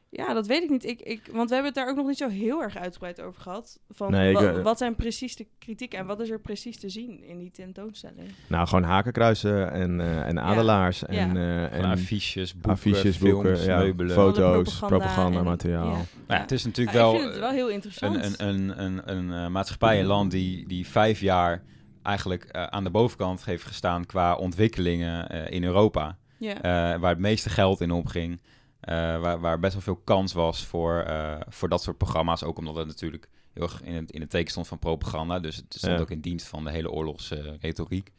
Ja, 0.10 0.34
dat 0.34 0.48
weet 0.48 0.64
ik 0.64 0.70
niet. 0.70 0.86
Ik, 0.86 1.02
ik, 1.02 1.22
want 1.32 1.48
we 1.50 1.54
hebben 1.56 1.74
het 1.74 1.76
daar 1.76 1.90
ook 1.90 1.96
nog 1.96 2.08
niet 2.08 2.18
zo 2.18 2.28
heel 2.30 2.62
erg 2.62 2.78
uitgebreid 2.78 3.22
over 3.22 3.42
gehad. 3.42 3.80
Van 3.90 4.12
Nee, 4.12 4.30
ik, 4.32 4.38
wa- 4.38 4.54
eh, 4.54 4.62
wat 4.64 4.78
zijn 4.78 4.96
precies 4.96 5.36
de 5.36 5.48
kritiek 5.60 5.94
en 5.94 6.06
wat 6.06 6.20
is 6.20 6.30
er 6.30 6.40
precies 6.40 6.80
te 6.80 6.90
zien 6.90 7.24
in 7.24 7.38
die 7.38 7.52
tentoonstelling? 7.52 8.30
Nou, 8.48 8.68
gewoon 8.68 8.84
hakenkruisen 8.84 9.72
en, 9.72 10.02
eh, 10.02 10.28
en 10.28 10.40
adelaars 10.40 11.06
en, 11.06 11.16
Ja. 11.16 11.64
eh, 11.64 11.70
Van 11.72 11.80
en 11.80 11.86
affiches, 11.86 12.54
boeken, 12.54 12.72
affiches, 12.72 13.18
films, 13.18 13.66
ja, 13.66 13.78
meubelen. 13.78 14.12
foto's, 14.16 14.80
propaganda, 14.80 15.38
en- 15.40 15.44
materiaal. 15.46 15.86
ja. 15.90 15.92
Nou 15.94 16.06
ja, 16.28 16.36
Ja. 16.36 16.42
het 16.42 16.52
is 16.52 16.66
natuurlijk 16.66 16.98
Ja, 16.98 17.04
wel, 17.04 17.14
ik 17.14 17.20
vind 17.20 17.32
het 17.32 17.40
wel 17.42 17.52
heel 17.52 17.68
een, 17.68 17.74
interessant. 17.74 18.16
een, 18.40 18.48
een, 18.48 18.84
een, 18.84 19.02
een 19.16 19.34
eh, 19.46 19.48
maatschappij, 19.48 20.00
een 20.00 20.06
land 20.06 20.32
die, 20.32 20.68
die 20.68 20.88
vijf 20.88 21.20
jaar 21.20 21.64
eigenlijk 22.08 22.44
eh, 22.44 22.64
aan 22.64 22.84
de 22.84 22.90
bovenkant 22.90 23.46
heeft 23.46 23.64
gestaan 23.64 24.06
qua 24.06 24.36
ontwikkelingen 24.36 25.30
eh, 25.30 25.54
in 25.56 25.64
Europa. 25.64 26.18
ja. 26.38 26.56
eh, 26.56 27.00
waar 27.00 27.10
het 27.10 27.20
meeste 27.20 27.50
geld 27.50 27.82
in 27.82 27.92
omging. 27.92 28.42
eh, 28.80 28.96
waar, 29.20 29.40
waar 29.40 29.60
best 29.60 29.74
wel 29.74 29.82
veel 29.82 29.96
kans 30.04 30.34
was 30.34 30.66
voor, 30.66 31.00
eh, 31.02 31.40
voor 31.48 31.70
dat 31.70 31.84
soort 31.84 31.98
programma's. 31.98 32.44
Ook 32.44 32.58
omdat 32.58 32.76
het 32.76 32.88
natuurlijk 32.88 33.30
heel 33.54 33.64
erg 33.64 33.82
in 33.84 33.94
het, 33.94 34.12
in 34.12 34.22
het 34.22 34.30
teken 34.30 34.52
stond 34.52 34.68
van 34.68 34.80
propaganda. 34.80 35.40
Dus 35.40 35.56
het 35.56 35.66
stond 35.78 35.94
Ja. 35.96 36.00
ook 36.00 36.12
in 36.12 36.22
dienst 36.22 36.48
van 36.48 36.64
de 36.64 36.72
hele 36.72 36.92
oorlogsretoriek. 36.92 38.12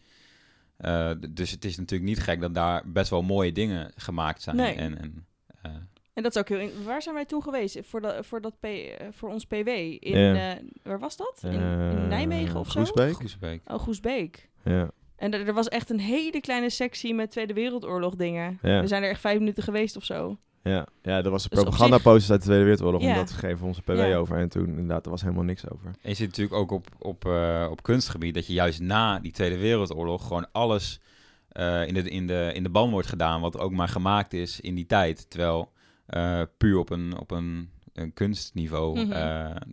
Eh, 0.76 1.10
dus 1.30 1.50
het 1.50 1.64
is 1.64 1.76
natuurlijk 1.76 2.08
niet 2.08 2.20
gek 2.20 2.40
dat 2.40 2.54
daar 2.54 2.82
best 2.86 3.10
wel 3.10 3.22
mooie 3.22 3.52
dingen 3.52 3.92
gemaakt 3.96 4.42
zijn. 4.42 4.56
Nee. 4.56 4.74
En, 4.74 4.98
en, 4.98 5.26
eh, 5.62 5.70
En 6.18 6.24
dat 6.24 6.34
is 6.34 6.40
ook 6.40 6.48
heel... 6.48 6.58
in- 6.58 6.84
Waar 6.84 7.02
zijn 7.02 7.14
wij 7.14 7.24
toen 7.24 7.42
geweest? 7.42 7.78
Voor, 7.82 8.00
dat 8.00 8.26
voor, 8.26 8.40
dat 8.40 8.60
P, 8.60 8.64
eh, 8.64 9.06
voor 9.10 9.28
ons 9.30 9.44
PW? 9.46 9.68
In, 9.68 9.98
Ja. 10.18 10.34
eh, 10.56 10.62
waar 10.82 10.98
was 10.98 11.16
dat? 11.16 11.40
In, 11.42 11.50
Eh, 11.50 11.90
in 11.90 12.08
Nijmegen 12.08 12.60
of 12.60 12.70
zo? 12.70 12.80
Groesbeek? 12.84 13.12
Goesbeek. 13.14 13.60
Oh, 13.66 13.78
Goesbeek. 13.78 14.48
Ja. 14.64 14.90
En 15.16 15.34
er, 15.34 15.46
er 15.46 15.54
was 15.54 15.68
echt 15.68 15.90
een 15.90 16.00
hele 16.00 16.40
kleine 16.40 16.70
sectie 16.70 17.14
met 17.14 17.30
Tweede 17.30 17.52
Wereldoorlog 17.52 18.14
dingen. 18.14 18.58
Ja. 18.62 18.80
We 18.80 18.86
zijn 18.86 19.02
er 19.02 19.08
echt 19.10 19.20
vijf 19.20 19.38
minuten 19.38 19.62
geweest 19.62 19.96
of 19.96 20.04
zo. 20.04 20.36
Ja, 20.62 20.86
ja, 21.02 21.22
dat 21.22 21.32
was 21.32 21.42
de 21.42 21.48
Dus 21.48 22.30
uit 22.30 22.40
de 22.40 22.46
Tweede 22.46 22.64
Wereldoorlog. 22.64 23.02
Ja. 23.02 23.08
En 23.08 23.14
dat 23.16 23.30
geven 23.30 23.58
we 23.58 23.64
onze 23.66 23.82
PW 23.82 23.96
Ja. 23.96 24.16
over. 24.16 24.36
En 24.36 24.48
toen 24.48 24.66
inderdaad, 24.68 25.04
er 25.04 25.10
was 25.10 25.22
helemaal 25.22 25.44
niks 25.44 25.70
over. 25.70 25.86
En 25.86 26.08
je 26.10 26.14
zit 26.14 26.26
natuurlijk 26.28 26.56
ook 26.56 26.70
op, 26.70 26.86
op, 26.98 27.24
eh, 27.26 27.66
op 27.70 27.82
kunstgebied 27.82 28.34
dat 28.34 28.46
je 28.46 28.52
juist 28.52 28.80
na 28.80 29.18
die 29.18 29.32
Tweede 29.32 29.58
Wereldoorlog 29.58 30.26
gewoon 30.26 30.46
alles 30.52 31.00
eh, 31.48 31.86
in, 31.86 31.94
de, 31.94 32.10
in, 32.10 32.26
de, 32.26 32.50
in 32.54 32.62
de 32.62 32.68
ban 32.70 32.90
wordt 32.90 33.08
gedaan 33.08 33.40
wat 33.40 33.58
ook 33.58 33.72
maar 33.72 33.88
gemaakt 33.88 34.32
is 34.32 34.60
in 34.60 34.74
die 34.74 34.86
tijd. 34.86 35.30
Terwijl 35.30 35.70
eh, 36.08 36.42
puur 36.58 36.78
op 36.78 36.90
een, 36.90 37.18
op 37.18 37.30
een, 37.30 37.70
een 37.92 38.12
kunstniveau 38.14 38.98
Mhm. 39.00 39.12
eh, 39.12 39.18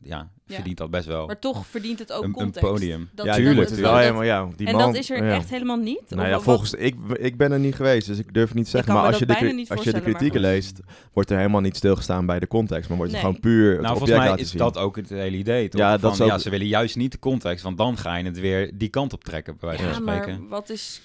ja, 0.01 0.29
Ja. 0.47 0.55
verdient 0.55 0.77
dat 0.77 0.89
best 0.89 1.05
wel 1.05 1.25
Maar 1.25 1.39
toch 1.39 1.65
verdient 1.67 1.99
het 1.99 2.11
ook 2.13 2.21
een, 2.23 2.27
een 2.27 2.33
context. 2.33 2.69
podium. 2.69 3.09
Dat- 3.13 3.25
ja, 3.25 3.31
dat- 3.31 3.35
tuurlijk. 3.41 3.57
dat- 3.57 3.69
het 3.69 3.77
is 3.77 3.83
wel 3.85 4.23
ja, 4.23 4.49
die 4.55 4.67
en 4.67 4.75
man, 4.75 4.85
dat 4.85 4.95
is 4.95 5.09
er 5.09 5.25
ja. 5.25 5.33
echt 5.33 5.49
helemaal 5.49 5.77
niet? 5.77 6.01
Nou 6.09 6.27
ja, 6.27 6.39
volgens 6.39 6.73
ik, 6.73 6.95
ik 7.13 7.37
ben 7.37 7.51
er 7.51 7.59
niet 7.59 7.75
geweest, 7.75 8.07
dus 8.07 8.17
ik 8.19 8.33
durf 8.33 8.53
niet 8.53 8.63
te 8.63 8.69
zeggen. 8.69 8.93
Maar 8.93 9.03
als 9.05 9.17
je, 9.19 9.25
de, 9.25 9.33
als 9.67 9.83
je 9.83 9.91
de 9.91 9.91
maar 9.91 10.01
kritieken 10.01 10.39
leest, 10.41 10.79
wordt 11.13 11.29
er 11.29 11.37
helemaal 11.37 11.61
niet 11.61 11.75
stilgestaan 11.75 12.25
bij 12.25 12.39
de 12.39 12.47
context, 12.47 12.87
maar 12.89 12.97
wordt 12.97 13.11
het 13.13 13.21
Nee. 13.21 13.31
gewoon 13.31 13.51
puur 13.51 13.71
het 13.71 13.81
Nou, 13.81 13.97
volgens 13.97 14.19
mij 14.19 14.35
is 14.37 14.49
zien. 14.49 14.57
dat 14.59 14.77
ook 14.77 14.95
het 14.95 15.09
hele 15.09 15.37
idee. 15.37 15.67
Toch? 15.69 15.81
Ja, 15.81 15.91
dat 15.91 15.99
Van, 16.01 16.11
is 16.11 16.21
ook- 16.21 16.27
ja, 16.27 16.37
ze 16.37 16.49
willen 16.49 16.67
juist 16.67 16.95
niet 16.95 17.11
de 17.11 17.19
context, 17.19 17.63
want 17.63 17.77
dan 17.77 17.97
ga 17.97 18.15
je 18.15 18.23
het 18.25 18.39
weer 18.39 18.71
die 18.77 18.89
kant 18.89 19.13
op 19.13 19.23
trekken, 19.23 19.57
bij 19.59 19.69
wijze 19.69 19.83
Ja, 19.85 19.93
van 19.93 20.03
maar 20.03 20.21
spreken. 20.21 20.47
wat 20.47 20.69
is 20.69 21.01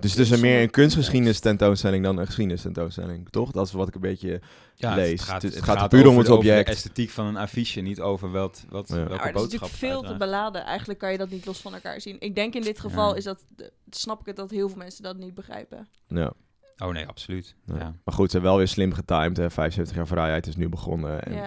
Dus 0.00 0.10
het 0.10 0.20
is 0.20 0.30
een 0.30 0.40
meer 0.40 0.62
een 0.62 0.70
kunstgeschiedenis 0.70 1.40
tentoonstelling 1.40 2.04
dan 2.04 2.18
een 2.18 2.26
geschiedenis 2.26 2.62
tentoonstelling, 2.62 3.28
toch? 3.30 3.50
Dat 3.50 3.66
is 3.66 3.72
wat 3.72 3.88
ik 3.88 3.94
een 3.94 4.00
beetje... 4.00 4.40
Ja, 4.74 4.94
lees. 4.94 5.10
Het 5.10 5.20
gaat, 5.20 5.42
Het 5.42 5.54
het 5.54 5.64
gaat 5.64 5.78
gaat 5.78 5.88
puur 5.88 6.06
om 6.08 6.18
het 6.18 6.28
object. 6.28 6.66
de 6.66 6.72
esthetiek 6.72 7.10
van 7.10 7.26
een 7.26 7.36
affiche, 7.36 7.80
niet 7.80 8.00
over 8.00 8.30
wat, 8.30 8.64
wat, 8.68 8.88
Ja. 8.88 8.94
welke 8.94 9.10
Maar 9.10 9.26
het 9.26 9.36
is 9.36 9.42
natuurlijk 9.42 9.72
veel 9.72 10.02
te 10.02 10.16
beladen. 10.16 10.64
Eigenlijk 10.64 10.98
kan 10.98 11.12
je 11.12 11.18
dat 11.18 11.30
niet 11.30 11.46
los 11.46 11.60
van 11.60 11.74
elkaar 11.74 12.00
zien. 12.00 12.16
Ik 12.18 12.34
denk 12.34 12.54
in 12.54 12.62
dit 12.62 12.80
geval 12.80 13.10
Ja. 13.10 13.16
is 13.16 13.24
dat, 13.24 13.44
snap 13.90 14.20
ik 14.20 14.26
het 14.26 14.36
dat 14.36 14.50
heel 14.50 14.68
veel 14.68 14.78
mensen 14.78 15.02
dat 15.02 15.16
niet 15.16 15.34
begrijpen. 15.34 15.88
Ja. 16.06 16.32
Oh 16.78 16.92
nee, 16.92 17.06
absoluut. 17.06 17.54
Ja. 17.66 17.74
Ja. 17.78 17.94
Maar 18.04 18.14
goed, 18.14 18.26
ze 18.26 18.32
hebben 18.32 18.50
wel 18.50 18.58
weer 18.58 18.68
slim 18.68 18.92
getimed. 18.92 19.36
Hè. 19.36 19.50
75 19.50 19.96
jaar 19.96 20.06
vrijheid 20.06 20.46
is 20.46 20.56
nu 20.56 20.68
begonnen. 20.68 21.22
En 21.22 21.32
ja. 21.32 21.40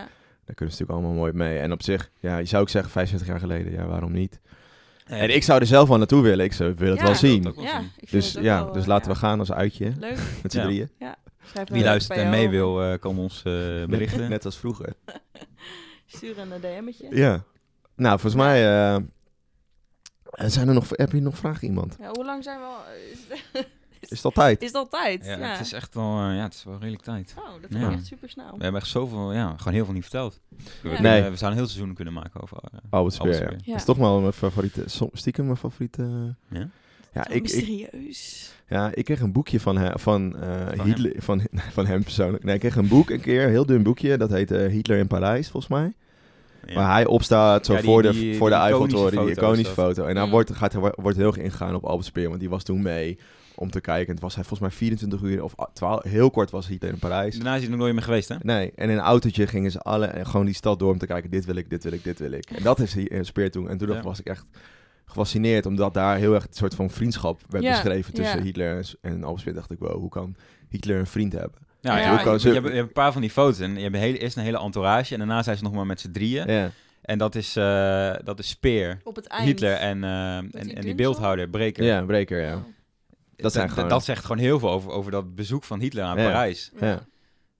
daar 0.45 0.55
kunnen 0.55 0.75
ze 0.75 0.81
natuurlijk 0.81 0.91
allemaal 0.91 1.11
mooi 1.13 1.33
mee. 1.33 1.57
En 1.59 1.71
op 1.71 1.83
zich, 1.83 2.11
ja, 2.19 2.37
je 2.37 2.45
zou 2.45 2.61
ook 2.61 2.69
zeggen 2.69 2.91
75 2.91 3.29
jaar 3.29 3.39
geleden. 3.39 3.71
Ja, 3.71 3.85
waarom 3.85 4.11
niet? 4.11 4.39
Ja, 5.05 5.15
En 5.15 5.29
ik 5.35 5.43
zou 5.43 5.59
er 5.59 5.65
zelf 5.65 5.87
wel 5.89 5.97
naartoe 5.97 6.21
willen. 6.21 6.45
Ik 6.45 6.53
zou, 6.53 6.73
wil 6.75 6.89
het 6.89 6.99
Ja. 6.99 7.05
wel 7.05 7.15
zien. 7.15 7.37
het 7.39 7.47
ook 7.47 7.55
wel 7.55 7.63
ja, 7.63 7.79
zien. 7.79 7.85
ik 7.97 8.09
vind 8.09 8.11
Dus 8.11 8.27
het 8.27 8.37
ook 8.37 8.43
ja, 8.43 8.63
wel, 8.63 8.73
dus 8.73 8.81
eh, 8.81 8.87
laten 8.87 9.07
ja. 9.07 9.13
we 9.13 9.19
gaan 9.19 9.39
als 9.39 9.51
uitje. 9.51 9.93
Leuk. 9.99 10.17
Met 10.43 10.51
z'n 10.51 10.57
Ja. 10.57 10.63
drieën. 10.63 10.89
Schrijf 11.45 11.69
Wie 11.69 11.83
luistert 11.83 12.19
en 12.19 12.29
mee 12.29 12.49
wil, 12.49 12.81
eh, 12.83 12.99
kan 12.99 13.17
ons 13.19 13.37
eh, 13.37 13.53
berichten. 13.85 14.29
Net 14.29 14.45
als 14.45 14.57
vroeger. 14.57 14.93
Stuur 16.05 16.39
een 16.39 16.49
DM'tje. 16.61 17.07
Ja. 17.09 17.43
Nou, 17.95 18.19
volgens 18.19 18.41
mij... 18.43 18.59
zijn 20.49 20.67
er 20.67 20.73
nog, 20.73 20.85
heb 20.89 21.11
je 21.11 21.21
nog 21.21 21.37
vragen 21.37 21.67
iemand? 21.67 21.95
Ja, 21.99 22.09
hoe 22.11 22.25
lang 22.25 22.43
zijn 22.43 22.59
we 22.59 22.65
al? 22.65 22.81
Is, 24.03 24.09
Is 24.09 24.17
het 24.17 24.25
altijd? 24.25 24.61
is 24.61 24.67
het 24.67 24.75
altijd? 24.75 25.25
Ja, 25.25 25.37
Ja. 25.37 25.51
Het 25.51 25.59
is 25.59 25.73
echt 25.73 25.93
wel, 25.93 26.03
eh, 26.19 26.35
ja, 26.35 26.43
het 26.43 26.53
is 26.53 26.63
wel 26.63 26.77
redelijk 26.79 27.03
tijd. 27.03 27.33
Oh, 27.37 27.43
dat 27.61 27.69
Ja. 27.69 27.79
ging 27.79 27.91
echt 27.93 28.05
super 28.05 28.29
snel. 28.29 28.57
We 28.57 28.63
hebben 28.63 28.81
echt 28.81 28.89
zoveel, 28.89 29.33
ja, 29.33 29.53
gewoon 29.57 29.73
heel 29.73 29.85
veel 29.85 29.93
niet 29.93 30.01
verteld. 30.03 30.39
We, 30.81 30.89
Ja. 30.89 31.01
Nee. 31.01 31.21
we 31.21 31.35
zouden 31.35 31.47
een 31.49 31.53
heel 31.55 31.67
seizoen 31.67 31.93
kunnen 31.93 32.13
maken 32.13 32.41
over 32.41 32.57
Albert 32.89 33.13
Speer, 33.13 33.25
Albert 33.31 33.41
ja. 33.41 33.47
Speer. 33.47 33.59
Ja. 33.65 33.71
Dat 33.71 33.75
is 33.79 33.85
toch 33.85 33.97
wel 33.97 34.19
mijn 34.19 34.33
favoriete... 34.33 34.83
Stiekem 35.13 35.45
mijn 35.45 35.57
favoriete... 35.57 36.35
Ja? 36.49 36.67
Ja, 37.13 37.27
ik, 37.27 37.33
ik, 37.33 37.41
mysterieus. 37.41 38.53
ja, 38.67 38.91
ik 38.93 39.05
kreeg 39.05 39.19
een 39.19 39.31
boekje 39.31 39.59
van, 39.59 39.77
he- 39.77 39.99
van, 39.99 40.35
eh, 40.39 40.67
Van 40.75 40.85
Hitler, 40.85 41.13
van, 41.17 41.41
van 41.77 41.85
hem 41.85 42.03
persoonlijk. 42.03 42.43
Nee, 42.43 42.53
ik 42.53 42.59
kreeg 42.59 42.75
een 42.75 42.87
boek 42.87 43.09
een 43.09 43.21
keer, 43.21 43.43
een 43.43 43.49
heel 43.49 43.65
dun 43.65 43.83
boekje. 43.83 44.17
Dat 44.17 44.29
heette 44.29 44.55
Hitler 44.55 44.97
in 44.97 45.07
Parijs, 45.07 45.49
volgens 45.49 45.71
mij. 45.73 45.93
Ja. 46.65 46.73
Waar 46.73 46.91
hij 46.91 47.05
opstaat 47.05 47.65
zo 47.65 47.73
Ja, 47.73 47.79
die- 47.81 47.87
voor 47.89 48.01
de, 48.01 48.09
die- 48.11 48.35
voor 48.35 48.49
de 48.49 48.55
Eiffeltoren, 48.55 49.11
die 49.21 49.29
is 49.31 49.37
iconische 49.37 49.63
dat. 49.75 49.85
foto. 49.85 50.05
En 50.05 50.15
dan 50.15 50.29
wordt, 50.29 50.53
gaat, 50.53 50.73
wordt 50.95 51.17
heel 51.17 51.27
erg 51.27 51.37
ingegaan 51.37 51.75
op 51.75 51.83
Albert 51.85 52.05
Speer, 52.07 52.27
want 52.27 52.39
die 52.39 52.49
was 52.49 52.63
toen 52.63 52.81
mee 52.81 53.19
om 53.55 53.71
te 53.71 53.81
kijken. 53.81 54.07
En 54.07 54.13
het 54.13 54.21
was 54.23 54.35
hij 54.35 54.43
volgens 54.43 54.69
mij 54.69 54.77
24 54.77 55.21
uur 55.21 55.43
of 55.43 55.55
12, 55.73 56.03
heel 56.03 56.29
kort 56.31 56.51
was 56.51 56.67
Hitler 56.67 56.91
in 56.91 56.99
Parijs. 56.99 57.35
Daarna 57.35 57.55
is 57.55 57.61
hij 57.61 57.69
nog 57.69 57.79
nooit 57.79 57.93
meer 57.93 58.03
geweest, 58.03 58.29
hè? 58.29 58.35
Nee, 58.41 58.71
en 58.75 58.89
in 58.89 58.97
een 58.97 59.03
autootje 59.03 59.47
gingen 59.47 59.71
ze 59.71 59.79
alle 59.79 60.05
en 60.05 60.25
gewoon 60.25 60.45
die 60.45 60.55
stad 60.55 60.79
door 60.79 60.91
om 60.91 60.97
te 60.97 61.05
kijken, 61.07 61.29
dit 61.29 61.45
wil 61.45 61.55
ik, 61.55 61.69
dit 61.69 61.83
wil 61.83 61.93
ik, 61.93 62.03
dit 62.03 62.19
wil 62.19 62.31
ik. 62.31 62.51
En 62.51 62.63
dat 62.63 62.79
is 62.79 62.93
hij- 62.93 63.23
Speer 63.23 63.51
toen. 63.51 63.69
En 63.69 63.77
toen 63.77 63.91
Ja. 63.93 64.01
was 64.01 64.19
ik 64.19 64.25
echt 64.27 64.45
gefascineerd, 65.05 65.65
omdat 65.65 65.93
daar 65.93 66.17
heel 66.17 66.33
erg 66.33 66.43
een 66.43 66.53
soort 66.53 66.75
van 66.75 66.89
vriendschap 66.89 67.41
werd 67.49 67.63
Ja, 67.63 67.71
beschreven 67.71 68.13
tussen 68.13 68.37
ja. 68.37 68.43
Hitler 68.43 68.77
en, 68.77 69.11
en 69.11 69.23
Albert 69.23 69.41
Speer. 69.41 69.53
dacht 69.53 69.71
ik, 69.71 69.79
wow, 69.79 69.93
hoe 69.99 70.09
kan 70.09 70.35
Hitler 70.69 70.97
een 70.99 71.07
vriend 71.07 71.33
hebben? 71.33 71.59
Ja, 71.79 71.91
Ja, 71.97 71.97
je, 71.97 72.23
je, 72.23 72.29
hebt, 72.29 72.41
je 72.43 72.49
hebt 72.73 72.75
een 72.77 72.91
paar 72.91 73.11
van 73.11 73.21
die 73.21 73.29
foto's 73.29 73.59
en 73.59 73.75
je 73.75 73.81
hebt 73.81 73.93
een 73.95 74.01
hele, 74.01 74.17
eerst 74.17 74.37
een 74.37 74.43
hele 74.43 74.59
entourage 74.59 75.13
en 75.13 75.19
daarna 75.19 75.43
zijn 75.43 75.57
ze 75.57 75.63
nog 75.63 75.73
maar 75.73 75.85
met 75.85 75.99
z'n 75.99 76.11
drieën. 76.11 76.47
Ja, 76.51 76.71
En 77.01 77.17
dat 77.17 77.35
is, 77.35 77.55
eh, 77.55 78.13
dat 78.23 78.39
is 78.39 78.47
Speer, 78.49 78.99
Op 79.03 79.15
het 79.15 79.27
eind. 79.27 79.45
Hitler 79.45 79.73
en, 79.73 80.03
eh, 80.03 80.35
en, 80.37 80.49
die 80.51 80.73
en 80.73 80.81
die 80.81 80.95
beeldhouder, 80.95 81.49
Breker. 81.49 81.83
ja 81.83 82.01
Breker, 82.01 82.41
ja. 82.41 82.55
Oh. 82.55 82.61
Dat 83.43 83.51
zijn 83.53 83.65
dat, 83.65 83.73
gewoon- 83.75 83.89
dat 83.89 84.03
zegt 84.03 84.21
gewoon 84.25 84.37
heel 84.37 84.59
veel 84.59 84.69
over, 84.69 84.91
over 84.91 85.11
dat 85.11 85.35
bezoek 85.35 85.63
van 85.63 85.79
Hitler 85.79 86.03
aan 86.03 86.17
Ja. 86.17 86.23
Parijs. 86.23 86.71
Ja. 86.79 87.05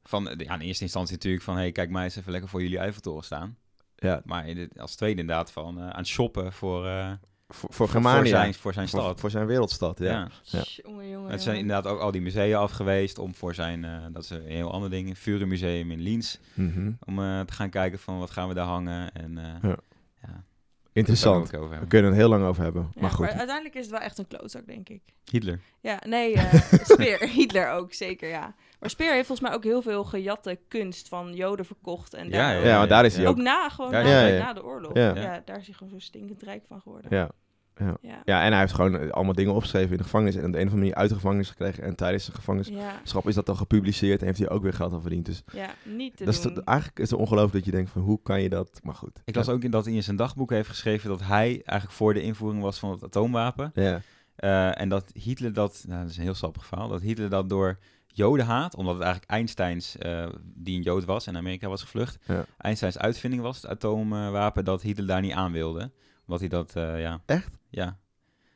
Van, 0.04 0.24
ja, 0.38 0.54
in 0.54 0.60
eerste 0.62 0.84
instantie 0.84 1.14
natuurlijk 1.16 1.44
van, 1.44 1.56
hey, 1.56 1.72
kijk 1.72 1.90
mij 1.90 2.04
eens 2.04 2.16
even 2.16 2.32
lekker 2.32 2.50
voor 2.50 2.62
jullie 2.62 2.78
Eiffeltoren 2.78 3.24
staan. 3.24 3.58
Ja, 3.96 4.22
Maar 4.26 4.48
in 4.48 4.56
de- 4.56 4.82
als 4.82 4.96
tweede 4.96 5.22
inderdaad 5.22 5.52
van 5.52 5.78
eh, 5.78 5.84
aan 5.90 5.98
het 5.98 6.08
shoppen 6.08 6.54
voor, 6.54 6.88
eh, 6.88 7.12
voor, 7.48 7.74
voor 7.74 7.74
voor, 7.74 7.88
Germania. 7.90 8.26
zijn, 8.30 8.54
voor 8.54 8.74
zijn 8.74 8.88
Voor, 8.90 9.00
stad. 9.02 9.20
voor 9.20 9.30
zijn 9.30 9.46
wereldstad, 9.46 10.00
ja. 10.00 10.06
ja. 10.06 10.30
Ja. 10.44 10.64
Jongen, 10.84 11.10
jongen, 11.10 11.32
Het 11.32 11.42
zijn 11.42 11.58
inderdaad 11.58 11.88
ook 11.92 12.00
al 12.00 12.12
die 12.12 12.22
musea 12.22 12.58
af 12.60 12.72
geweest 12.72 13.20
om 13.20 13.36
voor 13.36 13.54
zijn, 13.56 13.86
eh, 13.86 14.06
dat 14.12 14.24
is 14.24 14.30
een 14.30 14.46
heel 14.46 14.72
ander 14.72 14.90
ding, 14.90 15.18
Vurenmuseum 15.18 15.92
in 15.92 16.00
Liens, 16.02 16.40
Mhm. 16.54 16.92
om 17.06 17.20
eh, 17.20 17.40
te 17.42 17.54
gaan 17.54 17.70
kijken 17.70 18.00
van 18.00 18.20
wat 18.20 18.32
gaan 18.32 18.48
we 18.48 18.54
daar 18.54 18.66
hangen. 18.66 19.12
En, 19.14 19.38
eh, 19.38 19.70
Ja. 19.70 19.78
ja, 20.22 20.44
Interessant. 20.94 21.36
we 21.36 21.42
het 21.44 21.50
ook 21.50 21.56
over 21.56 21.66
We 21.68 21.72
hebben. 21.72 21.90
kunnen 21.90 22.12
het 22.12 22.20
heel 22.20 22.30
lang 22.30 22.44
over 22.44 22.64
hebben. 22.64 22.90
Ja, 22.94 23.02
maar 23.02 23.10
goed. 23.10 23.28
uiteindelijk 23.28 23.76
is 23.76 23.82
het 23.82 23.92
wel 23.92 24.00
echt 24.00 24.18
een 24.18 24.28
klootzak, 24.28 24.68
denk 24.68 24.90
ik. 24.90 25.02
Hitler. 25.32 25.60
Ja, 25.82 26.02
nee, 26.08 26.34
eh, 26.34 26.54
Speer. 26.94 27.30
Hitler 27.30 27.70
ook, 27.72 27.94
zeker, 27.94 28.30
ja. 28.30 28.56
Maar 28.80 28.90
Speer 28.90 29.12
heeft 29.14 29.28
volgens 29.28 29.48
mij 29.48 29.58
ook 29.58 29.64
heel 29.64 29.82
veel 29.82 30.04
gejatte 30.04 30.60
kunst 30.68 31.08
van 31.08 31.34
Joden 31.34 31.66
verkocht. 31.66 32.14
En 32.14 32.26
Ja, 32.26 32.32
daar 32.32 32.60
ja, 32.60 32.68
Ja, 32.68 32.78
maar 32.78 32.88
daar 32.88 33.06
is 33.06 33.16
hij 33.16 33.28
ook 33.28 33.38
ook. 33.38 33.44
na, 33.44 33.70
gewoon 33.70 33.92
Ja, 33.92 34.02
na, 34.02 34.10
ja, 34.10 34.26
de- 34.28 34.34
ja. 34.34 34.44
na 34.44 34.54
de 34.54 34.64
oorlog. 34.64 34.94
Ja. 34.94 35.16
Ja. 35.16 35.42
daar 35.46 35.58
is 35.60 35.66
hij 35.66 35.76
gewoon 35.76 35.94
zo 35.94 36.00
stinkend 36.00 36.42
rijk 36.42 36.64
van 36.68 36.82
geworden. 36.82 37.16
Ja. 37.16 37.30
Ja. 37.78 37.98
ja, 38.26 38.44
en 38.44 38.52
hij 38.52 38.60
heeft 38.60 38.74
gewoon 38.74 38.98
eh, 38.98 39.10
allemaal 39.10 39.34
dingen 39.34 39.54
opgeschreven 39.54 39.92
in 39.92 39.98
de 39.98 40.04
gevangenis. 40.04 40.36
En 40.36 40.46
op 40.46 40.52
de 40.52 40.60
een 40.60 40.66
of 40.68 40.72
andere 40.72 40.78
manier 40.78 40.96
uit 40.96 41.10
de 41.10 41.16
gevangenis 41.16 41.50
gekregen. 41.50 41.84
En 41.84 41.96
tijdens 41.96 42.26
de 42.26 42.32
gevangenschap 42.32 43.24
Ja, 43.24 43.30
is 43.30 43.36
dat 43.36 43.46
dan 43.46 43.58
gepubliceerd. 43.58 44.20
En 44.20 44.26
heeft 44.26 44.40
hij 44.40 44.50
ook 44.50 44.64
weer 44.64 44.74
geld 44.74 44.94
aan 44.94 45.02
verdiend. 45.02 45.26
Dus 45.26 45.44
ja, 45.54 45.70
niet 45.84 46.18
te 46.18 46.26
dat 46.26 46.34
is 46.34 46.46
eigenlijk 46.46 47.00
is 47.00 47.10
het 47.10 47.20
ongelooflijk 47.20 47.54
dat 47.54 47.66
je 47.66 47.72
denkt 47.72 47.90
van 47.92 48.02
hoe 48.02 48.20
kan 48.24 48.42
je 48.42 48.50
dat... 48.50 48.80
Maar 48.84 48.96
goed. 48.96 49.22
Ik 49.26 49.36
las 49.36 49.50
ook 49.50 49.64
in 49.64 49.72
dat 49.72 49.86
hij 49.86 49.94
in 49.94 50.04
zijn 50.04 50.16
dagboek 50.16 50.50
heeft 50.50 50.70
geschreven 50.70 51.10
dat 51.10 51.22
hij 51.24 51.62
eigenlijk 51.66 51.92
voor 51.98 52.14
de 52.14 52.22
invoering 52.22 52.62
was 52.64 52.80
van 52.80 52.92
het 52.92 53.04
atoomwapen. 53.04 53.72
Ja, 53.74 54.02
Eh, 54.36 54.80
en 54.82 54.90
dat 54.90 55.12
Hitler 55.14 55.54
dat, 55.54 55.84
nou, 55.88 56.02
dat 56.02 56.10
is 56.10 56.18
een 56.18 56.24
heel 56.24 56.34
sappig 56.34 56.66
verhaal, 56.66 56.88
dat 56.88 57.02
Hitler 57.02 57.30
dat 57.30 57.50
door 57.50 57.78
Joden 58.08 58.46
haat, 58.46 58.76
omdat 58.76 58.94
het 58.94 59.04
eigenlijk 59.04 59.32
Einsteins, 59.34 59.98
eh, 59.98 60.28
die 60.44 60.78
een 60.78 60.84
Jood 60.84 61.06
was 61.06 61.26
en 61.28 61.34
naar 61.34 61.42
Amerika 61.42 61.68
was 61.68 61.82
gevlucht, 61.82 62.18
Ja. 62.28 62.46
Einsteins 62.58 62.98
uitvinding 62.98 63.42
was, 63.42 63.56
het 63.62 63.68
atoomwapen, 63.68 64.66
dat 64.66 64.82
Hitler 64.82 65.08
daar 65.08 65.22
niet 65.22 65.32
aan 65.32 65.52
wilde. 65.52 65.92
Omdat 66.26 66.40
hij 66.40 66.50
dat, 66.50 66.72
eh, 66.76 67.02
ja... 67.02 67.22
Echt? 67.26 67.58
Ja. 67.70 67.98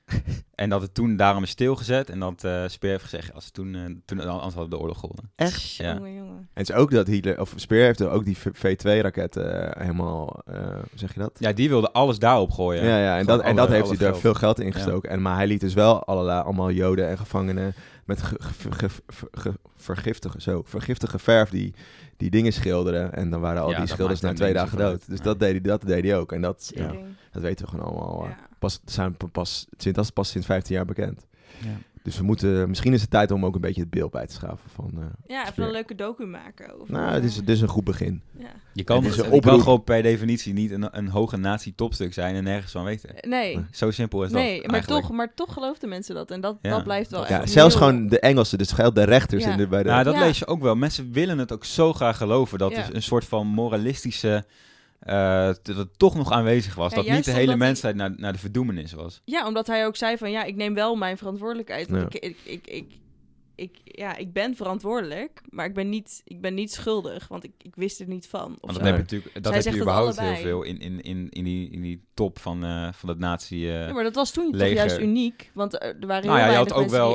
en 0.55 0.69
dat 0.69 0.81
het 0.81 0.93
toen 0.93 1.15
daarom 1.15 1.43
is 1.43 1.49
stilgezet 1.49 2.09
en 2.09 2.19
dat 2.19 2.43
eh 2.43 2.63
Speer 2.67 2.89
heeft 2.89 3.03
gezegd, 3.03 3.33
als 3.33 3.45
het 3.45 3.53
toen, 3.53 3.75
eh, 3.75 3.81
toen 4.05 4.19
anders 4.27 4.53
hadden 4.53 4.69
de 4.69 4.77
oorlog 4.79 4.99
gewonnen. 4.99 5.31
echt? 5.35 5.75
Ja. 5.75 5.93
Jongen, 5.93 6.13
jongen. 6.15 6.37
En 6.37 6.47
het 6.63 6.69
is 6.69 6.75
ook 6.75 6.91
dat 6.91 7.07
Hitler... 7.07 7.41
Of 7.41 7.53
Speer 7.55 7.83
heeft 7.83 8.01
ook 8.01 8.25
die 8.25 8.37
V2-raket 8.37 9.35
helemaal... 9.77 10.41
eh, 10.45 10.55
hoe 10.69 10.83
zeg 10.95 11.13
je 11.13 11.19
dat? 11.19 11.31
Ja, 11.39 11.51
die 11.53 11.69
wilde 11.69 11.91
alles 11.91 12.19
daarop 12.19 12.51
gooien. 12.51 12.83
Ja, 12.83 12.97
ja, 12.99 13.17
en 13.17 13.25
dat, 13.25 13.41
en 13.41 13.55
dat 13.55 13.69
heeft 13.69 13.87
hij 13.89 13.97
er 13.97 14.03
geld. 14.05 14.19
veel 14.19 14.33
geld 14.33 14.59
in 14.59 14.73
gestoken. 14.73 15.09
En, 15.09 15.21
maar 15.21 15.35
hij 15.35 15.47
liet 15.47 15.59
dus 15.61 15.73
wel 15.73 16.03
allerlei, 16.05 16.41
allemaal 16.43 16.71
joden 16.71 17.07
en 17.07 17.17
gevangenen 17.17 17.73
met 18.05 18.21
ge, 18.21 18.35
ge, 18.39 18.71
ge, 18.71 18.89
ge- 19.07 19.27
ge- 19.31 19.59
vergiftige, 19.75 20.41
zo, 20.41 20.61
vergiftige 20.65 21.19
verf 21.19 21.49
die, 21.49 21.73
die 22.17 22.29
dingen 22.29 22.53
schilderen. 22.53 23.13
En 23.13 23.29
dan 23.29 23.41
waren 23.41 23.61
al 23.61 23.69
Ja, 23.71 23.77
die 23.77 23.87
schilders 23.87 24.19
na 24.19 24.33
twee 24.33 24.53
dagen 24.53 24.77
dood. 24.77 25.07
Dus 25.07 25.17
Ja. 25.17 25.23
dat, 25.23 25.39
deed 25.39 25.51
hij, 25.51 25.61
dat 25.61 25.81
deed 25.81 26.03
hij 26.03 26.17
ook. 26.17 26.31
En 26.31 26.41
dat, 26.41 26.71
ja. 26.75 26.93
Dat 27.41 27.45
weten 27.49 27.65
we 27.65 27.71
gewoon 27.71 27.85
allemaal. 27.85 28.23
eh. 28.23 28.29
Ja. 28.29 28.47
Pas, 28.59 28.79
zijn 28.85 29.15
pa- 29.17 29.27
pas, 29.27 29.67
sinds, 29.77 29.95
dat 29.97 30.05
is 30.05 30.11
pas 30.11 30.29
sinds 30.29 30.47
15 30.47 30.75
jaar 30.75 30.85
bekend. 30.85 31.25
Ja. 31.63 31.69
Dus 32.03 32.17
we 32.17 32.23
moeten, 32.23 32.69
misschien 32.69 32.93
is 32.93 33.01
het 33.01 33.09
tijd 33.09 33.31
om 33.31 33.45
ook 33.45 33.55
een 33.55 33.61
beetje 33.61 33.81
het 33.81 33.89
beeld 33.89 34.11
bij 34.11 34.27
te 34.27 34.33
schaven 34.33 34.69
van... 34.73 34.91
eh, 34.97 35.05
Ja, 35.27 35.49
even 35.49 35.63
een 35.63 35.71
leuke 35.71 35.95
docu 35.95 36.25
maken. 36.25 36.73
Over, 36.81 36.93
nou, 36.93 37.11
het 37.13 37.23
is, 37.23 37.35
het 37.35 37.49
is 37.49 37.61
een 37.61 37.67
goed 37.67 37.83
begin. 37.83 38.21
ja. 38.37 38.45
Je 38.73 38.83
kan, 38.83 39.05
is 39.05 39.17
een 39.17 39.23
kan 39.23 39.31
oproep. 39.33 39.59
gewoon 39.61 39.83
per 39.83 40.01
definitie 40.03 40.53
niet 40.53 40.71
een, 40.71 40.97
een 40.97 41.07
hoge 41.07 41.37
nazi-topstuk 41.37 42.13
zijn 42.13 42.35
en 42.35 42.43
nergens 42.43 42.71
van 42.71 42.83
weten. 42.83 43.09
Nee, 43.29 43.65
Zo 43.71 43.91
simpel 43.91 44.23
is 44.23 44.31
dat 44.31 44.41
nee 44.41 44.61
maar, 44.61 44.69
eigenlijk. 44.73 45.05
toch, 45.05 45.15
maar 45.15 45.33
toch 45.33 45.53
geloofden 45.53 45.89
mensen 45.89 46.15
dat. 46.15 46.31
En 46.31 46.41
dat, 46.41 46.57
Ja. 46.61 46.69
dat 46.69 46.83
blijft 46.83 47.11
wel 47.11 47.21
Ja, 47.27 47.41
echt 47.41 47.51
zelfs 47.51 47.75
heel- 47.75 47.85
gewoon 47.87 48.07
de 48.07 48.19
Engelsen, 48.19 48.57
dus 48.57 48.71
geldt 48.71 48.95
de 48.95 49.03
rechters 49.03 49.43
Ja. 49.43 49.51
in 49.51 49.57
de, 49.57 49.67
bij 49.67 49.83
de... 49.83 49.89
Nou, 49.89 50.03
dat 50.03 50.13
Ja. 50.13 50.19
lees 50.19 50.39
je 50.39 50.47
ook 50.47 50.61
wel. 50.61 50.75
Mensen 50.75 51.11
willen 51.11 51.37
het 51.37 51.51
ook 51.51 51.65
zo 51.65 51.93
graag 51.93 52.17
geloven. 52.17 52.57
Dat 52.57 52.71
Ja. 52.71 52.77
er 52.77 52.95
een 52.95 53.01
soort 53.03 53.25
van 53.25 53.47
moralistische... 53.47 54.45
eh, 54.99 55.45
dat 55.63 55.75
het 55.75 55.99
toch 55.99 56.15
nog 56.15 56.31
aanwezig 56.31 56.75
was. 56.75 56.89
Ja, 56.89 56.95
dat 56.97 57.07
niet 57.09 57.25
de 57.25 57.31
hele 57.31 57.47
hij- 57.47 57.57
mensheid 57.57 57.95
naar, 57.95 58.13
naar 58.17 58.33
de 58.33 58.39
verdoemenis 58.39 58.93
was. 58.93 59.21
Ja, 59.25 59.47
omdat 59.47 59.67
hij 59.67 59.85
ook 59.85 59.95
zei 59.95 60.17
van 60.17 60.31
ja, 60.31 60.43
ik 60.43 60.55
neem 60.55 60.73
wel 60.73 60.95
mijn 60.95 61.17
verantwoordelijkheid. 61.17 61.87
Ja. 61.89 62.01
Ik, 62.01 62.13
ik, 62.15 62.37
ik, 62.43 62.67
ik, 62.67 62.85
ik, 63.57 63.77
ja, 63.83 64.15
ik 64.15 64.33
ben 64.33 64.55
verantwoordelijk, 64.55 65.41
maar 65.49 65.65
ik 65.65 65.73
ben 65.73 65.89
niet, 65.89 66.21
ik 66.23 66.41
ben 66.41 66.53
niet 66.53 66.71
schuldig, 66.73 67.27
want 67.27 67.43
ik, 67.43 67.51
ik 67.61 67.75
wist 67.75 67.99
er 67.99 68.07
niet 68.07 68.27
van. 68.27 68.57
Want 68.61 68.73
dat 68.73 68.83
heb 68.83 68.93
je 68.95 68.99
natuurlijk 69.01 69.43
dat 69.43 69.53
heb 69.53 69.63
je 69.73 69.79
überhaupt 69.79 70.19
heel 70.19 70.35
veel 70.35 70.63
in, 70.63 70.79
in, 70.79 71.01
in, 71.01 71.27
in, 71.29 71.43
die, 71.43 71.69
in 71.69 71.81
die 71.81 72.03
top 72.13 72.39
van, 72.39 72.63
eh, 72.63 72.87
van 72.93 73.09
het 73.09 73.19
nazi... 73.19 73.67
eh, 73.69 73.87
Ja, 73.87 73.93
maar 73.93 74.03
dat 74.03 74.15
was 74.15 74.31
toen 74.31 74.51
toch 74.51 74.67
juist 74.67 74.97
uniek, 74.99 75.51
want 75.53 75.73
er, 75.83 75.95
waren 76.07 76.23
heel 76.23 76.31
Nou 76.31 76.39
ja, 76.45 76.49
je 76.51 76.55
had 76.57 76.73
ook 76.73 76.89
wel, 76.89 77.11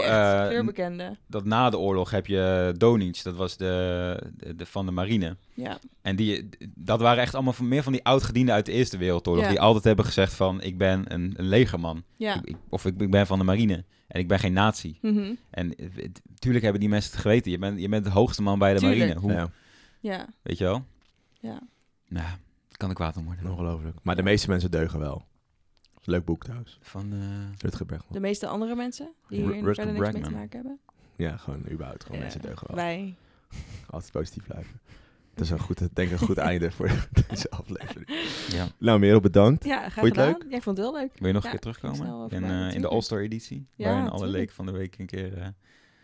bekenden. 0.65 1.19
dat 1.27 1.45
na 1.45 1.71
de 1.71 1.79
oorlog 1.79 2.11
heb 2.11 2.27
je 2.27 2.75
Donitz, 2.79 3.23
dat 3.23 3.37
was 3.37 3.57
de, 3.57 4.17
de, 4.37 4.55
de- 4.57 4.67
van 4.67 4.87
de 4.87 4.93
marine. 4.93 5.37
Ja, 5.55 5.79
En 6.03 6.17
die, 6.17 6.49
dat 6.75 7.01
waren 7.01 7.23
echt 7.23 7.35
allemaal 7.35 7.53
van, 7.53 7.69
meer 7.69 7.83
van 7.83 7.93
die 7.93 8.05
oud-gedienden 8.05 8.55
uit 8.55 8.67
de 8.67 8.73
Eerste 8.73 8.97
Wereldoorlog. 8.99 9.45
Ja. 9.45 9.51
Die 9.51 9.61
altijd 9.61 9.85
hebben 9.85 10.05
gezegd 10.05 10.35
van, 10.35 10.63
ik 10.63 10.79
ben 10.79 11.05
een, 11.13 11.35
een 11.37 11.47
legerman. 11.49 12.03
ja. 12.17 12.35
Ik, 12.35 12.49
ik- 12.49 12.57
of 12.69 12.85
ik, 12.87 13.01
ik 13.01 13.11
ben 13.11 13.27
van 13.27 13.39
de 13.39 13.45
marine. 13.45 13.85
En 14.13 14.21
ik 14.21 14.29
ben 14.29 14.39
geen 14.39 14.53
nazi. 14.53 14.99
Mhm. 15.03 15.35
En 15.51 15.75
eh, 15.77 15.87
het- 15.95 16.21
tuurlijk 16.39 16.63
hebben 16.65 16.81
die 16.81 16.91
mensen 16.91 17.11
het 17.13 17.21
geweten. 17.21 17.51
Je 17.51 17.59
bent, 17.59 17.81
je 17.81 17.89
bent 17.89 18.05
de 18.05 18.11
hoogste 18.11 18.43
man 18.43 18.59
bij 18.59 18.73
de 18.75 18.79
Tuurlijk. 18.79 19.01
marine. 19.01 19.21
Hoe, 19.21 19.33
Ja, 19.33 19.51
ja, 20.01 20.29
Weet 20.43 20.59
je 20.59 20.65
wel? 20.65 20.85
ja. 21.41 21.61
Nou, 22.09 22.27
kan 22.71 22.89
ik 22.91 22.95
kwaad 22.97 23.17
om 23.17 23.25
worden. 23.25 23.51
ongelooflijk. 23.51 23.97
Maar 24.03 24.17
de 24.17 24.23
meeste 24.23 24.49
mensen 24.49 24.71
deugen 24.71 24.99
wel. 24.99 25.25
Leuk 26.05 26.25
boek 26.25 26.43
trouwens. 26.45 26.79
Van, 26.83 27.13
eh, 27.13 27.19
Rutger 27.59 27.87
Bregman. 27.87 28.13
De 28.13 28.21
meeste 28.21 28.47
andere 28.47 28.75
mensen 28.75 29.13
die 29.29 29.39
hier 29.53 29.63
verder 29.75 29.93
niks 29.93 30.13
mee 30.13 30.23
te 30.23 30.31
maken 30.31 30.51
hebben. 30.59 30.79
Ja, 31.17 31.37
gewoon 31.37 31.63
überhaupt. 31.71 32.03
Gewoon 32.03 32.17
Ja, 32.17 32.23
mensen 32.23 32.43
deugen 32.43 32.67
wel. 32.67 32.77
Wij. 32.77 33.15
Altijd 33.91 34.13
positief 34.13 34.45
blijven. 34.47 34.81
Dat 35.35 35.45
is 35.45 35.51
een 35.51 35.59
goed, 35.59 35.79
denk 35.79 36.11
ik 36.11 36.21
een 36.21 36.27
goed 36.27 36.37
einde 36.39 36.71
voor 36.71 36.91
deze 37.29 37.51
aflevering. 37.51 38.09
Ja. 38.49 38.67
Nou, 38.79 38.99
Merel, 38.99 39.21
bedankt. 39.21 39.65
Ja, 39.65 39.79
graag 39.79 39.93
Vond 39.95 40.15
je 40.15 40.21
het 40.21 40.31
gedaan. 40.35 40.51
Ja, 40.51 40.57
ik 40.57 40.63
vond 40.63 40.77
het 40.77 40.87
heel 40.87 40.97
leuk. 40.97 41.11
Wil 41.19 41.27
je 41.29 41.33
nog 41.35 41.43
Ja, 41.45 41.53
een 41.53 41.59
keer 41.59 41.73
terugkomen? 41.73 42.31
In, 42.31 42.45
eh, 42.45 42.75
in 42.75 42.81
de. 42.81 42.89
All-Star 42.89 43.19
editie? 43.21 43.67
Ja, 43.77 43.85
waarin 43.89 44.09
alle 44.09 44.17
tuurlijk. 44.19 44.39
leken 44.39 44.55
van 44.55 44.67
de 44.67 44.73
week 44.73 44.99
een 44.99 45.07
keer... 45.07 45.39
eh, 45.39 45.47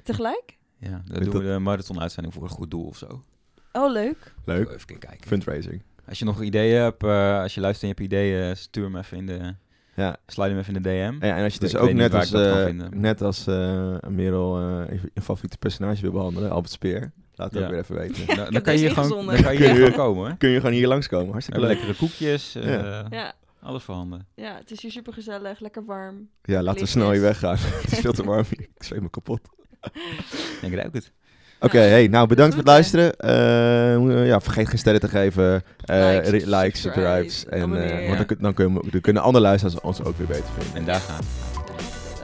Tegelijk? 0.03 0.57
ja, 0.79 0.91
dan 0.91 1.23
doen 1.23 1.33
dat- 1.33 1.43
we 1.43 1.49
de 1.53 1.59
marathon-uitzending 1.59 2.35
voor 2.35 2.43
een 2.43 2.49
goed 2.49 2.71
doel 2.71 2.85
of 2.87 2.97
zo. 2.97 3.25
Oh, 3.73 3.93
leuk. 3.93 4.35
Leuk. 4.45 4.69
Even 4.71 4.99
kijken. 4.99 5.27
Fundraising. 5.29 5.83
Als 6.09 6.19
je 6.19 6.25
nog 6.25 6.43
ideeën 6.43 6.81
hebt, 6.81 7.03
eh, 7.03 7.41
als 7.41 7.55
je 7.55 7.61
luistert 7.61 7.83
en 7.83 7.89
je 7.89 8.03
hebt 8.03 8.13
ideeën, 8.15 8.57
stuur 8.57 8.85
hem 8.85 8.97
even 8.97 9.17
in 9.17 9.27
de... 9.27 9.55
Ja. 9.95 10.17
Slide 10.27 10.49
hem 10.49 10.59
even 10.59 10.75
in 10.75 10.83
de 10.83 10.89
DM. 10.89 11.17
En, 11.23 11.29
ja, 11.29 11.37
en 11.37 11.45
als 11.45 11.53
je 11.55 11.61
dus 11.61 11.77
ook 11.77 11.93
net 11.93 12.15
als, 12.15 12.33
eh, 12.33 12.65
vinden. 12.65 13.01
net 13.01 13.23
als 13.23 13.47
eh 13.47 13.97
Merel 14.09 14.59
eh, 14.59 14.93
even 14.95 15.11
een 15.15 15.23
favoriete 15.23 15.59
personage 15.59 16.01
wil 16.03 16.13
behandelen, 16.13 16.51
Albert 16.51 16.73
Speer, 16.73 17.13
laat 17.39 17.51
het 17.53 17.59
Ja. 17.61 17.65
ook 17.67 17.71
weer 17.73 17.81
even 17.83 17.97
weten. 17.97 18.27
Dan- 18.37 18.47
ik 18.47 18.53
dan, 18.53 18.63
kan 18.63 18.79
je 18.79 18.91
gewoon, 18.91 19.27
dan 19.27 19.43
kan 19.43 19.53
je 19.53 19.59
Kun 19.59 19.67
hier 19.67 19.69
je- 19.69 19.75
gewoon 19.75 19.93
komen, 19.93 20.27
hoor. 20.27 20.37
Kun 20.39 20.49
je 20.49 20.57
gewoon 20.61 20.75
hier 20.75 20.89
langskomen, 20.89 21.31
hartstikke 21.31 21.61
leuk. 21.61 21.69
lekkere 21.71 21.95
koekjes, 21.95 22.55
eh, 22.55 22.65
Ja. 22.73 23.07
Ja, 23.11 23.33
alles 23.63 23.83
voorhanden. 23.83 24.27
ja, 24.35 24.57
het 24.59 24.71
is 24.71 24.83
hier 24.83 24.91
super 24.91 25.13
gezellig, 25.13 25.61
lekker 25.61 25.85
warm. 25.85 26.29
Ja, 26.43 26.63
laten 26.63 26.81
we 26.81 26.87
snel 26.87 27.11
hier 27.11 27.21
weggaan. 27.21 27.57
het 27.83 27.93
is 27.93 27.99
veel 27.99 28.13
te 28.13 28.25
warm 28.25 28.45
hier. 28.49 28.61
Ik 28.75 28.83
zweet 28.83 29.01
me 29.03 29.11
kapot. 29.11 29.41
Ik 30.63 30.75
ruik 30.75 30.93
het. 30.95 31.13
Oké, 31.61 31.83
Ja. 31.83 31.89
hey, 31.89 32.07
nou 32.07 32.27
bedankt 32.27 32.55
voor 32.55 32.63
het 32.63 32.73
hè? 32.73 32.77
luisteren. 32.77 33.17
Eh, 33.17 34.27
ja, 34.27 34.41
vergeet 34.41 34.69
geen 34.69 34.79
sterren 34.79 35.01
te 35.01 35.09
geven. 35.09 35.63
Eh 35.85 36.11
Likes, 36.13 36.29
ri- 36.31 36.45
likes, 36.57 36.81
subscribe, 36.81 37.31
subscribes. 37.31 37.45
En, 37.47 37.91
eh, 38.01 38.07
want 38.07 38.17
dan, 38.17 38.27
kun- 38.27 38.39
dan, 38.41 38.55
kunnen, 38.55 38.83
dan 38.91 39.01
kunnen 39.01 39.23
andere 39.23 39.45
luisteraars 39.45 39.81
ons 39.81 40.03
ook 40.05 40.17
weer 40.19 40.27
beter 40.27 40.45
vinden. 40.59 40.75
En 40.75 40.85
daar 40.85 41.01
gaan. 41.01 41.25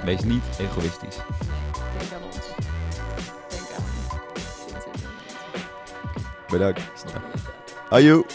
Wees 0.04 0.24
niet 0.24 0.42
egoïstisch. 0.58 1.16
Are 7.90 8.00
you? 8.00 8.26